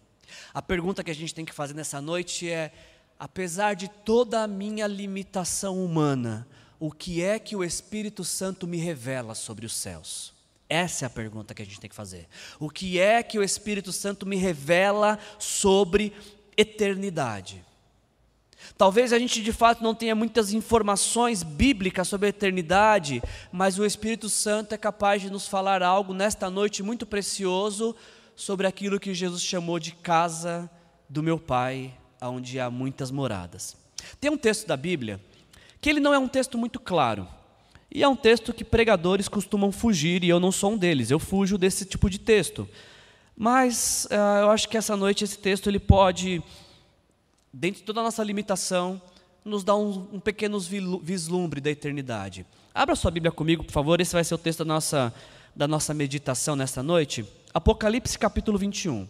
A 0.53 0.61
pergunta 0.61 1.05
que 1.05 1.11
a 1.11 1.15
gente 1.15 1.33
tem 1.33 1.45
que 1.45 1.53
fazer 1.53 1.73
nessa 1.73 2.01
noite 2.01 2.49
é: 2.49 2.73
apesar 3.19 3.75
de 3.75 3.87
toda 3.87 4.43
a 4.43 4.47
minha 4.47 4.87
limitação 4.87 5.83
humana, 5.83 6.47
o 6.79 6.91
que 6.91 7.23
é 7.23 7.39
que 7.39 7.55
o 7.55 7.63
Espírito 7.63 8.23
Santo 8.23 8.67
me 8.67 8.77
revela 8.77 9.33
sobre 9.33 9.65
os 9.65 9.75
céus? 9.75 10.33
Essa 10.69 11.05
é 11.05 11.07
a 11.07 11.09
pergunta 11.09 11.53
que 11.53 11.61
a 11.61 11.65
gente 11.65 11.79
tem 11.79 11.89
que 11.89 11.95
fazer. 11.95 12.27
O 12.59 12.69
que 12.69 12.99
é 12.99 13.23
que 13.23 13.39
o 13.39 13.43
Espírito 13.43 13.91
Santo 13.91 14.25
me 14.25 14.35
revela 14.35 15.17
sobre 15.39 16.13
eternidade? 16.55 17.63
Talvez 18.77 19.13
a 19.13 19.19
gente 19.19 19.41
de 19.41 19.53
fato 19.53 19.83
não 19.83 19.95
tenha 19.95 20.15
muitas 20.15 20.51
informações 20.51 21.41
bíblicas 21.41 22.07
sobre 22.07 22.27
a 22.27 22.29
eternidade, 22.29 23.21
mas 23.51 23.79
o 23.79 23.85
Espírito 23.85 24.29
Santo 24.29 24.73
é 24.73 24.77
capaz 24.77 25.21
de 25.21 25.29
nos 25.29 25.47
falar 25.47 25.81
algo 25.81 26.13
nesta 26.13 26.49
noite 26.49 26.83
muito 26.83 27.05
precioso 27.05 27.95
sobre 28.35 28.67
aquilo 28.67 28.99
que 28.99 29.13
Jesus 29.13 29.41
chamou 29.41 29.79
de 29.79 29.93
casa 29.93 30.69
do 31.09 31.23
meu 31.23 31.39
Pai, 31.39 31.93
onde 32.21 32.59
há 32.59 32.69
muitas 32.69 33.11
moradas. 33.11 33.75
Tem 34.19 34.31
um 34.31 34.37
texto 34.37 34.67
da 34.67 34.77
Bíblia 34.77 35.19
que 35.79 35.89
ele 35.89 35.99
não 35.99 36.13
é 36.13 36.19
um 36.19 36.27
texto 36.27 36.57
muito 36.57 36.79
claro. 36.79 37.27
E 37.89 38.03
é 38.03 38.07
um 38.07 38.15
texto 38.15 38.53
que 38.53 38.63
pregadores 38.63 39.27
costumam 39.27 39.71
fugir, 39.71 40.23
e 40.23 40.29
eu 40.29 40.39
não 40.39 40.51
sou 40.51 40.73
um 40.73 40.77
deles, 40.77 41.09
eu 41.09 41.19
fujo 41.19 41.57
desse 41.57 41.85
tipo 41.85 42.09
de 42.09 42.19
texto. 42.19 42.67
Mas 43.35 44.07
uh, 44.11 44.41
eu 44.41 44.51
acho 44.51 44.67
que 44.67 44.77
essa 44.77 44.97
noite 44.97 45.23
esse 45.23 45.37
texto 45.37 45.69
ele 45.69 45.79
pode, 45.79 46.43
dentro 47.53 47.79
de 47.79 47.85
toda 47.85 48.01
a 48.01 48.03
nossa 48.03 48.23
limitação, 48.23 49.01
nos 49.45 49.63
dar 49.63 49.77
um, 49.77 50.07
um 50.11 50.19
pequeno 50.19 50.59
vislumbre 51.01 51.61
da 51.61 51.69
eternidade. 51.69 52.45
Abra 52.73 52.95
sua 52.95 53.09
Bíblia 53.09 53.31
comigo, 53.31 53.63
por 53.63 53.71
favor, 53.71 54.01
esse 54.01 54.13
vai 54.13 54.23
ser 54.23 54.35
o 54.35 54.37
texto 54.37 54.59
da 54.59 54.73
nossa, 54.73 55.13
da 55.55 55.67
nossa 55.67 55.93
meditação 55.93 56.55
nesta 56.55 56.83
noite. 56.83 57.25
Apocalipse 57.53 58.19
capítulo 58.19 58.57
21. 58.57 59.07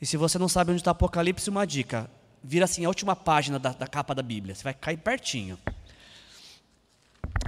E 0.00 0.06
se 0.06 0.16
você 0.16 0.38
não 0.38 0.48
sabe 0.48 0.72
onde 0.72 0.80
está 0.80 0.90
Apocalipse, 0.90 1.48
uma 1.48 1.64
dica: 1.64 2.10
vira 2.42 2.64
assim 2.64 2.84
a 2.84 2.88
última 2.88 3.14
página 3.14 3.58
da, 3.58 3.70
da 3.72 3.86
capa 3.86 4.14
da 4.14 4.22
Bíblia, 4.22 4.54
você 4.54 4.62
vai 4.62 4.74
cair 4.74 4.96
pertinho. 4.96 5.58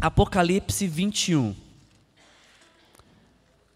Apocalipse 0.00 0.86
21. 0.86 1.54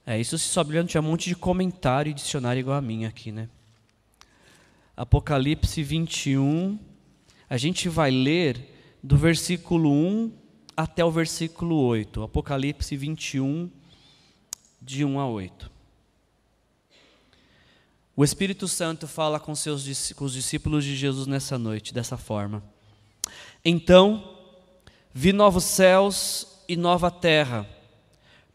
É, 0.06 0.18
isso 0.18 0.38
se 0.38 0.46
sua 0.46 0.64
não 0.64 0.86
tinha 0.86 1.00
um 1.00 1.04
monte 1.04 1.28
de 1.28 1.36
comentário 1.36 2.10
e 2.10 2.14
dicionário 2.14 2.60
igual 2.60 2.78
a 2.78 2.80
minha 2.80 3.08
aqui, 3.08 3.30
né? 3.30 3.48
Apocalipse 4.96 5.82
21. 5.82 6.78
A 7.48 7.56
gente 7.56 7.88
vai 7.88 8.10
ler 8.10 8.96
do 9.02 9.16
versículo 9.16 9.90
1 9.90 10.32
até 10.76 11.04
o 11.04 11.10
versículo 11.10 11.76
8. 11.76 12.22
Apocalipse 12.22 12.96
21, 12.96 13.70
de 14.80 15.04
1 15.04 15.20
a 15.20 15.28
8. 15.28 15.77
O 18.18 18.24
Espírito 18.24 18.66
Santo 18.66 19.06
fala 19.06 19.38
com, 19.38 19.54
seus, 19.54 20.12
com 20.14 20.24
os 20.24 20.32
discípulos 20.32 20.82
de 20.82 20.96
Jesus 20.96 21.28
nessa 21.28 21.56
noite, 21.56 21.94
dessa 21.94 22.16
forma. 22.16 22.64
Então, 23.64 24.34
vi 25.14 25.32
novos 25.32 25.62
céus 25.62 26.64
e 26.68 26.76
nova 26.76 27.12
terra, 27.12 27.64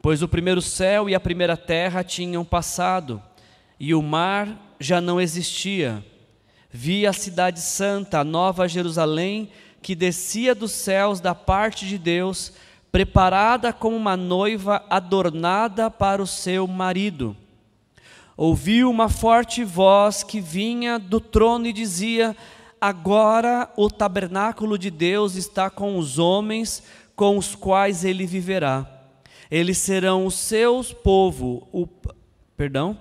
pois 0.01 0.21
o 0.21 0.27
primeiro 0.27 0.61
céu 0.61 1.09
e 1.09 1.15
a 1.15 1.19
primeira 1.19 1.55
terra 1.55 2.03
tinham 2.03 2.43
passado, 2.43 3.23
e 3.79 3.95
o 3.95 4.01
mar 4.01 4.75
já 4.81 4.99
não 4.99 5.21
existia. 5.21 6.05
Vi 6.69 7.07
a 7.07 7.13
cidade 7.13 7.61
santa, 7.61 8.19
a 8.19 8.23
nova 8.25 8.67
Jerusalém, 8.67 9.49
que 9.81 9.95
descia 9.95 10.53
dos 10.53 10.73
céus 10.73 11.21
da 11.21 11.33
parte 11.33 11.87
de 11.87 11.97
Deus, 11.97 12.51
preparada 12.91 13.71
como 13.71 13.95
uma 13.95 14.17
noiva 14.17 14.83
adornada 14.89 15.89
para 15.89 16.21
o 16.21 16.27
seu 16.27 16.67
marido 16.67 17.33
ouviu 18.35 18.89
uma 18.89 19.09
forte 19.09 19.63
voz 19.63 20.23
que 20.23 20.39
vinha 20.39 20.97
do 20.97 21.19
trono 21.19 21.67
e 21.67 21.73
dizia: 21.73 22.35
Agora 22.79 23.69
o 23.77 23.89
tabernáculo 23.89 24.77
de 24.77 24.89
Deus 24.89 25.35
está 25.35 25.69
com 25.69 25.97
os 25.97 26.19
homens 26.19 26.83
com 27.15 27.37
os 27.37 27.55
quais 27.55 28.03
ele 28.03 28.25
viverá. 28.25 28.89
Eles 29.49 29.77
serão 29.77 30.25
o 30.25 30.31
seu 30.31 30.83
povo, 30.83 31.67
o 31.71 31.87
perdão. 32.57 32.97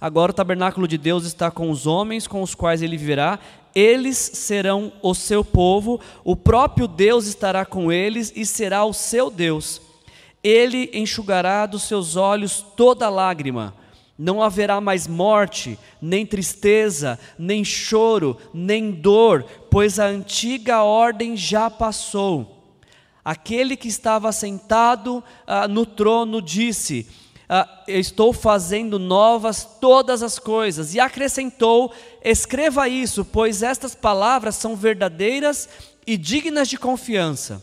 Agora 0.00 0.32
o 0.32 0.34
tabernáculo 0.34 0.86
de 0.86 0.98
Deus 0.98 1.24
está 1.24 1.50
com 1.50 1.70
os 1.70 1.86
homens 1.86 2.26
com 2.26 2.42
os 2.42 2.54
quais 2.54 2.82
ele 2.82 2.96
viverá. 2.96 3.38
Eles 3.74 4.18
serão 4.18 4.92
o 5.02 5.14
seu 5.14 5.44
povo, 5.44 5.98
o 6.22 6.36
próprio 6.36 6.86
Deus 6.86 7.26
estará 7.26 7.64
com 7.64 7.90
eles 7.90 8.32
e 8.36 8.46
será 8.46 8.84
o 8.84 8.92
seu 8.92 9.30
Deus. 9.30 9.80
Ele 10.44 10.90
enxugará 10.92 11.66
dos 11.66 11.84
seus 11.84 12.14
olhos 12.14 12.64
toda 12.76 13.08
lágrima 13.08 13.74
não 14.18 14.42
haverá 14.42 14.80
mais 14.80 15.06
morte, 15.06 15.78
nem 16.00 16.24
tristeza, 16.24 17.18
nem 17.38 17.64
choro, 17.64 18.36
nem 18.52 18.90
dor, 18.90 19.44
pois 19.70 19.98
a 19.98 20.06
antiga 20.06 20.82
ordem 20.82 21.36
já 21.36 21.68
passou. 21.68 22.54
Aquele 23.24 23.76
que 23.76 23.88
estava 23.88 24.30
sentado 24.30 25.24
ah, 25.46 25.66
no 25.66 25.84
trono 25.84 26.40
disse: 26.40 27.08
ah, 27.48 27.82
Estou 27.88 28.32
fazendo 28.32 28.98
novas 28.98 29.64
todas 29.80 30.22
as 30.22 30.38
coisas. 30.38 30.94
E 30.94 31.00
acrescentou: 31.00 31.92
Escreva 32.22 32.88
isso, 32.88 33.24
pois 33.24 33.62
estas 33.62 33.94
palavras 33.94 34.56
são 34.56 34.76
verdadeiras 34.76 35.68
e 36.06 36.16
dignas 36.16 36.68
de 36.68 36.76
confiança. 36.76 37.62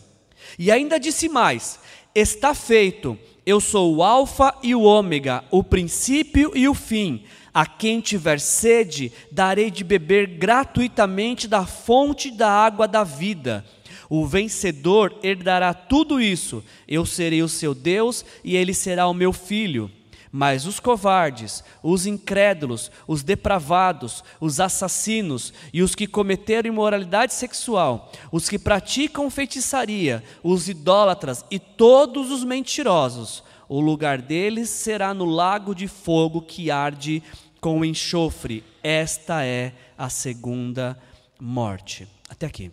E 0.58 0.70
ainda 0.70 0.98
disse 0.98 1.28
mais: 1.28 1.78
Está 2.14 2.54
feito 2.54 3.16
eu 3.44 3.60
sou 3.60 3.96
o 3.96 4.02
Alfa 4.02 4.54
e 4.62 4.74
o 4.74 4.82
Ômega, 4.82 5.44
o 5.50 5.64
princípio 5.64 6.52
e 6.54 6.68
o 6.68 6.74
fim. 6.74 7.24
A 7.52 7.66
quem 7.66 8.00
tiver 8.00 8.40
sede, 8.40 9.12
darei 9.30 9.70
de 9.70 9.84
beber 9.84 10.26
gratuitamente 10.26 11.46
da 11.46 11.66
fonte 11.66 12.30
da 12.30 12.48
água 12.48 12.88
da 12.88 13.04
vida. 13.04 13.64
O 14.08 14.26
vencedor 14.26 15.18
herdará 15.22 15.74
tudo 15.74 16.20
isso. 16.20 16.64
Eu 16.86 17.04
serei 17.04 17.42
o 17.42 17.48
seu 17.48 17.74
Deus 17.74 18.24
e 18.44 18.56
ele 18.56 18.72
será 18.72 19.06
o 19.06 19.14
meu 19.14 19.32
filho. 19.32 19.90
Mas 20.34 20.64
os 20.64 20.80
covardes, 20.80 21.62
os 21.82 22.06
incrédulos, 22.06 22.90
os 23.06 23.22
depravados, 23.22 24.24
os 24.40 24.60
assassinos 24.60 25.52
e 25.74 25.82
os 25.82 25.94
que 25.94 26.06
cometeram 26.06 26.68
imoralidade 26.68 27.34
sexual, 27.34 28.10
os 28.32 28.48
que 28.48 28.58
praticam 28.58 29.30
feitiçaria, 29.30 30.24
os 30.42 30.70
idólatras 30.70 31.44
e 31.50 31.58
todos 31.58 32.30
os 32.30 32.44
mentirosos, 32.44 33.44
O 33.72 33.80
lugar 33.80 34.20
deles 34.20 34.68
será 34.68 35.14
no 35.14 35.24
lago 35.24 35.74
de 35.74 35.88
fogo 35.88 36.42
que 36.42 36.70
arde 36.70 37.22
com 37.58 37.82
enxofre. 37.82 38.62
Esta 38.82 39.46
é 39.46 39.72
a 39.96 40.10
segunda 40.10 40.98
morte. 41.40 42.06
Até 42.28 42.44
aqui. 42.44 42.70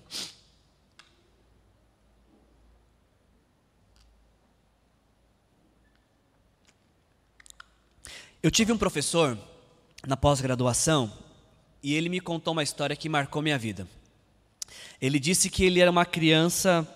Eu 8.42 8.50
tive 8.50 8.72
um 8.72 8.78
professor 8.78 9.38
na 10.08 10.16
pós-graduação 10.16 11.12
e 11.84 11.94
ele 11.94 12.08
me 12.08 12.22
contou 12.22 12.54
uma 12.54 12.64
história 12.64 12.96
que 12.96 13.10
marcou 13.10 13.42
minha 13.42 13.58
vida. 13.58 13.86
Ele 15.02 15.20
disse 15.20 15.50
que 15.50 15.66
ele 15.66 15.82
era 15.82 15.92
uma 15.92 16.06
criança 16.06 16.88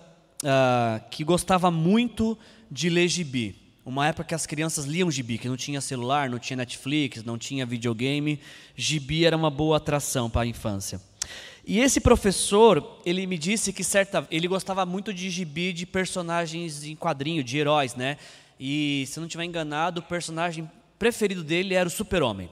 uh, 0.42 1.06
que 1.10 1.22
gostava 1.22 1.70
muito 1.70 2.38
de 2.70 2.88
ler 2.88 3.08
gibi. 3.08 3.56
Uma 3.84 4.08
época 4.08 4.24
que 4.24 4.34
as 4.34 4.46
crianças 4.46 4.86
liam 4.86 5.10
gibi, 5.10 5.36
que 5.36 5.46
não 5.46 5.56
tinha 5.58 5.82
celular, 5.82 6.30
não 6.30 6.38
tinha 6.38 6.56
Netflix, 6.56 7.22
não 7.22 7.36
tinha 7.36 7.66
videogame. 7.66 8.40
Gibi 8.74 9.26
era 9.26 9.36
uma 9.36 9.50
boa 9.50 9.76
atração 9.76 10.30
para 10.30 10.44
a 10.44 10.46
infância. 10.46 10.98
E 11.66 11.78
esse 11.78 12.00
professor, 12.00 13.02
ele 13.04 13.26
me 13.26 13.36
disse 13.36 13.70
que 13.70 13.84
certa, 13.84 14.26
ele 14.30 14.48
gostava 14.48 14.86
muito 14.86 15.12
de 15.12 15.28
gibi 15.28 15.74
de 15.74 15.84
personagens 15.84 16.84
em 16.84 16.96
quadrinho, 16.96 17.44
de 17.44 17.58
heróis, 17.58 17.94
né? 17.94 18.16
E 18.58 19.04
se 19.08 19.18
eu 19.18 19.20
não 19.20 19.26
estiver 19.26 19.44
enganado, 19.44 20.00
o 20.00 20.02
personagem 20.02 20.70
preferido 21.04 21.44
dele 21.44 21.74
era 21.74 21.86
o 21.86 21.92
Super-Homem. 21.92 22.48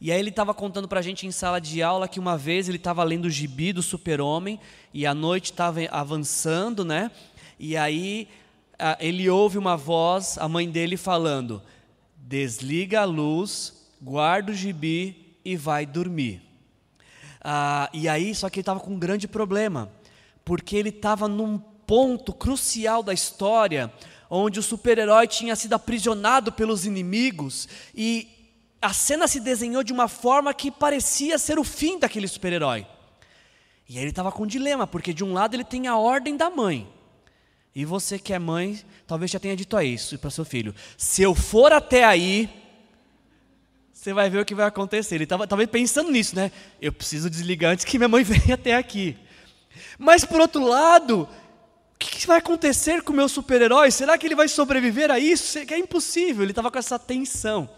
E 0.00 0.10
aí 0.10 0.18
ele 0.18 0.30
estava 0.30 0.52
contando 0.52 0.88
para 0.88 0.98
a 0.98 1.02
gente 1.02 1.28
em 1.28 1.30
sala 1.30 1.60
de 1.60 1.80
aula 1.80 2.08
que 2.08 2.18
uma 2.18 2.36
vez 2.36 2.68
ele 2.68 2.76
estava 2.76 3.04
lendo 3.04 3.26
o 3.26 3.30
gibi 3.30 3.72
do 3.72 3.84
super-homem 3.84 4.58
e 4.92 5.06
a 5.06 5.14
noite 5.14 5.52
estava 5.52 5.78
avançando, 5.92 6.84
né? 6.84 7.08
E 7.56 7.76
aí 7.76 8.26
ele 8.98 9.30
ouve 9.30 9.58
uma 9.58 9.76
voz, 9.76 10.36
a 10.38 10.48
mãe 10.48 10.68
dele 10.68 10.96
falando: 10.96 11.62
desliga 12.16 13.02
a 13.02 13.04
luz, 13.04 13.88
guarda 14.02 14.50
o 14.50 14.54
gibi 14.56 15.36
e 15.44 15.54
vai 15.54 15.86
dormir. 15.86 16.42
Ah, 17.40 17.88
e 17.92 18.08
aí, 18.08 18.34
só 18.34 18.50
que 18.50 18.58
ele 18.58 18.62
estava 18.62 18.80
com 18.80 18.90
um 18.90 18.98
grande 18.98 19.28
problema, 19.28 19.88
porque 20.44 20.74
ele 20.76 20.88
estava 20.88 21.28
num 21.28 21.58
ponto 21.58 22.32
crucial 22.32 23.04
da 23.04 23.14
história, 23.14 23.92
onde 24.30 24.58
o 24.58 24.62
super-herói 24.62 25.26
tinha 25.26 25.56
sido 25.56 25.74
aprisionado 25.74 26.52
pelos 26.52 26.84
inimigos 26.84 27.68
e 27.94 28.28
a 28.80 28.92
cena 28.92 29.26
se 29.26 29.40
desenhou 29.40 29.82
de 29.82 29.92
uma 29.92 30.08
forma 30.08 30.54
que 30.54 30.70
parecia 30.70 31.38
ser 31.38 31.58
o 31.58 31.64
fim 31.64 31.98
daquele 31.98 32.28
super-herói. 32.28 32.86
E 33.88 33.96
aí 33.96 34.02
ele 34.02 34.10
estava 34.10 34.30
com 34.30 34.44
um 34.44 34.46
dilema, 34.46 34.86
porque 34.86 35.14
de 35.14 35.24
um 35.24 35.32
lado 35.32 35.54
ele 35.54 35.64
tem 35.64 35.86
a 35.86 35.96
ordem 35.96 36.36
da 36.36 36.50
mãe. 36.50 36.86
E 37.74 37.84
você 37.84 38.18
que 38.18 38.32
é 38.32 38.38
mãe, 38.38 38.78
talvez 39.06 39.30
já 39.30 39.38
tenha 39.38 39.56
dito 39.56 39.76
a 39.76 39.82
isso 39.82 40.18
para 40.18 40.30
seu 40.30 40.44
filho: 40.44 40.74
se 40.96 41.22
eu 41.22 41.34
for 41.34 41.72
até 41.72 42.04
aí, 42.04 42.48
você 43.92 44.12
vai 44.12 44.28
ver 44.28 44.40
o 44.40 44.44
que 44.44 44.54
vai 44.54 44.66
acontecer. 44.66 45.14
Ele 45.14 45.24
estava 45.24 45.46
talvez 45.46 45.68
pensando 45.70 46.10
nisso, 46.10 46.36
né? 46.36 46.52
Eu 46.80 46.92
preciso 46.92 47.30
desligar 47.30 47.72
antes 47.72 47.84
que 47.84 47.98
minha 47.98 48.08
mãe 48.08 48.22
venha 48.24 48.54
até 48.54 48.74
aqui. 48.74 49.16
Mas 49.98 50.24
por 50.24 50.40
outro 50.40 50.64
lado, 50.66 51.28
o 51.98 52.04
que, 52.06 52.10
que 52.10 52.26
vai 52.28 52.38
acontecer 52.38 53.02
com 53.02 53.12
o 53.12 53.16
meu 53.16 53.28
super-herói? 53.28 53.90
Será 53.90 54.16
que 54.16 54.24
ele 54.24 54.36
vai 54.36 54.46
sobreviver 54.46 55.10
a 55.10 55.18
isso? 55.18 55.58
É 55.58 55.76
impossível. 55.76 56.44
Ele 56.44 56.52
estava 56.52 56.70
com 56.70 56.78
essa 56.78 56.96
tensão. 56.96 57.68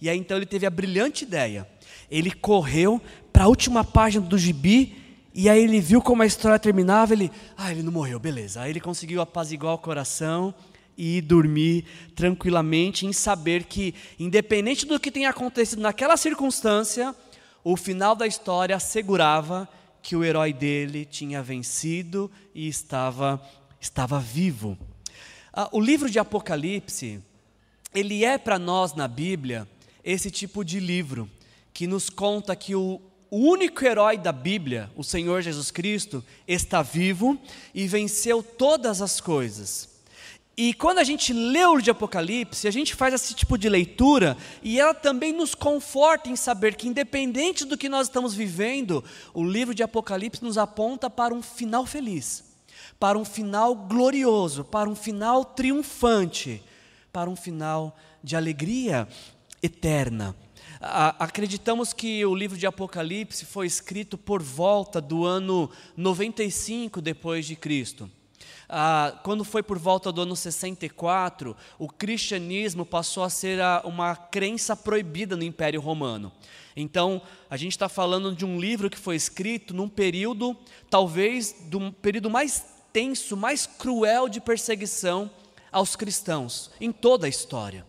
E 0.00 0.08
aí 0.08 0.16
então 0.16 0.38
ele 0.38 0.46
teve 0.46 0.64
a 0.64 0.70
brilhante 0.70 1.24
ideia. 1.24 1.68
Ele 2.10 2.30
correu 2.30 2.98
para 3.30 3.44
a 3.44 3.46
última 3.46 3.84
página 3.84 4.24
do 4.24 4.38
gibi 4.38 4.96
e 5.34 5.50
aí 5.50 5.62
ele 5.62 5.80
viu 5.80 6.00
como 6.00 6.22
a 6.22 6.26
história 6.26 6.58
terminava, 6.58 7.12
ele, 7.12 7.30
ah, 7.58 7.70
ele 7.70 7.82
não 7.82 7.92
morreu, 7.92 8.18
beleza. 8.18 8.62
Aí 8.62 8.70
ele 8.70 8.80
conseguiu 8.80 9.20
apaziguar 9.20 9.74
o 9.74 9.78
coração 9.78 10.54
e 10.96 11.20
dormir 11.20 11.84
tranquilamente 12.16 13.04
em 13.04 13.12
saber 13.12 13.64
que 13.64 13.94
independente 14.18 14.86
do 14.86 14.98
que 14.98 15.10
tenha 15.10 15.28
acontecido 15.28 15.82
naquela 15.82 16.16
circunstância, 16.16 17.14
o 17.62 17.76
final 17.76 18.16
da 18.16 18.26
história 18.26 18.74
assegurava 18.74 19.68
que 20.02 20.16
o 20.16 20.24
herói 20.24 20.54
dele 20.54 21.04
tinha 21.04 21.42
vencido 21.42 22.30
e 22.54 22.66
estava 22.66 23.40
estava 23.80 24.18
vivo. 24.18 24.78
Ah, 25.52 25.68
o 25.72 25.80
livro 25.80 26.10
de 26.10 26.18
Apocalipse, 26.18 27.22
ele 27.94 28.24
é 28.24 28.38
para 28.38 28.58
nós 28.58 28.94
na 28.94 29.08
Bíblia 29.08 29.68
esse 30.04 30.30
tipo 30.30 30.64
de 30.64 30.80
livro 30.80 31.28
que 31.72 31.86
nos 31.86 32.08
conta 32.10 32.56
que 32.56 32.74
o, 32.74 33.00
único 33.30 33.84
herói 33.84 34.16
da 34.16 34.32
Bíblia, 34.32 34.90
o 34.96 35.04
Senhor 35.04 35.42
Jesus 35.42 35.70
Cristo, 35.70 36.24
está 36.46 36.82
vivo 36.82 37.38
e 37.74 37.86
venceu 37.86 38.42
todas 38.42 39.02
as 39.02 39.20
coisas. 39.20 39.98
E 40.56 40.74
quando 40.74 40.98
a 40.98 41.04
gente 41.04 41.32
lê 41.32 41.64
o 41.64 41.70
livro 41.70 41.82
de 41.82 41.90
Apocalipse, 41.90 42.66
a 42.66 42.70
gente 42.70 42.94
faz 42.94 43.14
esse 43.14 43.32
tipo 43.32 43.56
de 43.56 43.68
leitura 43.68 44.36
e 44.60 44.80
ela 44.80 44.92
também 44.92 45.32
nos 45.32 45.54
conforta 45.54 46.28
em 46.28 46.34
saber 46.34 46.74
que, 46.74 46.88
independente 46.88 47.64
do 47.64 47.78
que 47.78 47.88
nós 47.88 48.08
estamos 48.08 48.34
vivendo, 48.34 49.04
o 49.32 49.44
livro 49.44 49.72
de 49.72 49.84
Apocalipse 49.84 50.42
nos 50.42 50.58
aponta 50.58 51.08
para 51.08 51.32
um 51.32 51.42
final 51.42 51.86
feliz, 51.86 52.42
para 52.98 53.18
um 53.18 53.24
final 53.24 53.74
glorioso, 53.74 54.64
para 54.64 54.88
um 54.88 54.94
final 54.94 55.44
triunfante, 55.44 56.62
para 57.12 57.30
um 57.30 57.36
final 57.36 57.96
de 58.22 58.36
alegria 58.36 59.06
eterna. 59.62 60.34
Acreditamos 60.80 61.92
que 61.92 62.24
o 62.24 62.34
livro 62.34 62.56
de 62.56 62.66
Apocalipse 62.66 63.44
foi 63.44 63.66
escrito 63.66 64.16
por 64.16 64.42
volta 64.42 65.00
do 65.00 65.24
ano 65.24 65.70
95 65.96 67.00
depois 67.00 67.46
de 67.46 67.56
Cristo. 67.56 68.10
Quando 69.22 69.44
foi 69.44 69.62
por 69.62 69.78
volta 69.78 70.12
do 70.12 70.20
ano 70.20 70.36
64, 70.36 71.56
o 71.78 71.88
cristianismo 71.88 72.84
passou 72.84 73.24
a 73.24 73.30
ser 73.30 73.58
uma 73.84 74.14
crença 74.14 74.76
proibida 74.76 75.36
no 75.36 75.42
Império 75.42 75.80
Romano. 75.80 76.30
Então, 76.76 77.22
a 77.50 77.56
gente 77.56 77.72
está 77.72 77.88
falando 77.88 78.32
de 78.32 78.44
um 78.44 78.60
livro 78.60 78.88
que 78.90 78.98
foi 78.98 79.16
escrito 79.16 79.74
num 79.74 79.88
período, 79.88 80.56
talvez, 80.88 81.56
do 81.62 81.90
período 81.90 82.30
mais 82.30 82.77
tenso, 82.92 83.36
mais 83.36 83.66
cruel 83.66 84.28
de 84.28 84.40
perseguição 84.40 85.30
aos 85.70 85.96
cristãos 85.96 86.70
em 86.80 86.90
toda 86.90 87.26
a 87.26 87.30
história. 87.30 87.86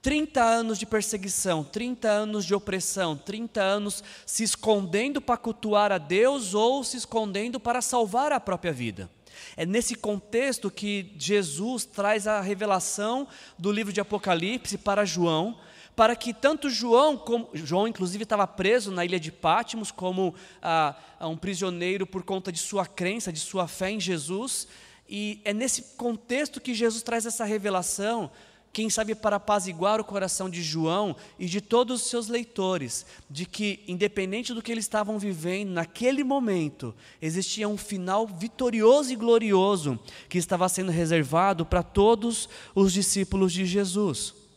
30 0.00 0.42
anos 0.42 0.78
de 0.78 0.86
perseguição, 0.86 1.64
30 1.64 2.08
anos 2.08 2.44
de 2.44 2.54
opressão, 2.54 3.16
30 3.16 3.60
anos 3.60 4.04
se 4.24 4.44
escondendo 4.44 5.20
para 5.20 5.36
cultuar 5.36 5.90
a 5.90 5.98
Deus 5.98 6.54
ou 6.54 6.84
se 6.84 6.96
escondendo 6.96 7.58
para 7.58 7.82
salvar 7.82 8.32
a 8.32 8.38
própria 8.38 8.72
vida. 8.72 9.10
É 9.56 9.66
nesse 9.66 9.94
contexto 9.94 10.70
que 10.70 11.12
Jesus 11.18 11.84
traz 11.84 12.26
a 12.26 12.40
revelação 12.40 13.26
do 13.58 13.72
livro 13.72 13.92
de 13.92 14.00
Apocalipse 14.00 14.78
para 14.78 15.04
João, 15.04 15.58
para 15.98 16.14
que 16.14 16.32
tanto 16.32 16.70
João, 16.70 17.16
como 17.16 17.50
João 17.52 17.88
inclusive 17.88 18.22
estava 18.22 18.46
preso 18.46 18.92
na 18.92 19.04
ilha 19.04 19.18
de 19.18 19.32
Pátimos 19.32 19.90
como 19.90 20.32
ah, 20.62 20.94
um 21.22 21.36
prisioneiro 21.36 22.06
por 22.06 22.22
conta 22.22 22.52
de 22.52 22.58
sua 22.60 22.86
crença, 22.86 23.32
de 23.32 23.40
sua 23.40 23.66
fé 23.66 23.90
em 23.90 23.98
Jesus, 23.98 24.68
e 25.08 25.40
é 25.44 25.52
nesse 25.52 25.96
contexto 25.96 26.60
que 26.60 26.72
Jesus 26.72 27.02
traz 27.02 27.26
essa 27.26 27.44
revelação 27.44 28.30
quem 28.72 28.88
sabe 28.88 29.12
para 29.16 29.36
apaziguar 29.36 30.00
o 30.00 30.04
coração 30.04 30.48
de 30.48 30.62
João 30.62 31.16
e 31.36 31.46
de 31.46 31.60
todos 31.60 32.02
os 32.02 32.08
seus 32.08 32.28
leitores, 32.28 33.04
de 33.28 33.44
que, 33.44 33.82
independente 33.88 34.54
do 34.54 34.62
que 34.62 34.70
eles 34.70 34.84
estavam 34.84 35.18
vivendo, 35.18 35.70
naquele 35.70 36.22
momento, 36.22 36.94
existia 37.20 37.68
um 37.68 37.78
final 37.78 38.24
vitorioso 38.24 39.12
e 39.12 39.16
glorioso 39.16 39.98
que 40.28 40.38
estava 40.38 40.68
sendo 40.68 40.92
reservado 40.92 41.66
para 41.66 41.82
todos 41.82 42.48
os 42.72 42.92
discípulos 42.92 43.52
de 43.52 43.66
Jesus. 43.66 44.47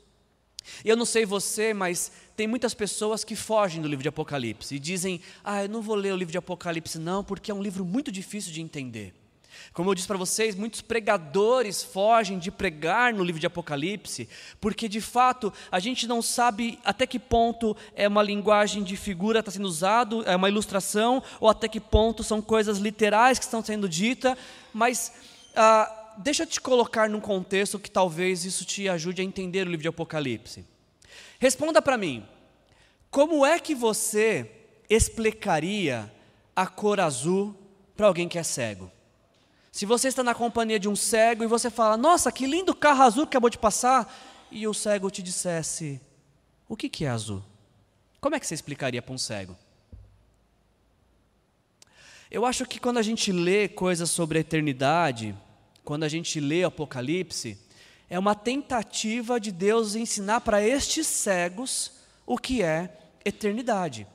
E 0.84 0.89
eu 0.89 0.95
não 0.95 1.06
sei 1.06 1.26
você, 1.26 1.74
mas 1.74 2.12
tem 2.36 2.47
muitas 2.47 2.74
pessoas 2.74 3.24
que 3.24 3.36
fogem 3.36 3.82
do 3.82 3.88
livro 3.88 4.04
de 4.04 4.10
Apocalipse 4.10 4.76
e 4.76 4.80
dizem: 4.80 5.21
Ah, 5.43 5.63
eu 5.63 5.69
não 5.69 5.82
vou 5.82 5.95
ler 5.95 6.13
o 6.13 6.17
livro 6.17 6.32
de 6.32 6.38
Apocalipse, 6.38 7.00
não, 7.00 7.24
porque 7.24 7.52
é 7.52 7.54
um 7.54 7.62
livro 7.62 7.86
muito 7.86 8.12
difícil 8.12 8.52
de 8.52 8.62
entender. 8.62 9.13
Como 9.74 9.89
eu 9.89 9.95
disse 9.95 10.08
para 10.08 10.17
vocês, 10.17 10.56
muitos 10.56 10.82
pregadores 10.82 11.84
fogem 11.84 12.39
de 12.39 12.52
pregar 12.52 13.13
no 13.13 13.24
livro 13.24 13.39
de 13.39 13.47
Apocalipse, 13.47 14.28
porque 14.60 14.88
de 14.89 15.00
fato 15.00 15.54
a 15.71 15.80
gente 15.80 16.08
não 16.08 16.21
sabe 16.21 16.80
até 16.84 17.06
que 17.06 17.19
ponto 17.19 17.76
é 17.95 18.08
uma 18.08 18.24
linguagem 18.24 18.84
de 18.84 18.97
figura 18.97 19.39
está 19.39 19.52
sendo 19.52 19.65
usado, 19.65 20.24
é 20.28 20.36
uma 20.36 20.50
ilustração, 20.50 21.24
ou 21.39 21.47
até 21.47 21.67
que 21.67 21.80
ponto 21.80 22.24
são 22.24 22.41
coisas 22.41 22.80
literais 22.80 23.39
que 23.39 23.45
estão 23.45 23.63
sendo 23.63 23.88
ditas, 23.88 24.36
mas 24.74 25.13
ah, 25.56 26.01
deixa 26.22 26.44
eu 26.44 26.48
te 26.48 26.62
colocar 26.62 27.10
num 27.10 27.20
contexto 27.20 27.80
que 27.80 27.90
talvez 27.90 28.46
isso 28.46 28.64
te 28.66 28.88
ajude 28.88 29.22
a 29.22 29.26
entender 29.26 29.68
o 29.68 29.70
livro 29.70 29.82
de 29.82 29.88
Apocalipse. 29.88 30.66
Responda 31.40 31.82
para 31.82 31.98
mim, 31.98 32.26
como 33.10 33.46
é 33.46 33.60
que 33.60 33.76
você 33.76 34.50
explicaria 34.90 36.12
a 36.56 36.68
cor 36.68 37.00
azul 37.00 37.56
para 37.96 38.08
alguém 38.08 38.30
que 38.30 38.38
é 38.38 38.44
cego? 38.44 38.92
Se 39.72 39.86
você 39.86 40.10
está 40.10 40.22
na 40.22 40.36
companhia 40.36 40.80
de 40.80 40.90
um 40.90 40.96
cego 40.96 41.44
e 41.44 41.48
você 41.48 41.70
fala, 41.70 41.96
nossa, 41.98 42.32
que 42.32 42.46
lindo 42.46 42.76
carro 42.76 43.04
azul 43.04 43.26
que 43.26 43.30
acabou 43.30 43.50
de 43.50 43.58
passar, 43.58 44.14
e 44.52 44.68
o 44.68 44.74
cego 44.74 45.10
te 45.10 45.24
dissesse, 45.24 46.00
o 46.68 46.76
que, 46.76 46.90
que 46.90 47.06
é 47.06 47.10
azul? 47.10 47.42
Como 48.20 48.36
é 48.36 48.40
que 48.40 48.46
você 48.46 48.54
explicaria 48.54 49.02
para 49.02 49.14
um 49.14 49.18
cego? 49.18 49.58
Eu 52.30 52.46
acho 52.46 52.66
que 52.66 52.80
quando 52.80 52.98
a 52.98 53.02
gente 53.02 53.32
lê 53.32 53.68
coisas 53.68 54.10
sobre 54.10 54.38
a 54.38 54.42
eternidade, 54.42 55.36
quando 55.84 56.04
a 56.04 56.10
gente 56.10 56.39
lê 56.39 56.63
Apocalipse, 56.63 57.58
é 58.10 58.20
uma 58.20 58.36
tentativa 58.36 59.39
de 59.39 59.52
Deus 59.52 59.96
ensinar 59.96 60.41
para 60.41 60.62
estes 60.62 61.08
cegos 61.08 61.94
o 62.26 62.38
que 62.38 62.62
é 62.62 62.98
eternidade. 63.24 64.06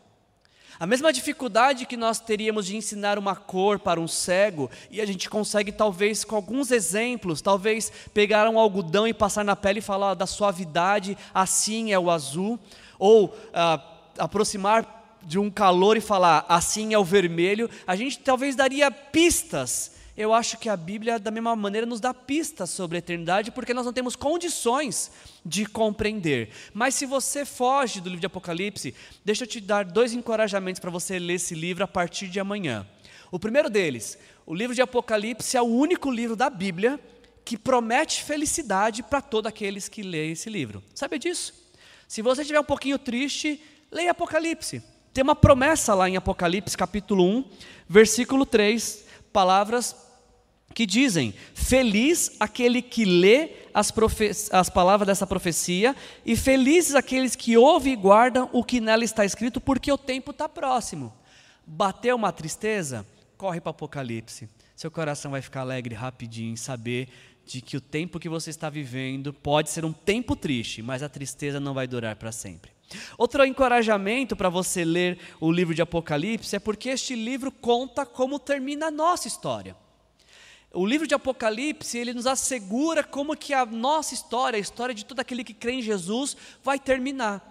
A 0.79 0.87
mesma 0.87 1.11
dificuldade 1.11 1.87
que 1.87 1.97
nós 1.97 2.21
teríamos 2.21 2.67
de 2.67 2.77
ensinar 2.77 3.19
uma 3.19 3.35
cor 3.35 3.79
para 3.79 3.99
um 3.99 4.07
cego, 4.07 4.71
e 4.91 5.01
a 5.01 5.07
gente 5.07 5.31
consegue, 5.31 5.73
talvez, 5.73 6.23
com 6.23 6.37
alguns 6.37 6.71
exemplos, 6.71 7.41
talvez 7.41 7.91
pegar 8.13 8.47
um 8.51 8.59
algodão 8.59 9.09
e 9.09 9.15
passar 9.15 9.43
na 9.43 9.57
pele 9.57 9.79
e 9.79 9.83
falar 9.83 10.13
da 10.13 10.27
suavidade, 10.27 11.17
assim 11.33 11.93
é 11.93 11.99
o 11.99 12.11
azul, 12.11 12.61
ou 12.99 13.35
ah, 13.55 13.83
aproximar 14.19 15.19
de 15.23 15.39
um 15.39 15.51
calor 15.51 15.97
e 15.97 16.03
falar 16.03 16.45
assim 16.47 16.93
é 16.93 16.99
o 16.99 17.05
vermelho, 17.05 17.71
a 17.87 17.97
gente 17.97 18.19
talvez 18.19 18.55
daria 18.55 18.91
pistas 18.91 19.96
eu 20.17 20.33
acho 20.33 20.57
que 20.57 20.69
a 20.69 20.77
Bíblia, 20.77 21.19
da 21.19 21.31
mesma 21.31 21.55
maneira, 21.55 21.87
nos 21.87 22.01
dá 22.01 22.15
pistas 22.15 22.71
sobre 22.71 22.97
a 22.97 23.01
eternidade, 23.01 23.51
porque 23.51 23.75
nós 23.75 23.85
não 23.85 23.93
temos 23.93 24.17
condições 24.17 25.11
de 25.45 25.67
compreender. 25.67 26.51
Mas 26.73 26.95
se 26.95 27.05
você 27.05 27.45
foge 27.45 28.01
do 28.01 28.09
livro 28.09 28.21
de 28.21 28.27
Apocalipse, 28.27 28.95
deixa 29.23 29.45
eu 29.45 29.49
te 29.49 29.61
dar 29.61 29.85
dois 29.85 30.15
encorajamentos 30.15 30.81
para 30.81 30.91
você 30.91 31.19
ler 31.19 31.35
esse 31.35 31.55
livro 31.55 31.85
a 31.85 31.89
partir 31.89 32.29
de 32.29 32.41
amanhã. 32.41 32.87
O 33.31 33.39
primeiro 33.39 33.69
deles, 33.69 34.17
o 34.47 34.55
livro 34.55 34.75
de 34.75 34.81
Apocalipse 34.81 35.55
é 35.55 35.61
o 35.61 35.67
único 35.67 36.11
livro 36.11 36.35
da 36.35 36.49
Bíblia 36.49 36.99
que 37.45 37.59
promete 37.59 38.23
felicidade 38.23 39.03
para 39.03 39.21
todos 39.21 39.49
aqueles 39.49 39.87
que 39.87 40.03
leem 40.03 40.33
esse 40.33 40.49
livro. 40.49 40.83
Sabe 40.95 41.19
disso? 41.19 41.53
Se 42.09 42.23
você 42.23 42.41
estiver 42.41 42.61
um 42.61 42.65
pouquinho 42.65 42.99
triste, 42.99 43.61
leia 43.91 44.13
Apocalipse. 44.13 44.83
Tem 45.13 45.23
uma 45.23 45.37
promessa 45.37 45.95
lá 45.95 46.09
em 46.09 46.17
Apocalipse, 46.17 46.77
capítulo 46.77 47.23
1, 47.23 47.45
versículo 47.89 48.47
3, 48.47 49.05
palavras 49.33 50.06
que 50.77 50.85
dizem: 50.85 51.33
Feliz 51.55 52.37
aquele 52.39 52.83
que 52.83 53.07
lê 53.07 53.49
as, 53.73 53.91
as, 54.53 54.69
palavras 54.69 55.07
dessa 55.07 55.27
profecia, 55.27 55.97
e 56.23 56.37
felizes 56.37 56.95
aqueles 56.95 57.35
que 57.35 57.57
ouvem 57.57 57.95
e 57.95 57.97
guardam 57.97 58.51
o 58.53 58.63
que 58.63 58.79
nela 58.79 59.03
está 59.03 59.25
escrito, 59.25 59.59
porque 59.59 59.91
o 59.91 59.97
tempo 59.97 60.33
está 60.33 60.47
próximo. 60.47 61.15
Bateu 61.67 62.15
uma 62.15 62.31
tristeza? 62.31 63.07
Corre 63.39 63.59
para 63.59 63.71
o 63.71 63.73
Apocalipse. 63.73 64.51
Seu 64.77 64.91
coração 64.91 65.31
vai 65.31 65.41
ficar 65.41 65.63
alegre 65.63 65.95
rapidinho 65.95 66.53
em 66.53 66.57
saber 66.57 67.09
de 67.47 67.63
que 67.63 67.79
o 67.79 67.81
tempo 67.81 68.21
que 68.21 68.29
você 68.29 68.51
está 68.51 68.69
vivendo 68.69 69.33
pode 69.33 69.71
ser 69.71 69.83
um 69.83 69.95
tempo 69.95 70.37
triste, 70.37 70.83
mas 70.83 71.03
a 71.03 71.09
tristeza 71.09 71.59
não 71.59 71.73
vai 71.73 71.87
durar 71.87 72.17
para 72.17 72.31
sempre. 72.31 72.71
Outro 73.17 73.43
encorajamento 73.47 74.37
para 74.37 74.51
você 74.51 74.85
ler 74.85 75.19
o 75.41 75.51
livro 75.51 75.75
de 75.75 75.81
Apocalipse 75.81 76.55
é 76.55 76.59
porque 76.59 76.91
este 76.91 77.15
livro 77.15 77.51
conta 77.51 78.05
como 78.05 78.39
termina 78.39 78.89
a 78.89 78.91
nossa 78.91 79.27
história. 79.27 79.75
O 80.73 80.85
livro 80.85 81.07
de 81.07 81.15
Apocalipse, 81.15 81.97
ele 81.97 82.13
nos 82.13 82.27
assegura 82.27 83.03
como 83.03 83.37
que 83.37 83.55
a 83.55 83.65
nossa 83.65 84.15
história, 84.15 84.57
a 84.57 84.61
história 84.61 84.95
de 84.95 85.05
todo 85.05 85.21
aquele 85.21 85.43
que 85.43 85.55
crê 85.55 85.73
em 85.73 85.83
Jesus, 85.83 86.37
vai 86.63 86.79
terminar. 86.79 87.47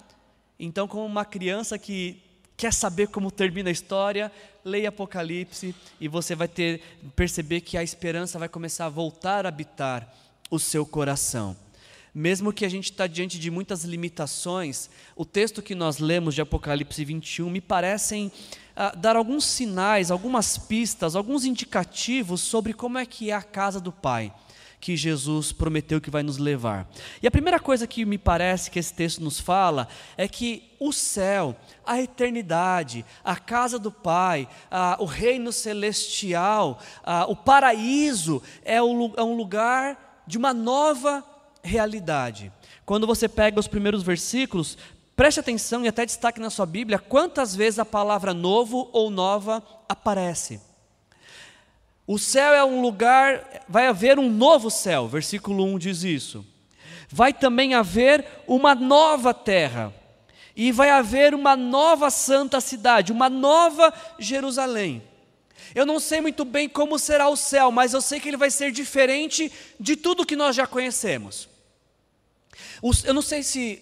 Então, 0.59 0.87
como 0.87 1.05
uma 1.05 1.25
criança 1.25 1.77
que 1.77 2.21
quer 2.55 2.71
saber 2.71 3.07
como 3.07 3.31
termina 3.31 3.69
a 3.69 3.71
história, 3.71 4.31
leia 4.63 4.89
Apocalipse 4.89 5.75
e 5.99 6.07
você 6.07 6.35
vai 6.35 6.47
ter 6.47 6.81
perceber 7.15 7.61
que 7.61 7.77
a 7.77 7.83
esperança 7.83 8.39
vai 8.39 8.47
começar 8.47 8.85
a 8.85 8.89
voltar 8.89 9.45
a 9.45 9.49
habitar 9.49 10.13
o 10.49 10.59
seu 10.59 10.85
coração. 10.85 11.55
Mesmo 12.17 12.53
que 12.53 12.63
a 12.63 12.69
gente 12.69 12.91
está 12.91 13.07
diante 13.07 13.37
de 13.37 13.51
muitas 13.51 13.83
limitações, 13.83 14.89
o 15.17 15.25
texto 15.25 15.61
que 15.61 15.75
nós 15.75 15.97
lemos 15.97 16.33
de 16.33 16.39
Apocalipse 16.39 17.03
21 17.03 17.49
me 17.49 17.59
parecem 17.59 18.31
dar 18.97 19.17
alguns 19.17 19.43
sinais, 19.43 20.09
algumas 20.09 20.57
pistas, 20.57 21.13
alguns 21.13 21.43
indicativos 21.43 22.39
sobre 22.39 22.73
como 22.73 22.97
é 22.97 23.05
que 23.05 23.31
é 23.31 23.33
a 23.33 23.41
casa 23.41 23.81
do 23.81 23.91
Pai 23.91 24.33
que 24.79 24.95
Jesus 24.95 25.51
prometeu 25.51 25.99
que 25.99 26.11
vai 26.11 26.21
nos 26.21 26.37
levar. 26.37 26.87
E 27.21 27.25
a 27.25 27.31
primeira 27.31 27.59
coisa 27.59 27.87
que 27.87 28.05
me 28.05 28.19
parece 28.19 28.69
que 28.69 28.77
esse 28.77 28.93
texto 28.93 29.19
nos 29.19 29.39
fala 29.39 29.87
é 30.15 30.27
que 30.27 30.75
o 30.79 30.93
céu, 30.93 31.55
a 31.83 31.99
eternidade, 31.99 33.03
a 33.23 33.35
casa 33.35 33.79
do 33.79 33.91
Pai, 33.91 34.47
a, 34.69 34.95
o 34.99 35.05
reino 35.05 35.51
celestial, 35.51 36.79
a, 37.03 37.25
o 37.25 37.35
paraíso 37.35 38.43
é, 38.63 38.79
o, 38.79 39.11
é 39.17 39.23
um 39.23 39.35
lugar 39.35 40.23
de 40.27 40.37
uma 40.37 40.53
nova 40.53 41.25
realidade. 41.65 42.51
Quando 42.85 43.07
você 43.07 43.27
pega 43.27 43.59
os 43.59 43.67
primeiros 43.67 44.03
versículos, 44.03 44.77
Preste 45.15 45.39
atenção 45.39 45.85
e 45.85 45.87
até 45.87 46.05
destaque 46.05 46.41
na 46.41 46.49
sua 46.49 46.65
Bíblia 46.65 46.99
quantas 46.99 47.55
vezes 47.55 47.79
a 47.79 47.85
palavra 47.85 48.33
novo 48.33 48.89
ou 48.91 49.09
nova 49.09 49.63
aparece. 49.87 50.59
O 52.05 52.19
céu 52.19 52.53
é 52.53 52.63
um 52.65 52.81
lugar, 52.81 53.63
vai 53.67 53.87
haver 53.87 54.19
um 54.19 54.29
novo 54.29 54.69
céu, 54.69 55.07
versículo 55.07 55.63
1 55.63 55.79
diz 55.79 56.03
isso. 56.03 56.45
Vai 57.09 57.31
também 57.31 57.73
haver 57.73 58.27
uma 58.45 58.75
nova 58.75 59.33
terra, 59.33 59.93
e 60.53 60.71
vai 60.71 60.89
haver 60.89 61.33
uma 61.33 61.55
nova 61.55 62.09
santa 62.09 62.61
cidade, 62.61 63.11
uma 63.11 63.29
nova 63.29 63.93
Jerusalém. 64.19 65.01
Eu 65.73 65.85
não 65.85 65.99
sei 65.99 66.21
muito 66.21 66.45
bem 66.45 66.69
como 66.69 66.99
será 66.99 67.27
o 67.27 67.35
céu, 67.35 67.71
mas 67.71 67.93
eu 67.93 68.01
sei 68.01 68.19
que 68.19 68.27
ele 68.27 68.37
vai 68.37 68.51
ser 68.51 68.71
diferente 68.71 69.51
de 69.79 69.95
tudo 69.95 70.25
que 70.25 70.35
nós 70.35 70.55
já 70.55 70.67
conhecemos. 70.67 71.54
Eu 73.05 73.13
não 73.13 73.21
sei 73.21 73.41
se 73.41 73.81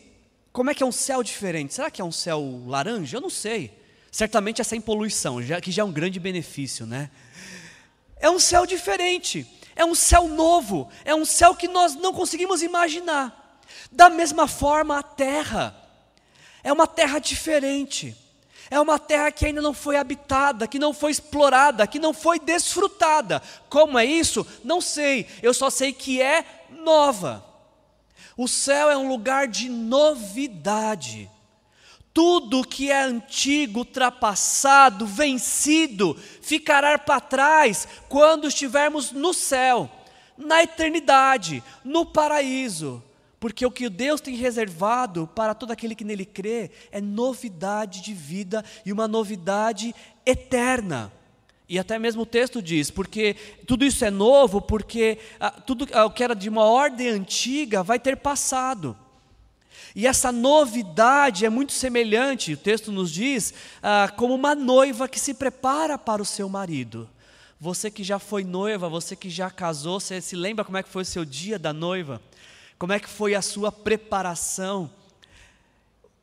como 0.52 0.70
é 0.70 0.74
que 0.74 0.84
é 0.84 0.86
um 0.86 0.92
céu 0.92 1.24
diferente? 1.24 1.74
Será 1.74 1.89
que 1.89 2.02
é 2.02 2.06
um 2.06 2.12
céu 2.12 2.63
laranja? 2.68 3.18
Eu 3.18 3.22
não 3.22 3.30
sei. 3.30 3.72
Certamente 4.12 4.62
é 4.62 4.63
sem 4.63 4.80
poluição, 4.80 5.42
já, 5.42 5.60
que 5.60 5.72
já 5.72 5.82
é 5.82 5.86
um 5.86 5.92
grande 5.92 6.20
benefício, 6.20 6.86
né? 6.86 7.10
É 8.18 8.30
um 8.30 8.39
céu 8.39 8.66
diferente, 8.66 9.46
é 9.76 9.84
um 9.84 9.96
céu 9.96 10.28
novo, 10.28 10.89
é 11.04 11.13
um 11.16 11.26
céu 11.26 11.56
que 11.56 11.68
nós 11.68 11.96
não 11.96 12.13
conseguimos 12.13 12.62
imaginar. 12.62 13.60
Da 13.92 14.10
mesma 14.10 14.48
forma, 14.48 15.00
a 15.00 15.04
terra 15.04 15.76
é 16.63 16.72
uma 16.72 16.86
terra 16.86 17.20
diferente. 17.20 18.16
É 18.70 18.80
uma 18.80 18.98
terra 18.98 19.32
que 19.32 19.46
ainda 19.46 19.62
não 19.62 19.74
foi 19.74 19.98
habitada, 19.98 20.68
que 20.68 20.80
não 20.80 20.94
foi 20.94 21.12
explorada, 21.12 21.86
que 21.86 22.00
não 22.00 22.13
foi 22.13 22.39
desfrutada. 22.39 23.42
Como 23.70 24.00
é 24.00 24.06
isso? 24.06 24.46
Não 24.63 24.80
sei. 24.80 25.28
Eu 25.42 25.54
só 25.54 25.70
sei 25.70 25.92
que 25.92 26.22
é 26.22 26.46
nova. 26.70 27.53
O 28.36 28.48
céu 28.48 28.89
é 28.89 28.98
um 28.98 29.08
lugar 29.08 29.48
de 29.48 29.69
novidade. 29.69 31.30
Tudo 32.13 32.67
que 32.67 32.91
é 32.91 33.02
antigo, 33.02 33.80
ultrapassado, 33.80 35.06
vencido, 35.06 36.15
ficará 36.41 36.98
para 36.98 37.19
trás 37.19 37.88
quando 38.08 38.48
estivermos 38.48 39.12
no 39.12 39.34
céu, 39.34 39.89
na 40.38 40.62
eternidade, 40.62 41.63
no 41.84 42.06
paraíso. 42.06 43.04
Porque 43.39 43.65
o 43.65 43.72
que 43.72 43.89
Deus 43.89 44.22
tem 44.22 44.36
reservado 44.36 45.28
para 45.36 45.54
todo 45.54 45.72
aquele 45.72 45.96
que 45.96 46.06
nele 46.06 46.26
crê 46.26 46.72
é 46.91 47.02
novidade 47.02 48.02
de 48.02 48.13
vida 48.13 48.63
e 48.86 48.93
uma 48.93 49.08
novidade 49.08 49.93
eterna. 50.26 51.12
E 51.67 51.80
até 51.80 51.97
mesmo 51.97 52.23
o 52.23 52.26
texto 52.26 52.62
diz, 52.62 52.91
porque 52.91 53.36
tudo 53.65 53.86
isso 53.86 54.04
é 54.04 54.12
novo, 54.12 54.62
porque 54.62 55.17
ah, 55.39 55.52
tudo 55.52 55.88
ah, 55.93 56.06
o 56.06 56.12
que 56.12 56.23
era 56.23 56.36
de 56.36 56.49
uma 56.49 56.65
ordem 56.65 57.08
antiga 57.08 57.82
vai 57.82 57.97
ter 57.97 58.17
passado. 58.17 58.97
E 59.95 60.08
essa 60.08 60.32
novidade 60.32 61.45
é 61.45 61.49
muito 61.49 61.71
semelhante, 61.71 62.54
o 62.54 62.58
texto 62.58 62.91
nos 62.91 63.12
diz, 63.12 63.54
ah, 63.82 64.12
como 64.15 64.34
uma 64.34 64.56
noiva 64.56 65.08
que 65.08 65.19
se 65.19 65.34
prepara 65.34 65.97
para 65.97 66.21
o 66.21 66.26
seu 66.26 66.49
marido. 66.49 67.10
Você 67.60 67.89
que 67.89 68.04
já 68.04 68.19
foi 68.19 68.43
noiva, 68.43 68.89
você 68.89 69.15
que 69.15 69.30
já 69.30 69.49
casou, 69.49 69.99
você 69.99 70.19
se 70.19 70.36
lembra 70.36 70.65
como 70.65 70.78
é 70.78 70.84
que 70.84 70.89
foi 70.89 71.04
o 71.04 71.06
seu 71.06 71.23
dia 71.23 71.58
da 71.58 71.71
noiva? 71.71 72.21
Como 72.78 72.91
é 72.91 72.99
que 72.99 73.08
foi 73.08 73.36
a 73.36 73.41
sua 73.41 73.71
preparação? 73.71 74.91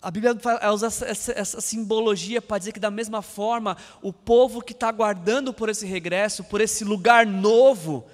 A 0.03 0.11
Bíblia 0.11 0.35
usa 0.73 0.87
essa, 0.87 1.33
essa 1.33 1.61
simbologia 1.61 2.41
para 2.41 2.59
dizer 2.59 2.73
que, 2.73 2.81
da 2.81 2.91
mesma 2.91 3.21
forma, 3.21 3.77
o 4.01 4.13
povo 4.13 4.63
que 4.63 4.73
está 4.73 4.89
aguardando 4.89 5.53
por 5.53 5.69
esse 5.69 5.85
regresso, 5.85 6.43
por 6.45 6.61
esse 6.61 6.85
lugar 6.85 7.27
novo, 7.27 8.07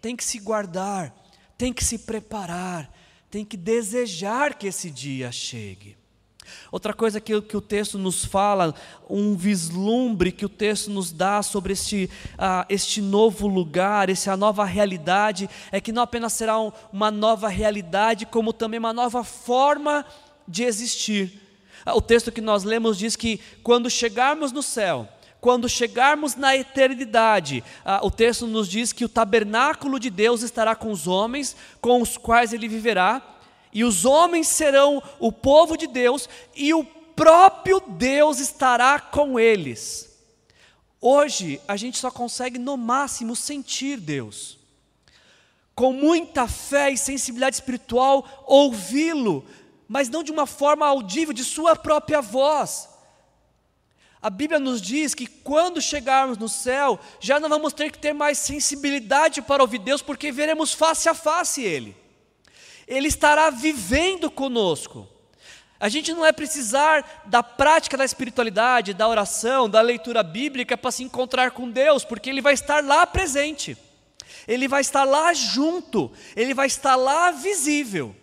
tem 0.00 0.14
que 0.14 0.22
se 0.22 0.38
guardar, 0.38 1.12
tem 1.58 1.72
que 1.72 1.84
se 1.84 1.98
preparar, 1.98 2.92
tem 3.28 3.44
que 3.44 3.56
desejar 3.56 4.54
que 4.54 4.68
esse 4.68 4.88
dia 4.88 5.32
chegue. 5.32 5.96
Outra 6.70 6.92
coisa 6.92 7.20
que, 7.20 7.40
que 7.42 7.56
o 7.56 7.60
texto 7.60 7.98
nos 7.98 8.24
fala, 8.24 8.74
um 9.08 9.36
vislumbre 9.36 10.32
que 10.32 10.44
o 10.44 10.48
texto 10.48 10.90
nos 10.90 11.12
dá 11.12 11.42
sobre 11.42 11.72
este, 11.72 12.10
uh, 12.34 12.64
este 12.68 13.00
novo 13.00 13.46
lugar, 13.46 14.08
essa 14.08 14.36
nova 14.36 14.64
realidade, 14.64 15.48
é 15.70 15.80
que 15.80 15.92
não 15.92 16.02
apenas 16.02 16.32
será 16.32 16.58
um, 16.60 16.72
uma 16.92 17.10
nova 17.10 17.48
realidade, 17.48 18.26
como 18.26 18.52
também 18.52 18.78
uma 18.78 18.92
nova 18.92 19.24
forma 19.24 20.04
de 20.46 20.64
existir. 20.64 21.40
Ah, 21.84 21.94
o 21.94 22.00
texto 22.00 22.30
que 22.30 22.40
nós 22.40 22.64
lemos 22.64 22.96
diz 22.96 23.16
que 23.16 23.40
quando 23.62 23.90
chegarmos 23.90 24.52
no 24.52 24.62
céu, 24.62 25.08
quando 25.40 25.68
chegarmos 25.68 26.36
na 26.36 26.56
eternidade, 26.56 27.64
ah, 27.84 28.00
o 28.04 28.10
texto 28.10 28.46
nos 28.46 28.68
diz 28.68 28.92
que 28.92 29.04
o 29.04 29.08
tabernáculo 29.08 29.98
de 29.98 30.08
Deus 30.08 30.42
estará 30.42 30.76
com 30.76 30.90
os 30.90 31.08
homens, 31.08 31.56
com 31.80 32.00
os 32.00 32.16
quais 32.16 32.52
ele 32.52 32.68
viverá, 32.68 33.20
e 33.72 33.82
os 33.82 34.04
homens 34.04 34.46
serão 34.46 35.02
o 35.18 35.32
povo 35.32 35.76
de 35.76 35.86
Deus, 35.86 36.28
e 36.54 36.72
o 36.72 36.84
próprio 36.84 37.80
Deus 37.80 38.38
estará 38.38 39.00
com 39.00 39.40
eles. 39.40 40.08
Hoje, 41.00 41.60
a 41.66 41.76
gente 41.76 41.98
só 41.98 42.10
consegue 42.10 42.58
no 42.58 42.76
máximo 42.76 43.34
sentir 43.34 43.98
Deus. 43.98 44.58
com 45.74 45.92
muita 45.92 46.46
fé 46.46 46.90
e 46.90 46.98
sensibilidade 46.98 47.56
espiritual, 47.56 48.44
ouvi-lo, 48.46 49.44
mas 49.92 50.08
não 50.08 50.22
de 50.22 50.32
uma 50.32 50.46
forma 50.46 50.86
audível, 50.86 51.34
de 51.34 51.44
sua 51.44 51.76
própria 51.76 52.22
voz. 52.22 52.88
A 54.22 54.30
Bíblia 54.30 54.58
nos 54.58 54.80
diz 54.80 55.14
que 55.14 55.26
quando 55.26 55.82
chegarmos 55.82 56.38
no 56.38 56.48
céu, 56.48 56.98
já 57.20 57.38
não 57.38 57.46
vamos 57.46 57.74
ter 57.74 57.92
que 57.92 57.98
ter 57.98 58.14
mais 58.14 58.38
sensibilidade 58.38 59.42
para 59.42 59.62
ouvir 59.62 59.80
Deus, 59.80 60.00
porque 60.00 60.32
veremos 60.32 60.72
face 60.72 61.10
a 61.10 61.14
face 61.14 61.62
Ele. 61.62 61.94
Ele 62.88 63.06
estará 63.06 63.50
vivendo 63.50 64.30
conosco. 64.30 65.06
A 65.78 65.90
gente 65.90 66.10
não 66.14 66.20
vai 66.20 66.32
precisar 66.32 67.24
da 67.26 67.42
prática 67.42 67.94
da 67.94 68.04
espiritualidade, 68.06 68.94
da 68.94 69.06
oração, 69.06 69.68
da 69.68 69.82
leitura 69.82 70.22
bíblica 70.22 70.74
para 70.74 70.90
se 70.90 71.04
encontrar 71.04 71.50
com 71.50 71.68
Deus, 71.68 72.02
porque 72.02 72.30
Ele 72.30 72.40
vai 72.40 72.54
estar 72.54 72.82
lá 72.82 73.06
presente, 73.06 73.76
Ele 74.48 74.66
vai 74.66 74.80
estar 74.80 75.04
lá 75.04 75.34
junto, 75.34 76.10
Ele 76.34 76.54
vai 76.54 76.66
estar 76.66 76.96
lá 76.96 77.30
visível. 77.30 78.16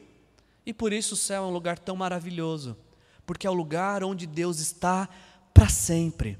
E 0.69 0.73
por 0.73 0.93
isso 0.93 1.15
o 1.15 1.17
céu 1.17 1.45
é 1.45 1.47
um 1.47 1.51
lugar 1.51 1.79
tão 1.79 1.95
maravilhoso, 1.95 2.77
porque 3.25 3.47
é 3.47 3.49
o 3.49 3.53
lugar 3.55 4.03
onde 4.03 4.27
Deus 4.27 4.59
está 4.59 5.09
para 5.51 5.67
sempre. 5.67 6.37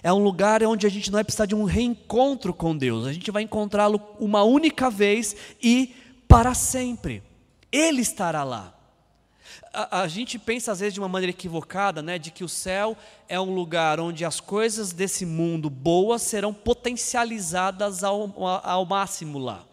É 0.00 0.12
um 0.12 0.22
lugar 0.22 0.62
onde 0.62 0.86
a 0.86 0.88
gente 0.88 1.10
não 1.10 1.16
vai 1.16 1.24
precisar 1.24 1.46
de 1.46 1.56
um 1.56 1.64
reencontro 1.64 2.54
com 2.54 2.76
Deus, 2.76 3.04
a 3.04 3.12
gente 3.12 3.32
vai 3.32 3.42
encontrá-lo 3.42 4.00
uma 4.20 4.44
única 4.44 4.88
vez 4.88 5.34
e 5.60 5.92
para 6.28 6.54
sempre. 6.54 7.20
Ele 7.72 8.00
estará 8.00 8.44
lá 8.44 8.78
a, 9.72 10.02
a, 10.02 10.08
gente 10.08 10.38
pensa 10.38 10.70
às 10.70 10.78
vezes 10.78 10.94
de 10.94 11.00
uma 11.00 11.08
maneira 11.08 11.30
equivocada, 11.30 12.00
né, 12.00 12.16
de 12.16 12.30
que 12.30 12.44
o 12.44 12.48
céu 12.48 12.96
é 13.28 13.40
um 13.40 13.52
lugar 13.52 13.98
onde 13.98 14.24
as 14.24 14.38
coisas 14.38 14.92
desse 14.92 15.26
mundo 15.26 15.68
boas 15.68 16.22
serão 16.22 16.54
potencializadas 16.54 18.04
ao, 18.04 18.32
ao 18.62 18.86
máximo 18.86 19.36
lá. 19.36 19.64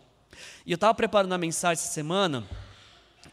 E 0.65 0.71
eu 0.71 0.75
estava 0.75 0.93
preparando 0.95 1.33
a 1.33 1.37
mensagem 1.37 1.83
essa 1.83 1.93
semana 1.93 2.43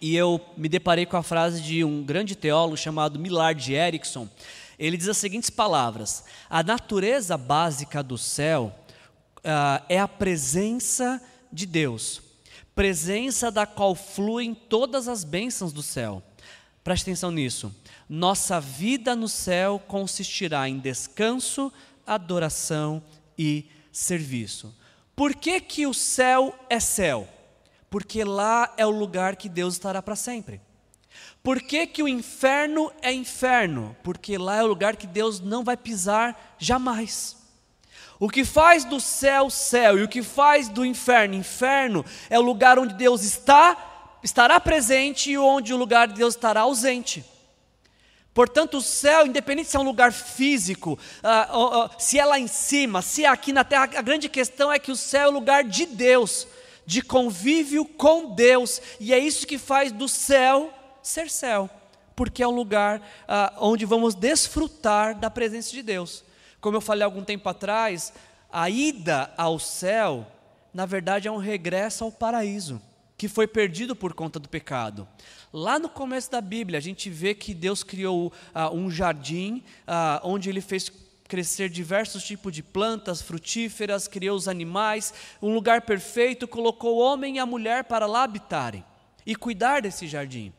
e 0.00 0.14
eu 0.14 0.40
me 0.56 0.68
deparei 0.68 1.06
com 1.06 1.16
a 1.16 1.22
frase 1.22 1.60
de 1.60 1.82
um 1.84 2.02
grande 2.02 2.36
teólogo 2.36 2.76
chamado 2.76 3.18
Millard 3.18 3.72
Erickson. 3.72 4.28
Ele 4.78 4.96
diz 4.96 5.08
as 5.08 5.16
seguintes 5.16 5.50
palavras: 5.50 6.24
A 6.48 6.62
natureza 6.62 7.36
básica 7.36 8.02
do 8.02 8.16
céu 8.16 8.74
uh, 9.38 9.84
é 9.88 9.98
a 9.98 10.06
presença 10.06 11.20
de 11.52 11.66
Deus, 11.66 12.22
presença 12.74 13.50
da 13.50 13.66
qual 13.66 13.94
fluem 13.94 14.54
todas 14.54 15.08
as 15.08 15.24
bênçãos 15.24 15.72
do 15.72 15.82
céu. 15.82 16.22
Preste 16.84 17.02
atenção 17.02 17.30
nisso. 17.30 17.74
Nossa 18.08 18.60
vida 18.60 19.14
no 19.14 19.28
céu 19.28 19.82
consistirá 19.86 20.68
em 20.68 20.78
descanso, 20.78 21.72
adoração 22.06 23.02
e 23.36 23.66
serviço. 23.92 24.74
Por 25.14 25.34
que, 25.34 25.60
que 25.60 25.86
o 25.86 25.92
céu 25.92 26.54
é 26.70 26.78
céu? 26.78 27.28
Porque 27.90 28.24
lá 28.24 28.72
é 28.76 28.86
o 28.86 28.90
lugar 28.90 29.36
que 29.36 29.48
Deus 29.48 29.74
estará 29.74 30.02
para 30.02 30.16
sempre. 30.16 30.60
Por 31.42 31.60
que, 31.62 31.86
que 31.86 32.02
o 32.02 32.08
inferno 32.08 32.92
é 33.00 33.12
inferno? 33.12 33.96
Porque 34.02 34.36
lá 34.36 34.56
é 34.56 34.62
o 34.62 34.66
lugar 34.66 34.96
que 34.96 35.06
Deus 35.06 35.40
não 35.40 35.64
vai 35.64 35.76
pisar 35.76 36.56
jamais. 36.58 37.36
O 38.20 38.28
que 38.28 38.44
faz 38.44 38.84
do 38.84 39.00
céu 39.00 39.48
céu 39.48 39.98
e 39.98 40.02
o 40.02 40.08
que 40.08 40.22
faz 40.22 40.68
do 40.68 40.84
inferno 40.84 41.34
inferno 41.34 42.04
é 42.28 42.38
o 42.38 42.42
lugar 42.42 42.78
onde 42.78 42.94
Deus 42.94 43.22
está 43.22 43.76
estará 44.22 44.58
presente 44.58 45.30
e 45.30 45.38
onde 45.38 45.72
o 45.72 45.76
lugar 45.76 46.08
de 46.08 46.14
Deus 46.14 46.34
estará 46.34 46.62
ausente. 46.62 47.24
Portanto, 48.34 48.78
o 48.78 48.82
céu, 48.82 49.26
independente 49.26 49.68
se 49.68 49.76
é 49.76 49.80
um 49.80 49.84
lugar 49.84 50.12
físico, 50.12 50.98
uh, 51.24 51.56
uh, 51.56 51.84
uh, 51.84 51.90
se 51.98 52.18
é 52.18 52.24
lá 52.24 52.38
em 52.38 52.46
cima, 52.46 53.02
se 53.02 53.24
é 53.24 53.28
aqui 53.28 53.52
na 53.52 53.64
terra, 53.64 53.84
a 53.96 54.02
grande 54.02 54.28
questão 54.28 54.70
é 54.70 54.78
que 54.78 54.92
o 54.92 54.96
céu 54.96 55.22
é 55.22 55.28
o 55.28 55.32
lugar 55.32 55.64
de 55.64 55.86
Deus, 55.86 56.46
de 56.88 57.02
convívio 57.02 57.84
com 57.84 58.34
Deus, 58.34 58.80
e 58.98 59.12
é 59.12 59.18
isso 59.18 59.46
que 59.46 59.58
faz 59.58 59.92
do 59.92 60.08
céu 60.08 60.72
ser 61.02 61.28
céu, 61.28 61.68
porque 62.16 62.42
é 62.42 62.48
um 62.48 62.54
lugar 62.54 63.02
onde 63.58 63.84
vamos 63.84 64.14
desfrutar 64.14 65.14
da 65.14 65.28
presença 65.28 65.70
de 65.70 65.82
Deus. 65.82 66.24
Como 66.62 66.78
eu 66.78 66.80
falei 66.80 67.04
algum 67.04 67.22
tempo 67.22 67.46
atrás, 67.46 68.10
a 68.50 68.70
ida 68.70 69.30
ao 69.36 69.58
céu, 69.58 70.26
na 70.72 70.86
verdade, 70.86 71.28
é 71.28 71.30
um 71.30 71.36
regresso 71.36 72.04
ao 72.04 72.10
paraíso 72.10 72.80
que 73.18 73.28
foi 73.28 73.46
perdido 73.46 73.94
por 73.94 74.14
conta 74.14 74.38
do 74.38 74.48
pecado. 74.48 75.06
Lá 75.52 75.78
no 75.78 75.90
começo 75.90 76.30
da 76.30 76.40
Bíblia, 76.40 76.78
a 76.78 76.82
gente 76.82 77.10
vê 77.10 77.34
que 77.34 77.52
Deus 77.52 77.82
criou 77.82 78.28
uh, 78.28 78.74
um 78.74 78.90
jardim 78.90 79.62
uh, 79.86 80.20
onde 80.22 80.48
Ele 80.48 80.62
fez 80.62 80.90
crescer 81.28 81.68
diversos 81.68 82.24
tipos 82.24 82.52
de 82.52 82.62
plantas 82.62 83.22
frutíferas, 83.22 84.08
criou 84.08 84.36
os 84.36 84.48
animais, 84.48 85.12
um 85.40 85.54
lugar 85.54 85.82
perfeito, 85.82 86.48
colocou 86.48 86.96
o 86.96 87.00
homem 87.00 87.36
e 87.36 87.38
a 87.38 87.46
mulher 87.46 87.84
para 87.84 88.06
lá 88.06 88.24
habitarem 88.24 88.84
e 89.26 89.36
cuidar 89.36 89.82
desse 89.82 90.08
jardim. 90.08 90.52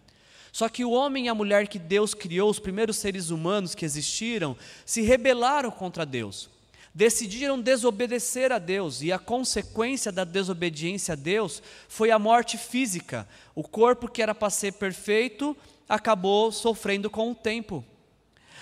Só 0.51 0.70
que 0.70 0.86
o 0.86 0.91
homem 0.91 1.26
e 1.26 1.30
a 1.30 1.36
mulher 1.36 1.67
que 1.67 1.80
Deus 1.80 2.13
criou, 2.13 2.49
os 2.49 2.59
primeiros 2.59 2.97
seres 2.97 3.32
humanos 3.32 3.76
que 3.76 3.84
existiram, 3.84 4.55
se 4.86 5.01
rebelaram 5.01 5.72
contra 5.72 6.05
Deus 6.05 6.49
decidiram 6.93 7.61
desobedecer 7.61 8.51
a 8.51 8.57
Deus, 8.57 9.01
e 9.01 9.11
a 9.11 9.20
consequência 9.20 10.11
da 10.11 10.24
desobediência 10.24 11.13
a 11.13 11.15
Deus 11.15 11.61
foi 11.88 12.11
a 12.11 12.20
morte 12.20 12.57
física. 12.57 13.28
O 13.55 13.63
corpo 13.63 14.09
que 14.09 14.22
era 14.22 14.34
para 14.34 14.49
ser 14.49 14.74
perfeito 14.74 15.55
acabou 15.88 16.51
sofrendo 16.51 17.09
com 17.09 17.32
o 17.32 17.36
tempo. 17.36 17.86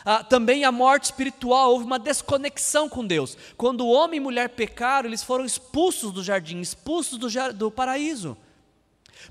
Ah, 0.06 0.24
também 0.24 0.64
a 0.64 0.72
morte 0.72 1.06
espiritual, 1.06 1.72
houve 1.72 1.86
uma 1.86 2.00
desconexão 2.00 2.88
com 2.88 3.06
Deus. 3.06 3.38
Quando 3.56 3.82
o 3.82 3.92
homem 3.92 4.18
e 4.18 4.24
mulher 4.24 4.50
pecaram, 4.50 5.10
eles 5.10 5.24
foram 5.24 5.46
expulsos 5.46 6.12
do 6.12 6.24
jardim, 6.24 6.60
expulsos 6.60 7.18
do, 7.18 7.28
do 7.54 7.72
paraíso. 7.72 8.38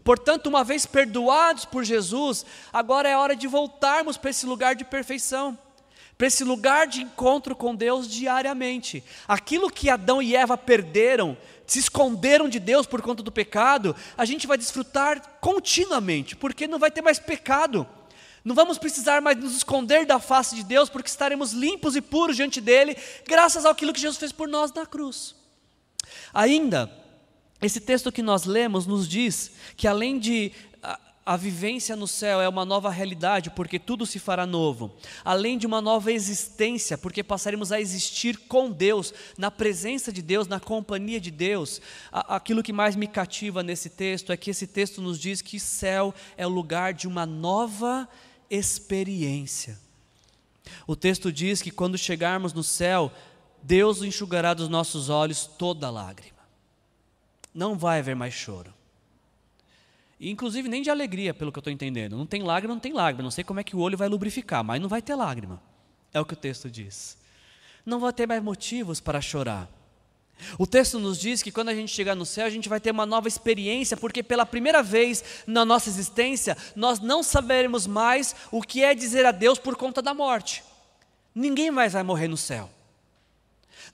Portanto, 0.04 0.46
uma 0.46 0.62
vez 0.62 0.84
perdoados 0.84 1.64
por 1.64 1.84
Jesus, 1.84 2.44
agora 2.72 3.08
é 3.08 3.16
hora 3.16 3.34
de 3.34 3.46
voltarmos 3.46 4.16
para 4.16 4.30
esse 4.30 4.46
lugar 4.46 4.74
de 4.74 4.84
perfeição 4.84 5.58
para 6.16 6.26
esse 6.26 6.44
lugar 6.44 6.86
de 6.86 7.02
encontro 7.02 7.54
com 7.54 7.74
Deus 7.74 8.08
diariamente. 8.08 9.04
Aquilo 9.28 9.70
que 9.70 9.90
Adão 9.90 10.22
e 10.22 10.34
Eva 10.34 10.56
perderam, 10.56 11.36
se 11.66 11.78
esconderam 11.78 12.48
de 12.48 12.58
Deus 12.58 12.86
por 12.86 13.02
conta 13.02 13.22
do 13.22 13.30
pecado, 13.30 13.94
a 14.16 14.24
gente 14.24 14.46
vai 14.46 14.56
desfrutar 14.56 15.20
continuamente, 15.40 16.34
porque 16.34 16.66
não 16.66 16.78
vai 16.78 16.90
ter 16.90 17.02
mais 17.02 17.18
pecado. 17.18 17.86
Não 18.46 18.54
vamos 18.54 18.78
precisar 18.78 19.20
mais 19.20 19.36
nos 19.36 19.56
esconder 19.56 20.06
da 20.06 20.20
face 20.20 20.54
de 20.54 20.62
Deus, 20.62 20.88
porque 20.88 21.10
estaremos 21.10 21.52
limpos 21.52 21.96
e 21.96 22.00
puros 22.00 22.36
diante 22.36 22.60
dele, 22.60 22.96
graças 23.26 23.66
àquilo 23.66 23.92
que 23.92 24.00
Jesus 24.00 24.18
fez 24.18 24.30
por 24.30 24.46
nós 24.46 24.72
na 24.72 24.86
cruz. 24.86 25.34
Ainda, 26.32 26.88
esse 27.60 27.80
texto 27.80 28.12
que 28.12 28.22
nós 28.22 28.44
lemos 28.44 28.86
nos 28.86 29.08
diz 29.08 29.50
que 29.76 29.88
além 29.88 30.20
de 30.20 30.52
a 31.26 31.36
vivência 31.36 31.96
no 31.96 32.06
céu 32.06 32.40
é 32.40 32.48
uma 32.48 32.64
nova 32.64 32.88
realidade, 32.88 33.50
porque 33.50 33.80
tudo 33.80 34.06
se 34.06 34.20
fará 34.20 34.46
novo. 34.46 34.94
Além 35.24 35.58
de 35.58 35.66
uma 35.66 35.80
nova 35.80 36.12
existência, 36.12 36.96
porque 36.96 37.24
passaremos 37.24 37.72
a 37.72 37.80
existir 37.80 38.38
com 38.46 38.70
Deus, 38.70 39.12
na 39.36 39.50
presença 39.50 40.12
de 40.12 40.22
Deus, 40.22 40.46
na 40.46 40.60
companhia 40.60 41.18
de 41.18 41.32
Deus. 41.32 41.80
Aquilo 42.12 42.62
que 42.62 42.72
mais 42.72 42.94
me 42.94 43.08
cativa 43.08 43.60
nesse 43.60 43.90
texto 43.90 44.30
é 44.30 44.36
que 44.36 44.50
esse 44.50 44.68
texto 44.68 45.02
nos 45.02 45.18
diz 45.18 45.42
que 45.42 45.58
céu 45.58 46.14
é 46.36 46.46
o 46.46 46.50
lugar 46.50 46.94
de 46.94 47.08
uma 47.08 47.26
nova 47.26 48.08
experiência. 48.50 49.78
O 50.86 50.96
texto 50.96 51.32
diz 51.32 51.62
que 51.62 51.70
quando 51.70 51.98
chegarmos 51.98 52.52
no 52.52 52.62
céu, 52.62 53.12
Deus 53.62 54.02
enxugará 54.02 54.54
dos 54.54 54.68
nossos 54.68 55.08
olhos 55.08 55.46
toda 55.46 55.90
lágrima. 55.90 56.36
Não 57.54 57.76
vai 57.76 58.00
haver 58.00 58.16
mais 58.16 58.34
choro 58.34 58.76
inclusive 60.20 60.68
nem 60.68 60.82
de 60.82 60.90
alegria, 60.90 61.34
pelo 61.34 61.52
que 61.52 61.58
eu 61.58 61.60
estou 61.60 61.72
entendendo. 61.72 62.16
Não 62.16 62.26
tem 62.26 62.42
lágrima, 62.42 62.74
não 62.74 62.80
tem 62.80 62.92
lágrima. 62.92 63.22
Não 63.22 63.30
sei 63.30 63.44
como 63.44 63.60
é 63.60 63.64
que 63.64 63.76
o 63.76 63.80
olho 63.80 63.98
vai 63.98 64.08
lubrificar, 64.08 64.64
mas 64.64 64.80
não 64.80 64.88
vai 64.88 65.02
ter 65.02 65.14
lágrima. 65.14 65.60
É 66.12 66.20
o 66.20 66.24
que 66.24 66.34
o 66.34 66.36
texto 66.36 66.70
diz. 66.70 67.18
Não 67.84 68.00
vai 68.00 68.12
ter 68.12 68.26
mais 68.26 68.42
motivos 68.42 69.00
para 69.00 69.20
chorar. 69.20 69.68
O 70.58 70.66
texto 70.66 70.98
nos 70.98 71.18
diz 71.18 71.42
que 71.42 71.50
quando 71.50 71.70
a 71.70 71.74
gente 71.74 71.92
chegar 71.92 72.14
no 72.14 72.26
céu, 72.26 72.46
a 72.46 72.50
gente 72.50 72.68
vai 72.68 72.78
ter 72.78 72.90
uma 72.90 73.06
nova 73.06 73.26
experiência, 73.26 73.96
porque 73.96 74.22
pela 74.22 74.44
primeira 74.44 74.82
vez 74.82 75.24
na 75.46 75.64
nossa 75.64 75.88
existência, 75.88 76.56
nós 76.74 77.00
não 77.00 77.22
saberemos 77.22 77.86
mais 77.86 78.34
o 78.50 78.62
que 78.62 78.82
é 78.82 78.94
dizer 78.94 79.24
adeus 79.24 79.58
por 79.58 79.76
conta 79.76 80.02
da 80.02 80.12
morte. 80.12 80.62
Ninguém 81.34 81.70
mais 81.70 81.92
vai 81.94 82.02
morrer 82.02 82.28
no 82.28 82.36
céu. 82.36 82.70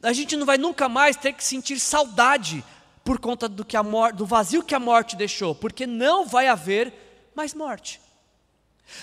A 0.02 0.12
gente 0.12 0.36
não 0.36 0.44
vai 0.44 0.58
nunca 0.58 0.88
mais 0.88 1.16
ter 1.16 1.32
que 1.32 1.44
sentir 1.44 1.78
saudade 1.78 2.64
por 3.04 3.18
conta 3.18 3.48
do, 3.48 3.64
que 3.64 3.76
a 3.76 3.82
do 4.12 4.26
vazio 4.26 4.62
que 4.62 4.74
a 4.74 4.80
morte 4.80 5.16
deixou, 5.16 5.54
porque 5.54 5.86
não 5.86 6.26
vai 6.26 6.48
haver 6.48 6.92
mais 7.34 7.54
morte. 7.54 8.00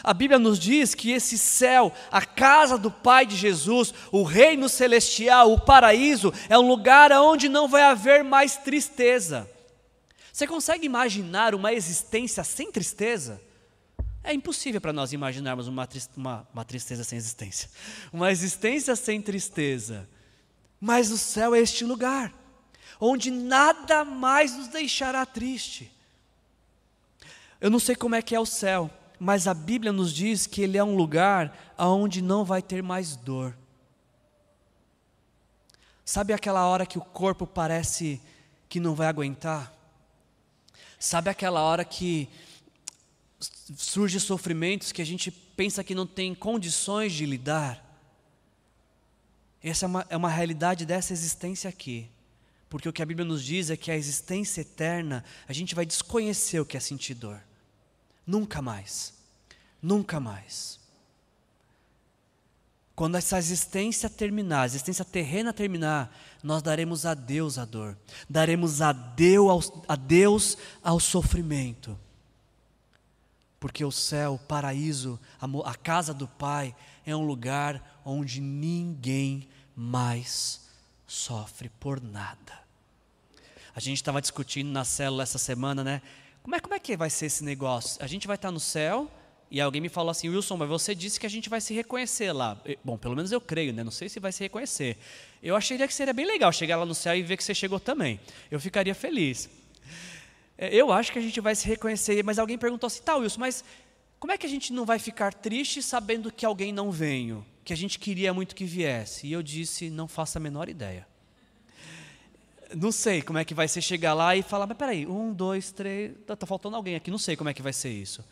A 0.03 0.13
Bíblia 0.13 0.37
nos 0.39 0.59
diz 0.59 0.93
que 0.93 1.11
esse 1.11 1.37
céu, 1.37 1.93
a 2.11 2.21
casa 2.21 2.77
do 2.77 2.91
Pai 2.91 3.25
de 3.25 3.35
Jesus, 3.35 3.93
o 4.11 4.23
reino 4.23 4.69
celestial, 4.69 5.51
o 5.51 5.59
paraíso, 5.59 6.33
é 6.47 6.57
um 6.57 6.67
lugar 6.67 7.11
onde 7.11 7.49
não 7.49 7.67
vai 7.67 7.83
haver 7.83 8.23
mais 8.23 8.55
tristeza. 8.57 9.49
Você 10.31 10.45
consegue 10.45 10.85
imaginar 10.85 11.55
uma 11.55 11.73
existência 11.73 12.43
sem 12.43 12.71
tristeza? 12.71 13.41
É 14.23 14.33
impossível 14.33 14.79
para 14.79 14.93
nós 14.93 15.11
imaginarmos 15.11 15.67
uma, 15.67 15.87
uma, 16.15 16.47
uma 16.53 16.65
tristeza 16.65 17.03
sem 17.03 17.17
existência, 17.17 17.69
uma 18.13 18.31
existência 18.31 18.95
sem 18.95 19.21
tristeza. 19.21 20.07
Mas 20.79 21.11
o 21.11 21.17
céu 21.17 21.55
é 21.55 21.59
este 21.59 21.83
lugar 21.83 22.33
onde 22.99 23.31
nada 23.31 24.03
mais 24.03 24.55
nos 24.55 24.67
deixará 24.67 25.25
triste. 25.25 25.91
Eu 27.61 27.69
não 27.69 27.79
sei 27.79 27.95
como 27.95 28.15
é 28.15 28.21
que 28.21 28.35
é 28.35 28.39
o 28.39 28.45
céu, 28.45 28.89
mas 29.19 29.47
a 29.47 29.53
Bíblia 29.53 29.91
nos 29.91 30.13
diz 30.13 30.47
que 30.47 30.61
ele 30.61 30.77
é 30.77 30.83
um 30.83 30.95
lugar 30.95 31.73
onde 31.77 32.21
não 32.21 32.45
vai 32.45 32.61
ter 32.61 32.81
mais 32.81 33.15
dor. 33.15 33.55
Sabe 36.05 36.33
aquela 36.33 36.65
hora 36.65 36.85
que 36.85 36.97
o 36.97 37.01
corpo 37.01 37.45
parece 37.45 38.21
que 38.69 38.79
não 38.79 38.95
vai 38.95 39.07
aguentar? 39.07 39.73
Sabe 40.97 41.29
aquela 41.29 41.61
hora 41.61 41.83
que 41.83 42.29
surge 43.77 44.19
sofrimentos 44.19 44.91
que 44.91 45.01
a 45.01 45.05
gente 45.05 45.29
pensa 45.29 45.83
que 45.83 45.93
não 45.93 46.07
tem 46.07 46.33
condições 46.33 47.13
de 47.13 47.25
lidar? 47.25 47.85
Essa 49.61 49.85
é 49.85 49.87
uma, 49.87 50.07
é 50.09 50.17
uma 50.17 50.29
realidade 50.29 50.85
dessa 50.85 51.11
existência 51.11 51.69
aqui. 51.69 52.09
Porque 52.69 52.87
o 52.87 52.93
que 52.93 53.01
a 53.01 53.05
Bíblia 53.05 53.27
nos 53.27 53.43
diz 53.43 53.69
é 53.69 53.75
que 53.75 53.91
a 53.91 53.95
existência 53.97 54.61
eterna, 54.61 55.23
a 55.47 55.53
gente 55.53 55.75
vai 55.75 55.85
desconhecer 55.85 56.59
o 56.59 56.65
que 56.65 56.77
é 56.77 56.79
sentir 56.79 57.15
dor. 57.15 57.41
Nunca 58.29 58.61
mais. 58.61 59.11
Nunca 59.81 60.19
mais. 60.19 60.79
Quando 62.95 63.15
essa 63.15 63.39
existência 63.39 64.07
terminar, 64.07 64.61
a 64.61 64.65
existência 64.67 65.03
terrena 65.03 65.51
terminar, 65.51 66.15
nós 66.43 66.61
daremos 66.61 67.07
adeus 67.07 67.57
à 67.57 67.65
dor, 67.65 67.97
daremos 68.29 68.83
adeus 68.83 69.71
ao, 70.83 70.93
ao 70.93 70.99
sofrimento. 70.99 71.97
Porque 73.59 73.83
o 73.83 73.91
céu, 73.91 74.35
o 74.35 74.39
paraíso, 74.39 75.19
a, 75.41 75.47
a 75.67 75.73
casa 75.73 76.13
do 76.13 76.27
Pai 76.27 76.75
é 77.03 77.15
um 77.15 77.25
lugar 77.25 77.99
onde 78.05 78.39
ninguém 78.39 79.49
mais 79.75 80.69
sofre 81.07 81.69
por 81.79 81.99
nada. 81.99 82.59
A 83.73 83.79
gente 83.79 83.97
estava 83.97 84.21
discutindo 84.21 84.69
na 84.69 84.85
célula 84.85 85.23
essa 85.23 85.39
semana, 85.39 85.83
né? 85.83 86.03
Como 86.41 86.55
é, 86.55 86.59
como 86.59 86.73
é 86.73 86.79
que 86.79 86.95
vai 86.95 87.09
ser 87.09 87.27
esse 87.27 87.43
negócio? 87.43 88.03
A 88.03 88.07
gente 88.07 88.27
vai 88.27 88.35
estar 88.35 88.51
no 88.51 88.59
céu 88.59 89.11
e 89.51 89.59
alguém 89.59 89.81
me 89.81 89.89
falou 89.89 90.11
assim, 90.11 90.29
Wilson, 90.29 90.57
mas 90.57 90.69
você 90.69 90.93
disse 90.93 91.19
que 91.19 91.25
a 91.25 91.29
gente 91.29 91.49
vai 91.49 91.59
se 91.59 91.73
reconhecer 91.73 92.31
lá. 92.31 92.61
Bom, 92.83 92.97
pelo 92.97 93.15
menos 93.15 93.31
eu 93.31 93.41
creio, 93.41 93.73
né? 93.73 93.83
Não 93.83 93.91
sei 93.91 94.07
se 94.07 94.19
vai 94.19 94.31
se 94.31 94.43
reconhecer. 94.43 94.97
Eu 95.41 95.55
acharia 95.55 95.87
que 95.87 95.93
seria 95.93 96.13
bem 96.13 96.25
legal 96.25 96.51
chegar 96.51 96.77
lá 96.77 96.85
no 96.85 96.95
céu 96.95 97.15
e 97.15 97.23
ver 97.23 97.35
que 97.35 97.43
você 97.43 97.55
chegou 97.55 97.79
também. 97.79 98.19
Eu 98.49 98.59
ficaria 98.59 98.93
feliz. 98.93 99.49
É, 100.57 100.73
eu 100.73 100.91
acho 100.91 101.11
que 101.11 101.19
a 101.19 101.21
gente 101.21 101.41
vai 101.41 101.55
se 101.55 101.67
reconhecer, 101.67 102.23
mas 102.23 102.37
alguém 102.37 102.57
perguntou 102.57 102.87
assim, 102.87 103.01
tá, 103.01 103.15
Wilson, 103.15 103.39
mas 103.39 103.63
como 104.19 104.31
é 104.31 104.37
que 104.37 104.45
a 104.45 104.49
gente 104.49 104.71
não 104.71 104.85
vai 104.85 104.99
ficar 104.99 105.33
triste 105.33 105.81
sabendo 105.81 106.31
que 106.31 106.45
alguém 106.45 106.71
não 106.71 106.91
veio? 106.91 107.45
Que 107.63 107.73
a 107.73 107.77
gente 107.77 107.97
queria 107.97 108.33
muito 108.33 108.55
que 108.55 108.65
viesse. 108.65 109.27
E 109.27 109.33
eu 109.33 109.41
disse, 109.41 109.89
não 109.89 110.07
faço 110.07 110.37
a 110.37 110.41
menor 110.41 110.69
ideia 110.69 111.08
não 112.75 112.91
sei 112.91 113.21
como 113.21 113.39
é 113.39 113.45
que 113.45 113.53
vai 113.53 113.67
ser 113.67 113.81
chegar 113.81 114.13
lá 114.13 114.35
e 114.35 114.41
falar, 114.41 114.67
mas 114.67 114.77
peraí, 114.77 115.05
um, 115.07 115.33
dois, 115.33 115.71
três, 115.71 116.11
está 116.11 116.35
tá 116.35 116.45
faltando 116.45 116.75
alguém 116.75 116.95
aqui, 116.95 117.09
não 117.09 117.17
sei 117.17 117.35
como 117.35 117.49
é 117.49 117.53
que 117.53 117.61
vai 117.61 117.73
ser 117.73 117.89
isso. 117.89 118.23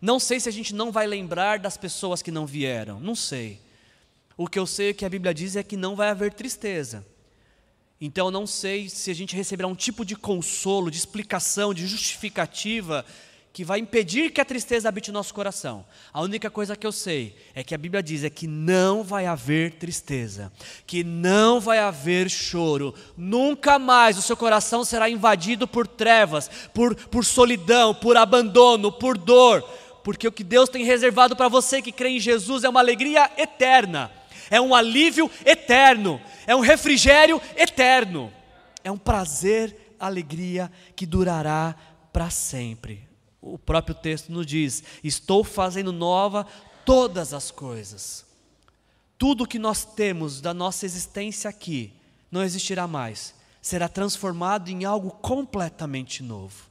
Não 0.00 0.18
sei 0.18 0.40
se 0.40 0.48
a 0.48 0.52
gente 0.52 0.74
não 0.74 0.90
vai 0.90 1.06
lembrar 1.06 1.58
das 1.58 1.76
pessoas 1.76 2.22
que 2.22 2.30
não 2.30 2.46
vieram, 2.46 2.98
não 2.98 3.14
sei. 3.14 3.60
O 4.36 4.48
que 4.48 4.58
eu 4.58 4.66
sei 4.66 4.92
que 4.92 5.04
a 5.04 5.08
Bíblia 5.08 5.32
diz 5.32 5.56
é 5.56 5.62
que 5.62 5.76
não 5.76 5.94
vai 5.94 6.08
haver 6.08 6.32
tristeza. 6.32 7.06
Então 8.00 8.30
não 8.30 8.46
sei 8.46 8.88
se 8.88 9.10
a 9.10 9.14
gente 9.14 9.36
receberá 9.36 9.68
um 9.68 9.76
tipo 9.76 10.04
de 10.04 10.16
consolo, 10.16 10.90
de 10.90 10.96
explicação, 10.96 11.72
de 11.72 11.86
justificativa 11.86 13.04
que 13.52 13.64
vai 13.64 13.78
impedir 13.78 14.30
que 14.30 14.40
a 14.40 14.44
tristeza 14.44 14.88
habite 14.88 15.10
o 15.10 15.12
nosso 15.12 15.34
coração. 15.34 15.84
A 16.10 16.22
única 16.22 16.50
coisa 16.50 16.74
que 16.74 16.86
eu 16.86 16.92
sei 16.92 17.36
é 17.54 17.62
que 17.62 17.74
a 17.74 17.78
Bíblia 17.78 18.02
diz 18.02 18.24
é 18.24 18.30
que 18.30 18.46
não 18.46 19.04
vai 19.04 19.26
haver 19.26 19.72
tristeza, 19.72 20.50
que 20.86 21.04
não 21.04 21.60
vai 21.60 21.78
haver 21.78 22.30
choro. 22.30 22.94
Nunca 23.14 23.78
mais 23.78 24.16
o 24.16 24.22
seu 24.22 24.36
coração 24.36 24.84
será 24.84 25.10
invadido 25.10 25.68
por 25.68 25.86
trevas, 25.86 26.50
por, 26.72 26.94
por 26.94 27.26
solidão, 27.26 27.94
por 27.94 28.16
abandono, 28.16 28.90
por 28.90 29.18
dor, 29.18 29.62
porque 30.02 30.26
o 30.26 30.32
que 30.32 30.42
Deus 30.42 30.70
tem 30.70 30.84
reservado 30.84 31.36
para 31.36 31.48
você 31.48 31.82
que 31.82 31.92
crê 31.92 32.08
em 32.08 32.20
Jesus 32.20 32.64
é 32.64 32.68
uma 32.70 32.80
alegria 32.80 33.30
eterna, 33.36 34.10
é 34.50 34.58
um 34.62 34.74
alívio 34.74 35.30
eterno, 35.44 36.18
é 36.46 36.56
um 36.56 36.60
refrigério 36.60 37.40
eterno, 37.54 38.32
é 38.82 38.90
um 38.90 38.98
prazer, 38.98 39.94
alegria 40.00 40.72
que 40.96 41.04
durará 41.04 41.76
para 42.12 42.30
sempre 42.30 43.11
o 43.42 43.58
próprio 43.58 43.94
texto 43.94 44.30
nos 44.30 44.46
diz: 44.46 44.82
Estou 45.02 45.42
fazendo 45.42 45.92
nova 45.92 46.46
todas 46.86 47.34
as 47.34 47.50
coisas. 47.50 48.24
Tudo 49.18 49.46
que 49.46 49.58
nós 49.58 49.84
temos 49.84 50.40
da 50.40 50.54
nossa 50.54 50.86
existência 50.86 51.50
aqui 51.50 51.92
não 52.30 52.42
existirá 52.42 52.86
mais, 52.86 53.34
será 53.60 53.88
transformado 53.88 54.68
em 54.68 54.84
algo 54.84 55.10
completamente 55.10 56.22
novo. 56.22 56.70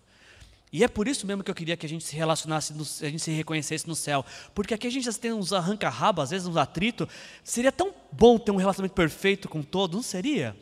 E 0.74 0.86
é 0.86 0.88
por 0.88 1.06
isso 1.08 1.28
mesmo 1.28 1.44
que 1.44 1.52
eu 1.52 1.56
queria 1.56 1.76
que 1.76 1.86
a 1.86 1.90
gente 1.90 2.04
se 2.06 2.16
relacionasse, 2.16 2.74
a 2.74 3.10
gente 3.10 3.22
se 3.22 3.32
reconhecesse 3.32 3.86
no 3.88 3.96
céu. 3.96 4.26
Porque 4.56 4.74
aqui 4.74 4.88
a 4.88 4.90
gente 4.90 5.12
tem 5.20 5.34
uns 5.34 5.52
arranca-raba, 5.52 6.24
às 6.24 6.30
vezes 6.30 6.48
uns 6.48 6.56
atritos. 6.56 7.08
Seria 7.44 7.74
tão 7.74 7.94
bom 8.10 8.38
ter 8.38 8.52
um 8.52 8.56
relacionamento 8.56 8.96
perfeito 8.96 9.50
com 9.50 9.62
todos, 9.62 9.96
não 9.96 10.04
seria? 10.04 10.56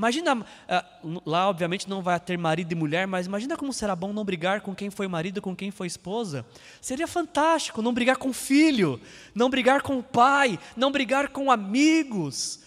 Imagina, 0.00 0.46
ah, 0.66 0.86
lá 1.26 1.46
obviamente 1.50 1.86
não 1.86 2.00
vai 2.00 2.18
ter 2.18 2.38
marido 2.38 2.72
e 2.72 2.74
mulher, 2.74 3.06
mas 3.06 3.26
imagina 3.26 3.54
como 3.54 3.70
será 3.70 3.94
bom 3.94 4.14
não 4.14 4.24
brigar 4.24 4.62
com 4.62 4.74
quem 4.74 4.88
foi 4.88 5.06
marido, 5.06 5.42
com 5.42 5.54
quem 5.54 5.70
foi 5.70 5.86
esposa. 5.86 6.46
Seria 6.80 7.06
fantástico 7.06 7.82
não 7.82 7.92
brigar 7.92 8.16
com 8.16 8.32
filho, 8.32 8.98
não 9.34 9.50
brigar 9.50 9.82
com 9.82 9.98
o 9.98 10.02
pai, 10.02 10.58
não 10.74 10.90
brigar 10.90 11.28
com 11.28 11.50
amigos. 11.50 12.60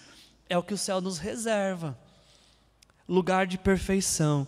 É 0.48 0.56
o 0.56 0.62
que 0.62 0.74
o 0.74 0.78
céu 0.78 1.00
nos 1.00 1.18
reserva. 1.18 1.98
Lugar 3.08 3.48
de 3.48 3.58
perfeição. 3.58 4.46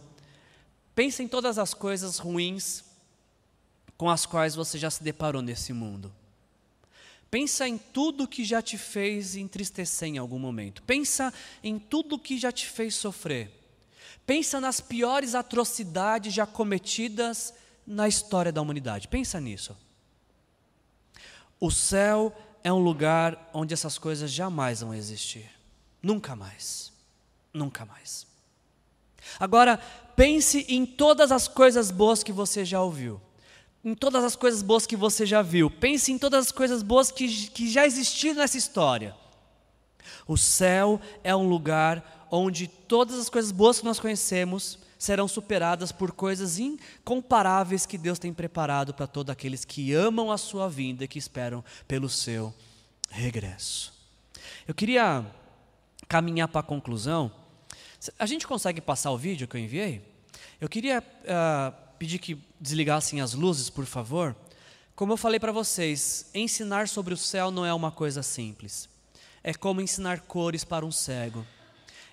Pense 0.95 1.21
em 1.21 1.27
todas 1.27 1.59
as 1.59 1.75
coisas 1.75 2.19
ruins 2.19 2.85
com 3.99 4.09
as 4.09 4.25
quais 4.25 4.55
você 4.55 4.79
já 4.79 4.91
se 4.91 5.03
deparou 5.03 5.43
nesse 5.43 5.73
mundo. 5.73 6.13
Pensa 7.31 7.67
em 7.67 7.77
tudo 7.77 8.29
que 8.29 8.45
já 8.45 8.63
te 8.63 8.79
fez 8.79 9.37
entristecer 9.37 10.09
em 10.09 10.19
algum 10.19 10.39
momento. 10.39 10.83
Pensa 10.83 11.33
em 11.63 11.79
tudo 11.79 12.19
que 12.19 12.39
já 12.39 12.53
te 12.53 12.67
fez 12.67 12.95
sofrer. 12.95 13.51
Pensa 14.25 14.61
nas 14.61 14.81
piores 14.81 15.35
atrocidades 15.35 16.33
já 16.33 16.47
cometidas 16.47 17.53
na 17.87 18.09
história 18.09 18.53
da 18.53 18.63
humanidade. 18.63 19.09
Pensa 19.09 19.41
nisso. 19.41 19.77
O 21.59 21.71
céu 21.71 22.37
é 22.63 22.73
um 22.73 22.79
lugar 22.79 23.51
onde 23.53 23.75
essas 23.75 23.99
coisas 23.99 24.31
jamais 24.31 24.81
vão 24.81 24.95
existir. 24.95 25.51
Nunca 26.03 26.37
mais. 26.37 26.93
Nunca 27.53 27.85
mais. 27.85 28.27
Agora, 29.39 29.79
pense 30.15 30.65
em 30.69 30.87
todas 30.87 31.33
as 31.33 31.49
coisas 31.49 31.91
boas 31.91 32.23
que 32.23 32.33
você 32.33 32.65
já 32.65 32.81
ouviu 32.81 33.21
em 33.87 33.95
todas 33.95 34.25
as 34.25 34.35
coisas 34.35 34.63
boas 34.63 34.85
que 34.85 34.97
você 34.97 35.25
já 35.25 35.41
viu. 35.43 35.71
Pense 35.71 36.11
em 36.11 36.19
todas 36.19 36.47
as 36.47 36.53
coisas 36.53 36.83
boas 36.83 37.13
que, 37.13 37.29
que 37.51 37.71
já 37.71 37.87
existiram 37.87 38.41
nessa 38.41 38.59
história. 38.59 39.15
O 40.27 40.37
céu 40.37 41.01
é 41.23 41.35
um 41.37 41.49
lugar 41.49 42.27
onde 42.29 42.67
todas 42.67 43.17
as 43.17 43.29
coisas 43.31 43.53
boas 43.53 43.79
que 43.79 43.85
nós 43.85 44.01
conhecemos 44.01 44.77
serão 44.99 45.29
superadas 45.29 45.93
por 45.93 46.11
coisas 46.11 46.59
incomparáveis 46.59 47.87
que 47.87 47.97
Deus 47.97 48.19
tem 48.19 48.35
preparado 48.35 48.93
para 48.93 49.07
todos 49.07 49.31
aqueles 49.31 49.65
que 49.65 49.93
amam 49.93 50.33
a 50.33 50.37
sua 50.37 50.69
vinda 50.69 51.05
e 51.05 51.09
que 51.09 51.19
esperam 51.19 51.65
pelo 51.87 52.09
seu 52.09 52.53
regresso. 53.09 53.95
Eu 54.67 54.75
queria 54.75 55.25
caminhar 56.09 56.49
para 56.49 56.59
a 56.59 56.65
conclusão. 56.65 57.31
A 58.19 58.27
gente 58.27 58.49
consegue 58.49 58.81
passar 58.81 59.13
o 59.13 59.19
vídeo 59.19 59.47
que 59.47 59.57
eu 59.57 59.61
enviei? 59.61 60.03
Eu 60.61 60.69
queria 60.69 61.01
uh, 61.01 61.86
pedir 61.99 62.19
que 62.19 62.39
desligassem 62.61 63.21
as 63.21 63.33
luzes, 63.35 63.71
por 63.71 63.87
favor. 63.87 64.37
Como 64.95 65.13
eu 65.13 65.17
falei 65.17 65.39
para 65.39 65.53
vocês, 65.53 66.31
ensinar 66.35 66.89
sobre 66.89 67.13
o 67.13 67.17
céu 67.17 67.51
não 67.51 67.67
é 67.67 67.75
uma 67.75 67.91
coisa 67.91 68.23
simples. 68.23 68.89
É 69.43 69.53
como 69.53 69.81
ensinar 69.81 70.21
cores 70.21 70.65
para 70.65 70.87
um 70.87 70.91
cego. 70.91 71.47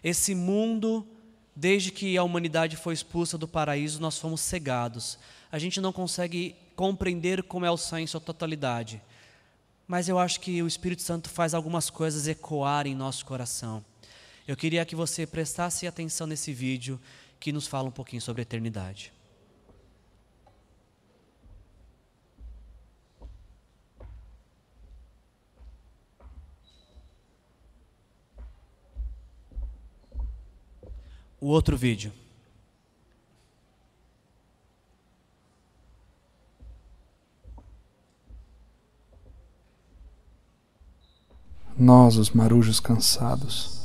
Esse 0.03 0.35
mundo, 0.35 1.07
desde 1.55 1.91
que 1.91 2.17
a 2.17 2.23
humanidade 2.23 2.75
foi 2.75 2.93
expulsa 2.93 3.37
do 3.37 3.47
paraíso, 3.47 4.01
nós 4.01 4.17
fomos 4.17 4.41
cegados. 4.41 5.17
A 5.51 5.57
gente 5.57 5.79
não 5.79 5.93
consegue 5.93 6.55
compreender 6.75 7.43
como 7.43 7.65
é 7.65 7.71
o 7.71 7.77
céu 7.77 7.99
em 7.99 8.07
sua 8.07 8.19
totalidade. 8.19 9.01
Mas 9.87 10.09
eu 10.09 10.19
acho 10.19 10.39
que 10.39 10.61
o 10.61 10.67
Espírito 10.67 11.01
Santo 11.01 11.29
faz 11.29 11.53
algumas 11.53 11.89
coisas 11.89 12.27
ecoar 12.27 12.85
em 12.85 12.95
nosso 12.95 13.25
coração. 13.25 13.83
Eu 14.47 14.57
queria 14.57 14.85
que 14.85 14.95
você 14.95 15.25
prestasse 15.25 15.87
atenção 15.87 16.27
nesse 16.27 16.51
vídeo 16.51 16.99
que 17.39 17.51
nos 17.51 17.65
fala 17.65 17.87
um 17.87 17.91
pouquinho 17.91 18.21
sobre 18.21 18.41
a 18.41 18.43
eternidade. 18.43 19.13
O 31.43 31.47
outro 31.47 31.75
vídeo. 31.75 32.09
Nós, 41.77 42.15
os 42.15 42.29
marujos 42.29 42.79
cansados, 42.79 43.81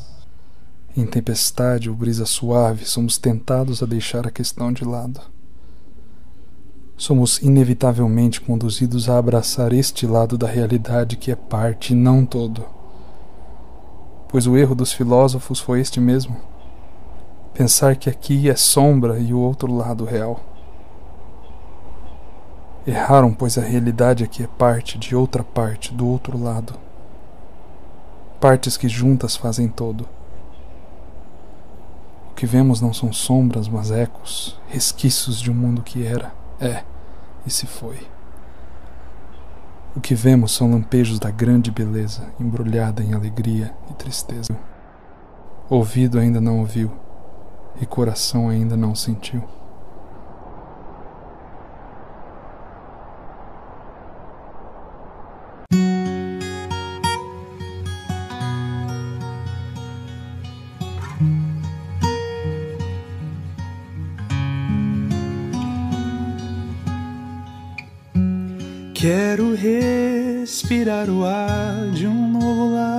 Em 0.96 1.06
tempestade 1.06 1.88
ou 1.90 1.94
brisa 1.94 2.26
suave, 2.26 2.84
somos 2.84 3.18
tentados 3.18 3.82
a 3.82 3.86
deixar 3.86 4.26
a 4.26 4.32
questão 4.32 4.72
de 4.72 4.84
lado. 4.84 5.20
Somos 6.96 7.38
inevitavelmente 7.38 8.40
conduzidos 8.40 9.09
a 9.09 9.16
abraçar 9.16 9.72
este 9.72 10.06
lado 10.06 10.36
da 10.36 10.48
realidade 10.48 11.16
que 11.16 11.30
é 11.30 11.36
parte 11.36 11.92
e 11.92 11.96
não 11.96 12.24
todo. 12.24 12.64
Pois 14.28 14.46
o 14.46 14.56
erro 14.56 14.74
dos 14.74 14.92
filósofos 14.92 15.61
foi 15.61 15.80
este 15.80 16.00
mesmo: 16.00 16.36
pensar 17.55 17.96
que 17.96 18.09
aqui 18.09 18.49
é 18.49 18.57
sombra 18.57 19.18
e 19.18 19.32
o 19.32 19.38
outro 19.38 19.72
lado 19.72 20.05
real. 20.05 20.40
Erraram, 22.86 23.34
pois 23.34 23.59
a 23.59 23.61
realidade 23.61 24.24
aqui 24.24 24.42
é 24.42 24.46
parte 24.46 24.99
de 24.99 25.14
outra 25.14 25.44
parte, 25.44 25.92
do 25.92 26.07
outro 26.07 26.42
lado. 26.42 26.74
Partes 28.40 28.76
que 28.76 28.88
juntas 28.88 29.36
fazem 29.36 29.68
todo. 29.68 30.09
O 32.30 32.34
que 32.34 32.46
vemos 32.46 32.80
não 32.80 32.94
são 32.94 33.12
sombras, 33.12 33.68
mas 33.68 33.90
ecos, 33.90 34.59
resquícios 34.68 35.40
de 35.40 35.51
um 35.51 35.55
mundo 35.55 35.82
que 35.82 36.07
era, 36.07 36.32
é 36.61 36.82
e 37.44 37.51
se 37.51 37.66
foi. 37.66 38.07
O 39.96 40.01
que 40.01 40.14
vemos 40.14 40.53
são 40.53 40.70
lampejos 40.70 41.18
da 41.18 41.30
grande 41.30 41.70
beleza, 41.70 42.32
embrulhada 42.38 43.03
em 43.03 43.14
alegria 43.14 43.74
e 43.90 43.94
tristeza. 43.94 44.57
Ouvido 45.68 46.18
ainda 46.18 46.40
não 46.40 46.61
ouviu, 46.61 46.92
e 47.81 47.87
coração 47.87 48.49
ainda 48.49 48.76
não 48.76 48.95
sentiu. 48.95 49.43
Quero 68.95 69.55
respirar 69.55 71.09
o 71.09 71.24
ar 71.24 71.89
de 71.93 72.05
um 72.05 72.33
novo 72.33 72.74
lar 72.74 72.97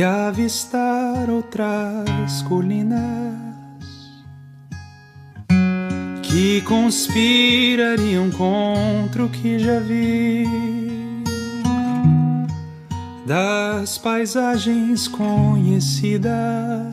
e 0.00 0.02
avistar 0.02 1.28
outras 1.28 2.40
colinas 2.48 3.36
que 6.22 6.62
conspirariam 6.62 8.30
contra 8.30 9.26
o 9.26 9.28
que 9.28 9.58
já 9.58 9.78
vi 9.78 10.46
das 13.26 13.98
paisagens 13.98 15.06
conhecidas. 15.06 16.89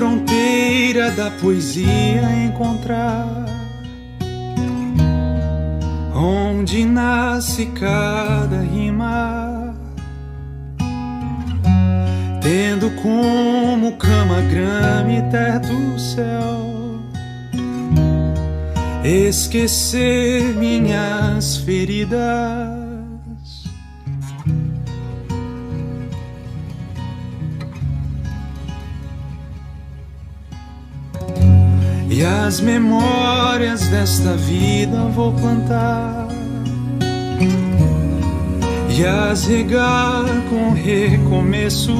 Fronteira 0.00 1.10
da 1.10 1.30
poesia 1.30 2.22
encontrar, 2.46 3.44
onde 6.14 6.86
nasce 6.86 7.66
cada 7.66 8.62
rima, 8.62 9.74
tendo 12.40 12.90
como 13.02 13.92
cama, 13.98 14.40
grama 14.50 15.12
e 15.12 15.22
teto 15.30 15.98
céu, 15.98 17.02
esquecer 19.04 20.54
minhas 20.54 21.58
feridas. 21.58 22.79
E 32.20 32.22
as 32.22 32.60
memórias 32.60 33.80
desta 33.88 34.36
vida 34.36 35.06
vou 35.14 35.32
plantar 35.32 36.28
e 38.90 39.06
as 39.06 39.46
regar 39.46 40.26
com 40.50 40.74
recomeços. 40.74 41.96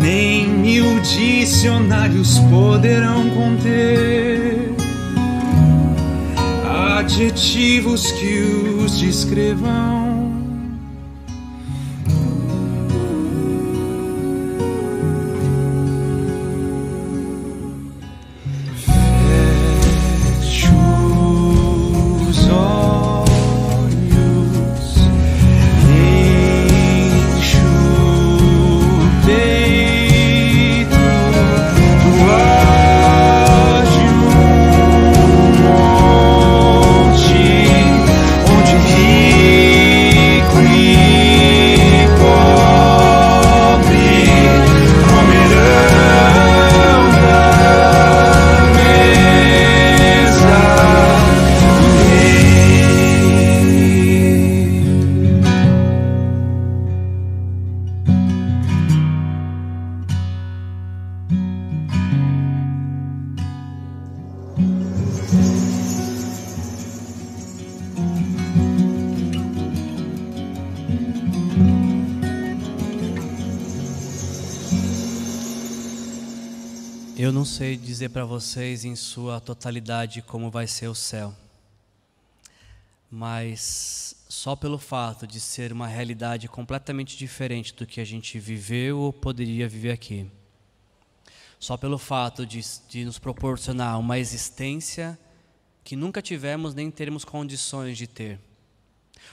Nem 0.00 0.48
mil 0.48 1.00
dicionários 1.00 2.38
poderão 2.38 3.28
conter 3.30 4.72
adjetivos 7.00 8.12
que 8.12 8.38
os 8.80 9.00
descrevam. 9.00 10.01
Para 78.12 78.24
vocês 78.26 78.84
em 78.84 78.94
sua 78.94 79.40
totalidade 79.40 80.20
como 80.20 80.50
vai 80.50 80.66
ser 80.66 80.86
o 80.86 80.94
céu, 80.94 81.34
mas 83.10 84.14
só 84.28 84.54
pelo 84.54 84.78
fato 84.78 85.26
de 85.26 85.40
ser 85.40 85.72
uma 85.72 85.86
realidade 85.86 86.46
completamente 86.46 87.16
diferente 87.16 87.74
do 87.74 87.86
que 87.86 88.02
a 88.02 88.04
gente 88.04 88.38
viveu 88.38 88.98
ou 88.98 89.12
poderia 89.14 89.66
viver 89.66 89.92
aqui, 89.92 90.30
só 91.58 91.78
pelo 91.78 91.96
fato 91.96 92.44
de, 92.44 92.60
de 92.86 93.04
nos 93.06 93.18
proporcionar 93.18 93.98
uma 93.98 94.18
existência 94.18 95.18
que 95.82 95.96
nunca 95.96 96.20
tivemos 96.20 96.74
nem 96.74 96.90
teremos 96.90 97.24
condições 97.24 97.96
de 97.96 98.06
ter. 98.06 98.38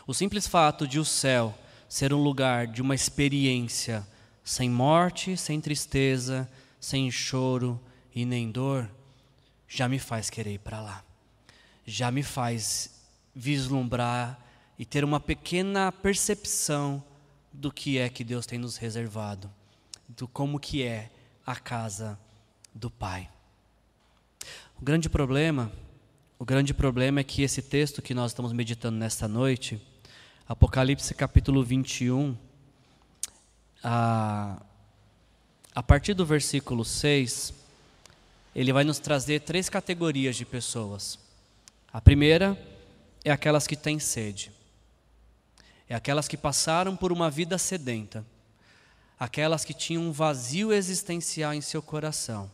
O 0.07 0.13
simples 0.13 0.47
fato 0.47 0.87
de 0.87 0.99
o 0.99 1.05
céu 1.05 1.53
ser 1.89 2.13
um 2.13 2.23
lugar 2.23 2.65
de 2.65 2.81
uma 2.81 2.95
experiência 2.95 4.07
sem 4.41 4.69
morte, 4.69 5.35
sem 5.35 5.59
tristeza, 5.59 6.49
sem 6.79 7.11
choro 7.11 7.79
e 8.13 8.25
nem 8.25 8.51
dor, 8.51 8.89
já 9.67 9.87
me 9.87 9.99
faz 9.99 10.29
querer 10.29 10.53
ir 10.53 10.59
para 10.59 10.81
lá. 10.81 11.03
Já 11.85 12.11
me 12.11 12.23
faz 12.23 13.01
vislumbrar 13.35 14.39
e 14.77 14.85
ter 14.85 15.03
uma 15.03 15.19
pequena 15.19 15.91
percepção 15.91 17.03
do 17.51 17.71
que 17.71 17.97
é 17.97 18.09
que 18.09 18.23
Deus 18.23 18.45
tem 18.45 18.57
nos 18.57 18.77
reservado, 18.77 19.51
do 20.07 20.27
como 20.27 20.59
que 20.59 20.83
é 20.83 21.11
a 21.45 21.55
casa 21.55 22.19
do 22.73 22.89
Pai. 22.89 23.29
O 24.79 24.83
grande 24.83 25.09
problema, 25.09 25.71
o 26.37 26.45
grande 26.45 26.73
problema 26.73 27.19
é 27.19 27.23
que 27.23 27.41
esse 27.41 27.61
texto 27.61 28.01
que 28.01 28.13
nós 28.13 28.31
estamos 28.31 28.53
meditando 28.53 28.97
nesta 28.97 29.27
noite, 29.27 29.81
Apocalipse 30.47 31.13
capítulo 31.13 31.63
21, 31.63 32.35
a, 33.83 34.61
a 35.75 35.83
partir 35.83 36.13
do 36.13 36.25
versículo 36.25 36.85
6, 36.85 37.53
ele 38.59 38.73
vai 38.73 38.83
nos 38.83 38.99
trazer 38.99 39.39
três 39.39 39.69
categorias 39.69 40.35
de 40.35 40.43
pessoas. 40.43 41.17
A 41.93 42.01
primeira 42.01 42.61
é 43.23 43.31
aquelas 43.31 43.65
que 43.65 43.73
têm 43.73 43.99
sede, 43.99 44.51
é 45.87 45.95
aquelas 45.95 46.27
que 46.27 46.35
passaram 46.35 46.93
por 46.93 47.13
uma 47.13 47.29
vida 47.29 47.57
sedenta, 47.57 48.25
aquelas 49.17 49.63
que 49.63 49.73
tinham 49.73 50.03
um 50.03 50.11
vazio 50.11 50.73
existencial 50.73 51.53
em 51.53 51.61
seu 51.61 51.81
coração 51.81 52.51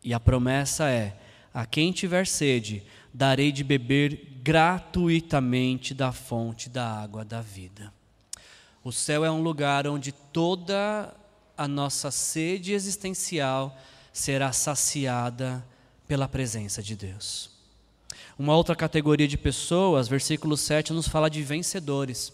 E 0.00 0.14
a 0.14 0.20
promessa 0.20 0.88
é: 0.88 1.18
a 1.52 1.66
quem 1.66 1.90
tiver 1.90 2.24
sede, 2.24 2.84
darei 3.12 3.50
de 3.50 3.64
beber 3.64 4.40
gratuitamente 4.44 5.92
da 5.92 6.12
fonte 6.12 6.70
da 6.70 7.02
água 7.02 7.24
da 7.24 7.40
vida. 7.40 7.92
O 8.84 8.92
céu 8.92 9.24
é 9.24 9.30
um 9.30 9.42
lugar 9.42 9.88
onde 9.88 10.12
toda 10.12 11.12
a 11.58 11.66
nossa 11.66 12.12
sede 12.12 12.72
existencial 12.72 13.76
será 14.16 14.50
saciada 14.50 15.62
pela 16.08 16.26
presença 16.26 16.82
de 16.82 16.96
Deus. 16.96 17.50
Uma 18.38 18.56
outra 18.56 18.74
categoria 18.74 19.28
de 19.28 19.36
pessoas, 19.36 20.08
versículo 20.08 20.56
7, 20.56 20.94
nos 20.94 21.06
fala 21.06 21.28
de 21.28 21.42
vencedores, 21.42 22.32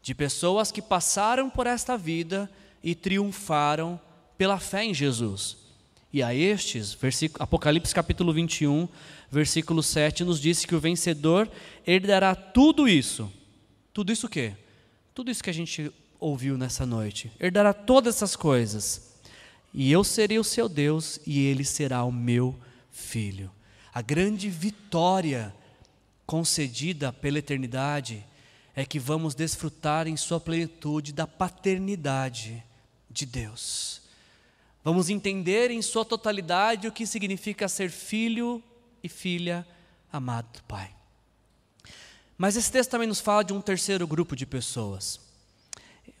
de 0.00 0.14
pessoas 0.14 0.70
que 0.70 0.80
passaram 0.80 1.50
por 1.50 1.66
esta 1.66 1.98
vida 1.98 2.48
e 2.80 2.94
triunfaram 2.94 4.00
pela 4.38 4.60
fé 4.60 4.84
em 4.84 4.94
Jesus. 4.94 5.56
E 6.12 6.22
a 6.22 6.32
estes, 6.32 6.96
Apocalipse 7.40 7.92
capítulo 7.92 8.32
21, 8.32 8.88
versículo 9.32 9.82
7, 9.82 10.22
nos 10.22 10.40
diz 10.40 10.64
que 10.64 10.76
o 10.76 10.80
vencedor 10.80 11.50
herdará 11.84 12.36
tudo 12.36 12.86
isso. 12.86 13.32
Tudo 13.92 14.12
isso 14.12 14.26
o 14.26 14.30
quê? 14.30 14.54
Tudo 15.12 15.28
isso 15.28 15.42
que 15.42 15.50
a 15.50 15.54
gente 15.54 15.92
ouviu 16.20 16.56
nessa 16.56 16.86
noite. 16.86 17.32
Herdará 17.40 17.72
todas 17.72 18.14
essas 18.14 18.36
coisas. 18.36 19.13
E 19.74 19.90
eu 19.90 20.04
serei 20.04 20.38
o 20.38 20.44
seu 20.44 20.68
Deus 20.68 21.18
e 21.26 21.40
ele 21.46 21.64
será 21.64 22.04
o 22.04 22.12
meu 22.12 22.56
filho. 22.92 23.50
A 23.92 24.00
grande 24.00 24.48
vitória 24.48 25.52
concedida 26.24 27.12
pela 27.12 27.40
eternidade 27.40 28.24
é 28.74 28.84
que 28.84 29.00
vamos 29.00 29.34
desfrutar 29.34 30.06
em 30.06 30.16
sua 30.16 30.38
plenitude 30.38 31.12
da 31.12 31.26
paternidade 31.26 32.62
de 33.10 33.26
Deus. 33.26 34.00
Vamos 34.84 35.08
entender 35.08 35.70
em 35.70 35.82
sua 35.82 36.04
totalidade 36.04 36.86
o 36.86 36.92
que 36.92 37.06
significa 37.06 37.68
ser 37.68 37.90
filho 37.90 38.62
e 39.02 39.08
filha 39.08 39.66
amado 40.12 40.46
do 40.52 40.62
Pai. 40.64 40.94
Mas 42.38 42.56
esse 42.56 42.70
texto 42.70 42.90
também 42.90 43.08
nos 43.08 43.20
fala 43.20 43.42
de 43.42 43.52
um 43.52 43.60
terceiro 43.60 44.06
grupo 44.06 44.36
de 44.36 44.46
pessoas. 44.46 45.23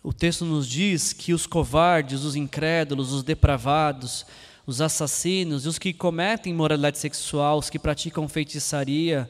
O 0.04 0.12
texto 0.12 0.44
nos 0.44 0.68
diz 0.68 1.14
que 1.14 1.32
os 1.32 1.46
covardes, 1.46 2.24
os 2.24 2.36
incrédulos, 2.36 3.10
os 3.10 3.22
depravados, 3.22 4.26
os 4.66 4.82
assassinos 4.82 5.64
os 5.64 5.78
que 5.78 5.94
cometem 5.94 6.52
imoralidade 6.52 6.98
sexual, 6.98 7.56
os 7.56 7.70
que 7.70 7.78
praticam 7.78 8.28
feitiçaria, 8.28 9.28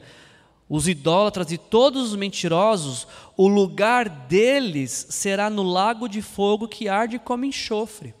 os 0.67 0.85
idólatras 0.89 1.49
e 1.53 1.57
todos 1.57 2.11
os 2.11 2.17
mentirosos, 2.17 3.07
o 3.37 3.47
lugar 3.47 4.09
deles 4.09 5.07
será 5.09 5.49
no 5.49 5.63
lago 5.63 6.09
de 6.09 6.21
fogo 6.21 6.67
que 6.67 6.89
arde 6.89 7.19
como 7.19 7.45
enxofre. 7.45 8.13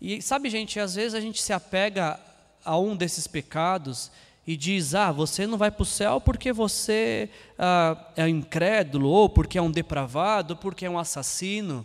E 0.00 0.20
sabe, 0.20 0.50
gente, 0.50 0.80
às 0.80 0.96
vezes 0.96 1.14
a 1.14 1.20
gente 1.20 1.40
se 1.40 1.52
apega 1.52 2.18
a 2.64 2.76
um 2.76 2.96
desses 2.96 3.28
pecados 3.28 4.10
e 4.48 4.56
diz: 4.56 4.94
ah, 4.94 5.12
você 5.12 5.46
não 5.46 5.58
vai 5.58 5.70
para 5.70 5.82
o 5.82 5.84
céu 5.84 6.18
porque 6.18 6.54
você 6.54 7.28
ah, 7.58 8.02
é 8.16 8.26
incrédulo, 8.26 9.06
ou 9.06 9.28
porque 9.28 9.58
é 9.58 9.62
um 9.62 9.70
depravado, 9.70 10.54
ou 10.54 10.58
porque 10.58 10.86
é 10.86 10.90
um 10.90 10.98
assassino. 10.98 11.84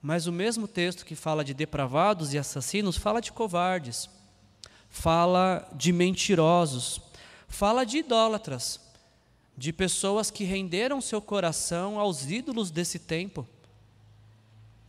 Mas 0.00 0.26
o 0.26 0.32
mesmo 0.32 0.66
texto 0.66 1.04
que 1.04 1.14
fala 1.14 1.44
de 1.44 1.52
depravados 1.52 2.32
e 2.32 2.38
assassinos 2.38 2.96
fala 2.96 3.20
de 3.20 3.30
covardes, 3.30 4.08
fala 4.88 5.68
de 5.74 5.92
mentirosos, 5.92 7.02
fala 7.46 7.84
de 7.84 7.98
idólatras, 7.98 8.80
de 9.54 9.70
pessoas 9.70 10.30
que 10.30 10.42
renderam 10.42 11.02
seu 11.02 11.20
coração 11.20 12.00
aos 12.00 12.30
ídolos 12.30 12.70
desse 12.70 12.98
tempo, 12.98 13.46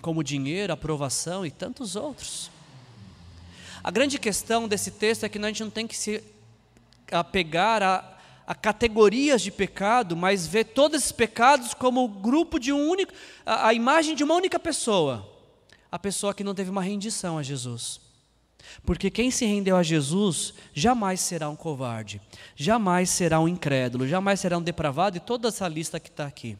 como 0.01 0.23
dinheiro, 0.23 0.71
aprovação 0.71 1.45
e 1.45 1.51
tantos 1.51 1.97
outros. 1.97 2.49
A 3.83 3.91
grande 3.91 4.17
questão 4.17 4.65
desse 4.65 4.91
texto 4.91 5.25
é 5.25 5.29
que 5.29 5.37
a 5.37 5.47
gente 5.47 5.61
não 5.61 5.69
tem 5.69 5.85
que 5.85 5.97
se 5.97 6.23
apegar 7.11 7.83
a 7.83 8.11
a 8.51 8.55
categorias 8.55 9.41
de 9.41 9.49
pecado, 9.49 10.13
mas 10.13 10.45
vê 10.45 10.61
todos 10.61 10.97
esses 10.97 11.11
pecados 11.13 11.73
como 11.73 12.03
o 12.03 12.07
grupo 12.09 12.59
de 12.59 12.73
um 12.73 12.89
único, 12.89 13.13
a, 13.45 13.67
a 13.67 13.73
imagem 13.73 14.13
de 14.13 14.25
uma 14.25 14.35
única 14.35 14.59
pessoa, 14.59 15.25
a 15.89 15.97
pessoa 15.97 16.33
que 16.33 16.43
não 16.43 16.53
teve 16.53 16.69
uma 16.69 16.81
rendição 16.81 17.37
a 17.37 17.43
Jesus. 17.43 18.01
Porque 18.85 19.09
quem 19.09 19.31
se 19.31 19.45
rendeu 19.45 19.77
a 19.77 19.83
Jesus 19.83 20.53
jamais 20.73 21.21
será 21.21 21.49
um 21.49 21.55
covarde, 21.55 22.21
jamais 22.53 23.09
será 23.09 23.39
um 23.39 23.47
incrédulo, 23.47 24.05
jamais 24.05 24.41
será 24.41 24.57
um 24.57 24.61
depravado, 24.61 25.15
e 25.15 25.21
toda 25.21 25.47
essa 25.47 25.67
lista 25.69 25.97
que 25.97 26.09
está 26.09 26.25
aqui. 26.25 26.57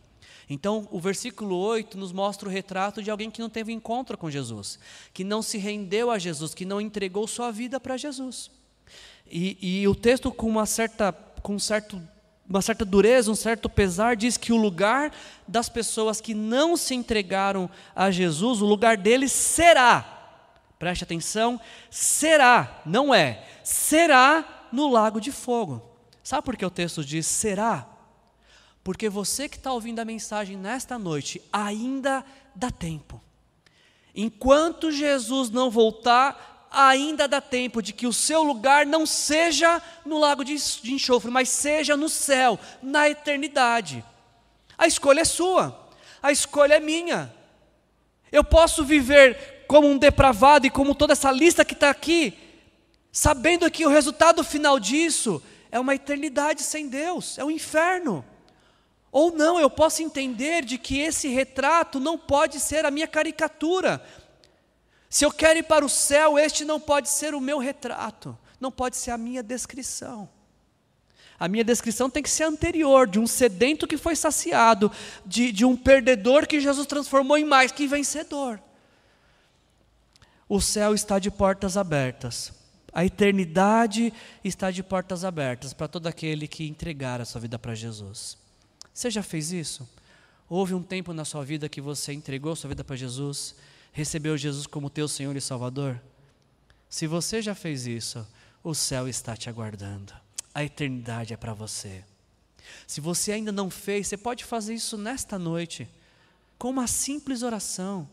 Então, 0.49 0.88
o 0.91 0.99
versículo 0.99 1.58
8 1.58 1.97
nos 1.97 2.14
mostra 2.14 2.47
o 2.47 2.52
retrato 2.52 3.04
de 3.04 3.12
alguém 3.12 3.30
que 3.30 3.41
não 3.41 3.49
teve 3.49 3.74
encontro 3.74 4.18
com 4.18 4.32
Jesus, 4.32 4.80
que 5.14 5.26
não 5.26 5.41
se 5.41 5.58
rendeu 5.58 6.10
a 6.10 6.18
Jesus, 6.18 6.54
que 6.54 6.64
não 6.64 6.80
entregou 6.80 7.28
sua 7.28 7.52
vida 7.52 7.82
para 7.82 7.97
Jesus. 7.97 8.49
E, 9.32 9.57
e 9.61 9.88
o 9.88 9.95
texto, 9.95 10.32
com 10.32 10.47
uma 10.47 10.65
certa 10.65 11.15
com 11.41 11.57
certo, 11.57 12.01
uma 12.47 12.61
certa 12.61 12.86
dureza, 12.86 13.32
um 13.32 13.36
certo 13.36 13.69
pesar, 13.69 14.15
diz 14.15 14.38
que 14.38 14.53
o 14.53 14.57
lugar 14.57 15.11
das 15.47 15.69
pessoas 15.69 16.21
que 16.21 16.34
não 16.34 16.77
se 16.77 16.93
entregaram 16.93 17.69
a 17.95 18.11
Jesus, 18.11 18.61
o 18.61 18.65
lugar 18.65 18.97
deles 18.97 19.32
será, 19.32 20.38
preste 20.77 21.03
atenção, 21.03 21.59
será, 21.89 22.82
não 22.86 23.13
é, 23.13 23.43
será 23.63 24.67
no 24.71 24.88
lago 24.89 25.19
de 25.19 25.32
fogo. 25.32 25.82
Sabe 26.23 26.43
por 26.43 26.55
que 26.55 26.65
o 26.65 26.69
texto 26.69 27.03
diz 27.03 27.25
será? 27.25 27.88
Porque 28.84 29.09
você 29.09 29.49
que 29.49 29.57
está 29.57 29.71
ouvindo 29.71 29.99
a 29.99 30.05
mensagem 30.05 30.57
nesta 30.57 30.97
noite, 30.97 31.41
ainda 31.51 32.23
dá 32.55 32.69
tempo. 32.69 33.21
Enquanto 34.13 34.91
Jesus 34.91 35.49
não 35.49 35.69
voltar, 35.69 36.51
ainda 36.72 37.28
dá 37.28 37.41
tempo 37.41 37.82
de 37.82 37.91
que 37.91 38.07
o 38.07 38.13
seu 38.13 38.41
lugar 38.41 38.86
não 38.86 39.05
seja 39.05 39.82
no 40.05 40.17
lago 40.17 40.43
de, 40.45 40.53
enxofre, 40.86 41.30
mas 41.30 41.49
seja 41.49 41.97
no 41.97 42.07
céu, 42.07 42.57
na 42.82 43.09
eternidade. 43.09 44.03
A 44.78 44.88
escolha 44.88 45.22
é 45.22 45.26
sua, 45.26 45.89
a 46.24 46.32
escolha 46.32 46.76
é 46.76 46.80
minha. 46.80 47.34
Eu 48.32 48.43
posso 48.43 48.86
viver 48.86 49.65
como 49.67 49.88
um 49.88 49.97
depravado 49.97 50.65
e 50.65 50.69
como 50.69 50.95
toda 50.95 51.11
essa 51.13 51.32
lista 51.32 51.65
que 51.65 51.74
está 51.74 51.89
aqui, 51.89 52.34
sabendo 53.11 53.69
que 53.69 53.86
o 53.86 53.89
resultado 53.89 54.41
final 54.43 54.80
disso 54.80 55.43
é 55.69 55.80
uma 55.80 55.95
eternidade 55.95 56.63
sem 56.63 56.88
Deus, 56.88 57.38
é 57.38 57.43
um 57.43 57.51
inferno. 57.51 58.26
Ou 59.11 59.32
não, 59.32 59.59
eu 59.59 59.69
posso 59.69 60.01
entender 60.01 60.63
de 60.63 60.78
que 60.78 60.99
esse 60.99 61.28
retrato 61.28 61.99
não 61.99 62.17
pode 62.17 62.61
ser 62.61 62.86
a 62.86 62.91
minha 62.91 63.07
caricatura, 63.07 64.01
se 65.12 65.26
eu 65.26 65.32
quero 65.32 65.59
ir 65.59 65.64
para 65.64 65.86
o 65.86 65.89
céu, 65.89 66.39
este 66.39 66.64
não 66.64 66.80
pode 66.80 67.09
ser 67.09 67.36
o 67.36 67.41
meu 67.41 67.59
retrato, 67.59 68.38
não 68.62 68.72
pode 68.72 68.95
ser 68.95 69.12
a 69.12 69.18
minha 69.18 69.43
descrição. 69.43 70.30
A 71.38 71.49
minha 71.49 71.66
descrição 71.66 72.09
tem 72.09 72.24
que 72.24 72.30
ser 72.30 72.45
anterior, 72.45 73.05
de 73.05 73.20
um 73.20 73.28
sedento 73.28 73.86
que 73.86 73.97
foi 73.97 74.16
saciado, 74.16 74.89
de, 75.26 75.51
de 75.51 75.66
um 75.66 75.76
perdedor 75.76 76.47
que 76.47 76.62
Jesus 76.62 76.88
transformou 76.88 77.38
em 77.38 77.43
mais 77.43 77.74
que 77.74 77.88
vencedor. 77.88 78.57
O 80.47 80.62
céu 80.62 80.93
está 80.95 81.20
de 81.20 81.30
portas 81.30 81.76
abertas. 81.76 82.53
A 82.93 83.03
eternidade 83.03 84.14
está 84.41 84.72
de 84.72 84.82
portas 84.82 85.26
abertas 85.26 85.74
para 85.74 85.89
todo 85.89 86.07
aquele 86.07 86.47
que 86.47 86.66
entregar 86.66 87.20
a 87.20 87.26
sua 87.26 87.41
vida 87.41 87.59
para 87.59 87.76
Jesus. 87.76 88.38
Você 88.93 89.09
já 89.09 89.22
fez 89.22 89.51
isso? 89.51 89.89
Houve 90.47 90.74
um 90.74 90.82
tempo 90.82 91.12
na 91.12 91.26
sua 91.26 91.43
vida 91.43 91.68
que 91.68 91.82
você 91.82 92.14
entregou 92.14 92.53
a 92.53 92.55
sua 92.55 92.70
vida 92.70 92.84
para 92.84 92.95
Jesus? 92.95 93.55
Recebeu 93.91 94.37
Jesus 94.37 94.65
como 94.65 94.89
teu 94.89 95.07
Senhor 95.07 95.35
e 95.35 95.41
Salvador? 95.41 96.01
Se 96.89 97.07
você 97.07 97.41
já 97.41 97.55
fez 97.55 97.87
isso, 97.87 98.25
o 98.63 98.73
céu 98.73 99.07
está 99.07 99.35
te 99.35 99.49
aguardando. 99.49 100.13
A 100.53 100.63
eternidade 100.63 101.33
é 101.33 101.37
para 101.37 101.53
você. 101.53 102.03
Se 102.85 103.01
você 103.01 103.31
ainda 103.31 103.51
não 103.51 103.69
fez, 103.69 104.07
você 104.07 104.17
pode 104.17 104.43
fazer 104.43 104.73
isso 104.73 104.97
nesta 104.97 105.39
noite, 105.39 105.87
com 106.57 106.69
uma 106.69 106.87
simples 106.87 107.41
oração. 107.41 108.09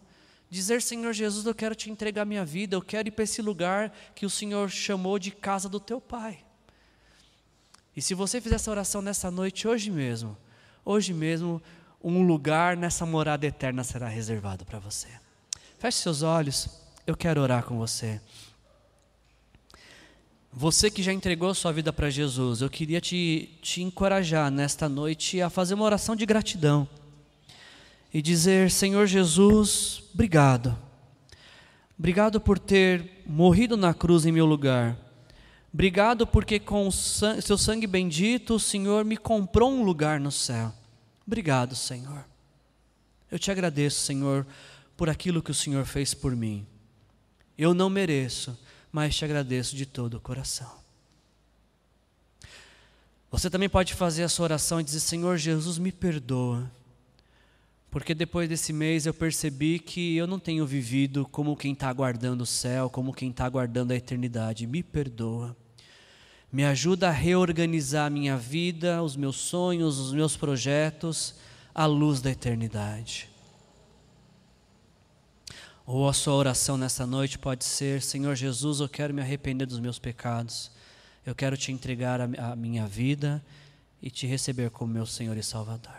Dizer, 0.50 0.80
Senhor 0.80 1.12
Jesus, 1.12 1.44
eu 1.44 1.54
quero 1.54 1.74
te 1.74 1.90
entregar 1.90 2.24
minha 2.24 2.44
vida, 2.44 2.74
eu 2.74 2.82
quero 2.82 3.08
ir 3.08 3.10
para 3.10 3.24
esse 3.24 3.42
lugar 3.42 3.92
que 4.14 4.24
o 4.24 4.30
Senhor 4.30 4.70
chamou 4.70 5.18
de 5.18 5.30
casa 5.30 5.68
do 5.68 5.78
teu 5.78 6.00
Pai. 6.00 6.44
E 7.94 8.00
se 8.00 8.14
você 8.14 8.40
fizer 8.40 8.54
essa 8.54 8.70
oração 8.70 9.02
nessa 9.02 9.30
noite, 9.30 9.66
hoje 9.66 9.90
mesmo, 9.90 10.38
hoje 10.84 11.12
mesmo, 11.12 11.60
um 12.02 12.22
lugar 12.22 12.76
nessa 12.76 13.04
morada 13.04 13.44
eterna 13.44 13.82
será 13.82 14.08
reservado 14.08 14.64
para 14.64 14.78
você. 14.78 15.08
Feche 15.78 15.98
seus 15.98 16.22
olhos, 16.22 16.68
eu 17.06 17.16
quero 17.16 17.40
orar 17.40 17.62
com 17.62 17.78
você. 17.78 18.20
Você 20.52 20.90
que 20.90 21.04
já 21.04 21.12
entregou 21.12 21.54
sua 21.54 21.72
vida 21.72 21.92
para 21.92 22.10
Jesus, 22.10 22.60
eu 22.60 22.68
queria 22.68 23.00
te, 23.00 23.56
te 23.62 23.80
encorajar 23.80 24.50
nesta 24.50 24.88
noite 24.88 25.40
a 25.40 25.48
fazer 25.48 25.74
uma 25.74 25.84
oração 25.84 26.16
de 26.16 26.26
gratidão 26.26 26.88
e 28.12 28.20
dizer: 28.20 28.72
Senhor 28.72 29.06
Jesus, 29.06 30.02
obrigado. 30.12 30.76
Obrigado 31.96 32.40
por 32.40 32.58
ter 32.58 33.22
morrido 33.24 33.76
na 33.76 33.94
cruz 33.94 34.26
em 34.26 34.32
meu 34.32 34.46
lugar. 34.46 34.96
Obrigado 35.72 36.26
porque 36.26 36.58
com 36.58 36.88
o 36.88 36.92
seu 36.92 37.56
sangue 37.56 37.86
bendito 37.86 38.54
o 38.54 38.60
Senhor 38.60 39.04
me 39.04 39.16
comprou 39.16 39.70
um 39.70 39.84
lugar 39.84 40.18
no 40.18 40.32
céu. 40.32 40.72
Obrigado, 41.24 41.76
Senhor. 41.76 42.24
Eu 43.30 43.38
te 43.38 43.50
agradeço, 43.50 44.00
Senhor, 44.00 44.44
por 44.99 45.09
aquilo 45.09 45.40
que 45.40 45.53
o 45.53 45.55
Senhor 45.55 45.86
fez 45.86 46.12
por 46.12 46.34
mim. 46.34 46.66
Eu 47.57 47.72
não 47.72 47.88
mereço, 47.88 48.59
mas 48.90 49.16
te 49.16 49.24
agradeço 49.24 49.76
de 49.76 49.86
todo 49.86 50.14
o 50.14 50.20
coração. 50.20 50.70
Você 53.30 53.49
também 53.49 53.68
pode 53.68 53.94
fazer 53.94 54.24
a 54.24 54.28
sua 54.28 54.44
oração 54.44 54.80
e 54.80 54.84
dizer: 54.84 54.99
Senhor 54.99 55.36
Jesus, 55.36 55.78
me 55.78 55.92
perdoa. 55.92 56.68
Porque 57.92 58.12
depois 58.12 58.49
desse 58.49 58.72
mês 58.72 59.07
eu 59.07 59.14
percebi 59.14 59.78
que 59.78 60.16
eu 60.16 60.26
não 60.26 60.38
tenho 60.38 60.66
vivido 60.66 61.24
como 61.30 61.57
quem 61.57 61.74
está 61.74 61.88
aguardando 61.88 62.42
o 62.42 62.46
céu, 62.46 62.90
como 62.90 63.14
quem 63.14 63.30
está 63.30 63.44
aguardando 63.46 63.92
a 63.92 63.96
eternidade. 63.96 64.66
Me 64.66 64.82
perdoa. 64.82 65.57
Me 66.51 66.64
ajuda 66.64 67.09
a 67.09 67.12
reorganizar 67.12 68.07
a 68.07 68.11
minha 68.11 68.36
vida, 68.36 69.01
os 69.01 69.14
meus 69.14 69.36
sonhos, 69.36 69.99
os 69.99 70.12
meus 70.12 70.36
projetos, 70.36 71.36
à 71.72 71.86
luz 71.86 72.20
da 72.20 72.30
eternidade. 72.30 73.28
Ou 75.91 76.07
a 76.07 76.12
sua 76.12 76.34
oração 76.34 76.76
nessa 76.76 77.07
noite 77.07 77.39
pode 77.39 77.64
ser: 77.64 78.03
Senhor 78.03 78.34
Jesus, 78.34 78.80
eu 78.80 78.89
quero 78.91 79.14
me 79.14 79.22
arrepender 79.22 79.64
dos 79.64 79.80
meus 79.80 79.99
pecados. 79.99 80.70
Eu 81.24 81.34
quero 81.34 81.57
te 81.57 81.72
entregar 81.72 82.20
a, 82.20 82.55
minha 82.55 82.86
vida 82.86 83.43
e 84.03 84.11
te 84.11 84.26
receber 84.26 84.68
como 84.68 84.93
meu 84.93 85.07
Senhor 85.07 85.34
e 85.39 85.43
Salvador. 85.43 85.97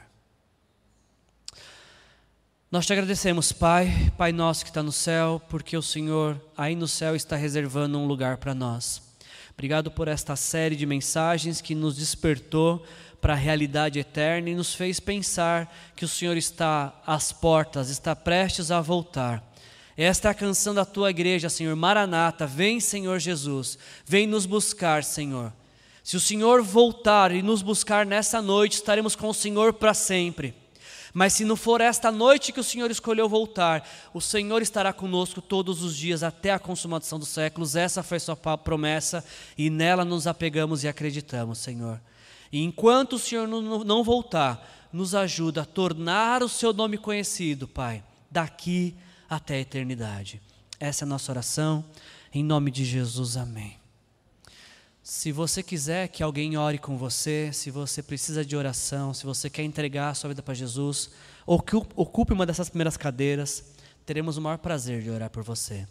Nós 2.71 2.85
te 2.85 2.93
agradecemos, 2.93 3.51
Pai, 3.51 4.11
Pai 4.15 4.31
nosso 4.31 4.63
que 4.63 4.69
está 4.69 4.83
no 4.83 4.91
céu, 4.91 5.41
porque 5.49 5.75
o 5.75 5.81
Senhor 5.81 6.39
aí 6.55 6.75
no 6.75 6.87
céu 6.87 7.15
está 7.15 7.35
reservando 7.35 7.97
um 7.97 8.05
lugar 8.05 8.37
para 8.37 8.53
nós. 8.53 9.01
Obrigado 9.53 9.89
por 9.89 10.07
esta 10.07 10.35
série 10.35 10.75
de 10.75 10.85
mensagens 10.85 11.61
que 11.61 11.73
nos 11.73 11.95
despertou 11.95 12.85
para 13.19 13.33
a 13.33 13.35
realidade 13.35 13.97
eterna 13.97 14.51
e 14.51 14.55
nos 14.55 14.75
fez 14.75 14.99
pensar 14.99 15.67
que 15.95 16.05
o 16.05 16.07
Senhor 16.07 16.37
está 16.37 16.93
às 17.07 17.31
portas, 17.31 17.89
está 17.89 18.15
prestes 18.15 18.69
a 18.69 18.81
voltar. 18.81 19.48
Esta 20.01 20.29
é 20.29 20.31
a 20.31 20.33
canção 20.33 20.73
da 20.73 20.85
tua 20.85 21.09
igreja, 21.09 21.49
Senhor. 21.49 21.75
Maranata, 21.75 22.47
vem, 22.47 22.79
Senhor 22.79 23.19
Jesus. 23.19 23.77
Vem 24.05 24.25
nos 24.25 24.45
buscar, 24.45 25.03
Senhor. 25.03 25.51
Se 26.01 26.15
o 26.15 26.21
Senhor 26.21 26.63
voltar 26.63 27.33
e 27.33 27.41
nos 27.41 27.61
buscar 27.61 28.05
nessa 28.05 28.41
noite, 28.41 28.75
estaremos 28.75 29.13
com 29.13 29.27
o 29.27 29.33
Senhor 29.33 29.73
para 29.73 29.93
sempre. 29.93 30.55
Mas 31.13 31.33
se 31.33 31.43
não 31.43 31.57
for 31.57 31.81
esta 31.81 32.13
noite 32.13 32.53
que 32.53 32.61
o 32.61 32.63
Senhor 32.63 32.89
escolheu 32.89 33.27
voltar, 33.27 33.85
o 34.13 34.21
Senhor 34.21 34.61
estará 34.61 34.93
conosco 34.93 35.41
todos 35.41 35.83
os 35.83 35.97
dias 35.97 36.23
até 36.23 36.53
a 36.53 36.59
consumação 36.59 37.19
dos 37.19 37.27
séculos. 37.27 37.75
Essa 37.75 38.01
foi 38.01 38.21
sua 38.21 38.37
promessa 38.37 39.21
e 39.57 39.69
nela 39.69 40.05
nos 40.05 40.27
apegamos 40.27 40.85
e 40.85 40.87
acreditamos, 40.87 41.57
Senhor. 41.57 41.99
E 42.53 42.63
enquanto 42.63 43.17
o 43.17 43.19
Senhor 43.19 43.49
não 43.49 44.01
voltar, 44.01 44.65
nos 44.93 45.13
ajuda 45.13 45.63
a 45.63 45.65
tornar 45.65 46.41
o 46.41 46.47
seu 46.47 46.71
nome 46.71 46.97
conhecido, 46.97 47.67
Pai, 47.67 48.01
daqui 48.31 48.95
até 49.29 49.55
a 49.55 49.59
eternidade. 49.59 50.41
Essa 50.79 51.03
é 51.03 51.05
a 51.05 51.09
nossa 51.09 51.31
oração. 51.31 51.85
Em 52.33 52.43
nome 52.43 52.71
de 52.71 52.83
Jesus, 52.83 53.37
amém. 53.37 53.77
Se 55.01 55.31
você 55.31 55.63
quiser 55.63 56.07
que 56.07 56.21
alguém 56.21 56.57
ore 56.57 56.77
com 56.77 56.97
você, 56.97 57.51
se 57.51 57.71
você 57.71 58.03
precisa 58.03 58.45
de 58.45 58.55
oração, 58.55 59.13
se 59.13 59.25
você 59.25 59.49
quer 59.49 59.63
entregar 59.63 60.09
a 60.09 60.13
sua 60.13 60.27
vida 60.29 60.43
para 60.43 60.53
Jesus, 60.53 61.09
ocupe 61.45 62.33
uma 62.33 62.45
dessas 62.45 62.69
primeiras 62.69 62.95
cadeiras, 62.95 63.63
teremos 64.05 64.37
o 64.37 64.41
maior 64.41 64.57
prazer 64.57 65.01
de 65.01 65.09
orar 65.09 65.29
por 65.29 65.43
você. 65.43 65.87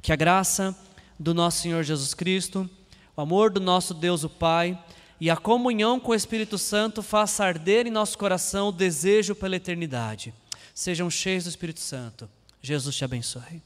Que 0.00 0.12
a 0.12 0.16
graça 0.16 0.74
do 1.18 1.34
nosso 1.34 1.62
Senhor 1.62 1.82
Jesus 1.82 2.14
Cristo, 2.14 2.68
o 3.16 3.20
amor 3.20 3.50
do 3.50 3.60
nosso 3.60 3.92
Deus 3.92 4.24
o 4.24 4.30
Pai 4.30 4.82
e 5.20 5.30
a 5.30 5.36
comunhão 5.36 6.00
com 6.00 6.12
o 6.12 6.14
Espírito 6.14 6.58
Santo 6.58 7.02
faça 7.02 7.44
arder 7.44 7.86
em 7.86 7.90
nosso 7.90 8.16
coração 8.16 8.68
o 8.68 8.72
desejo 8.72 9.34
pela 9.34 9.56
eternidade. 9.56 10.32
Sejam 10.74 11.10
cheios 11.10 11.44
do 11.44 11.50
Espírito 11.50 11.80
Santo. 11.80 12.28
Jesus 12.64 12.96
te 12.96 13.04
abençoe. 13.04 13.62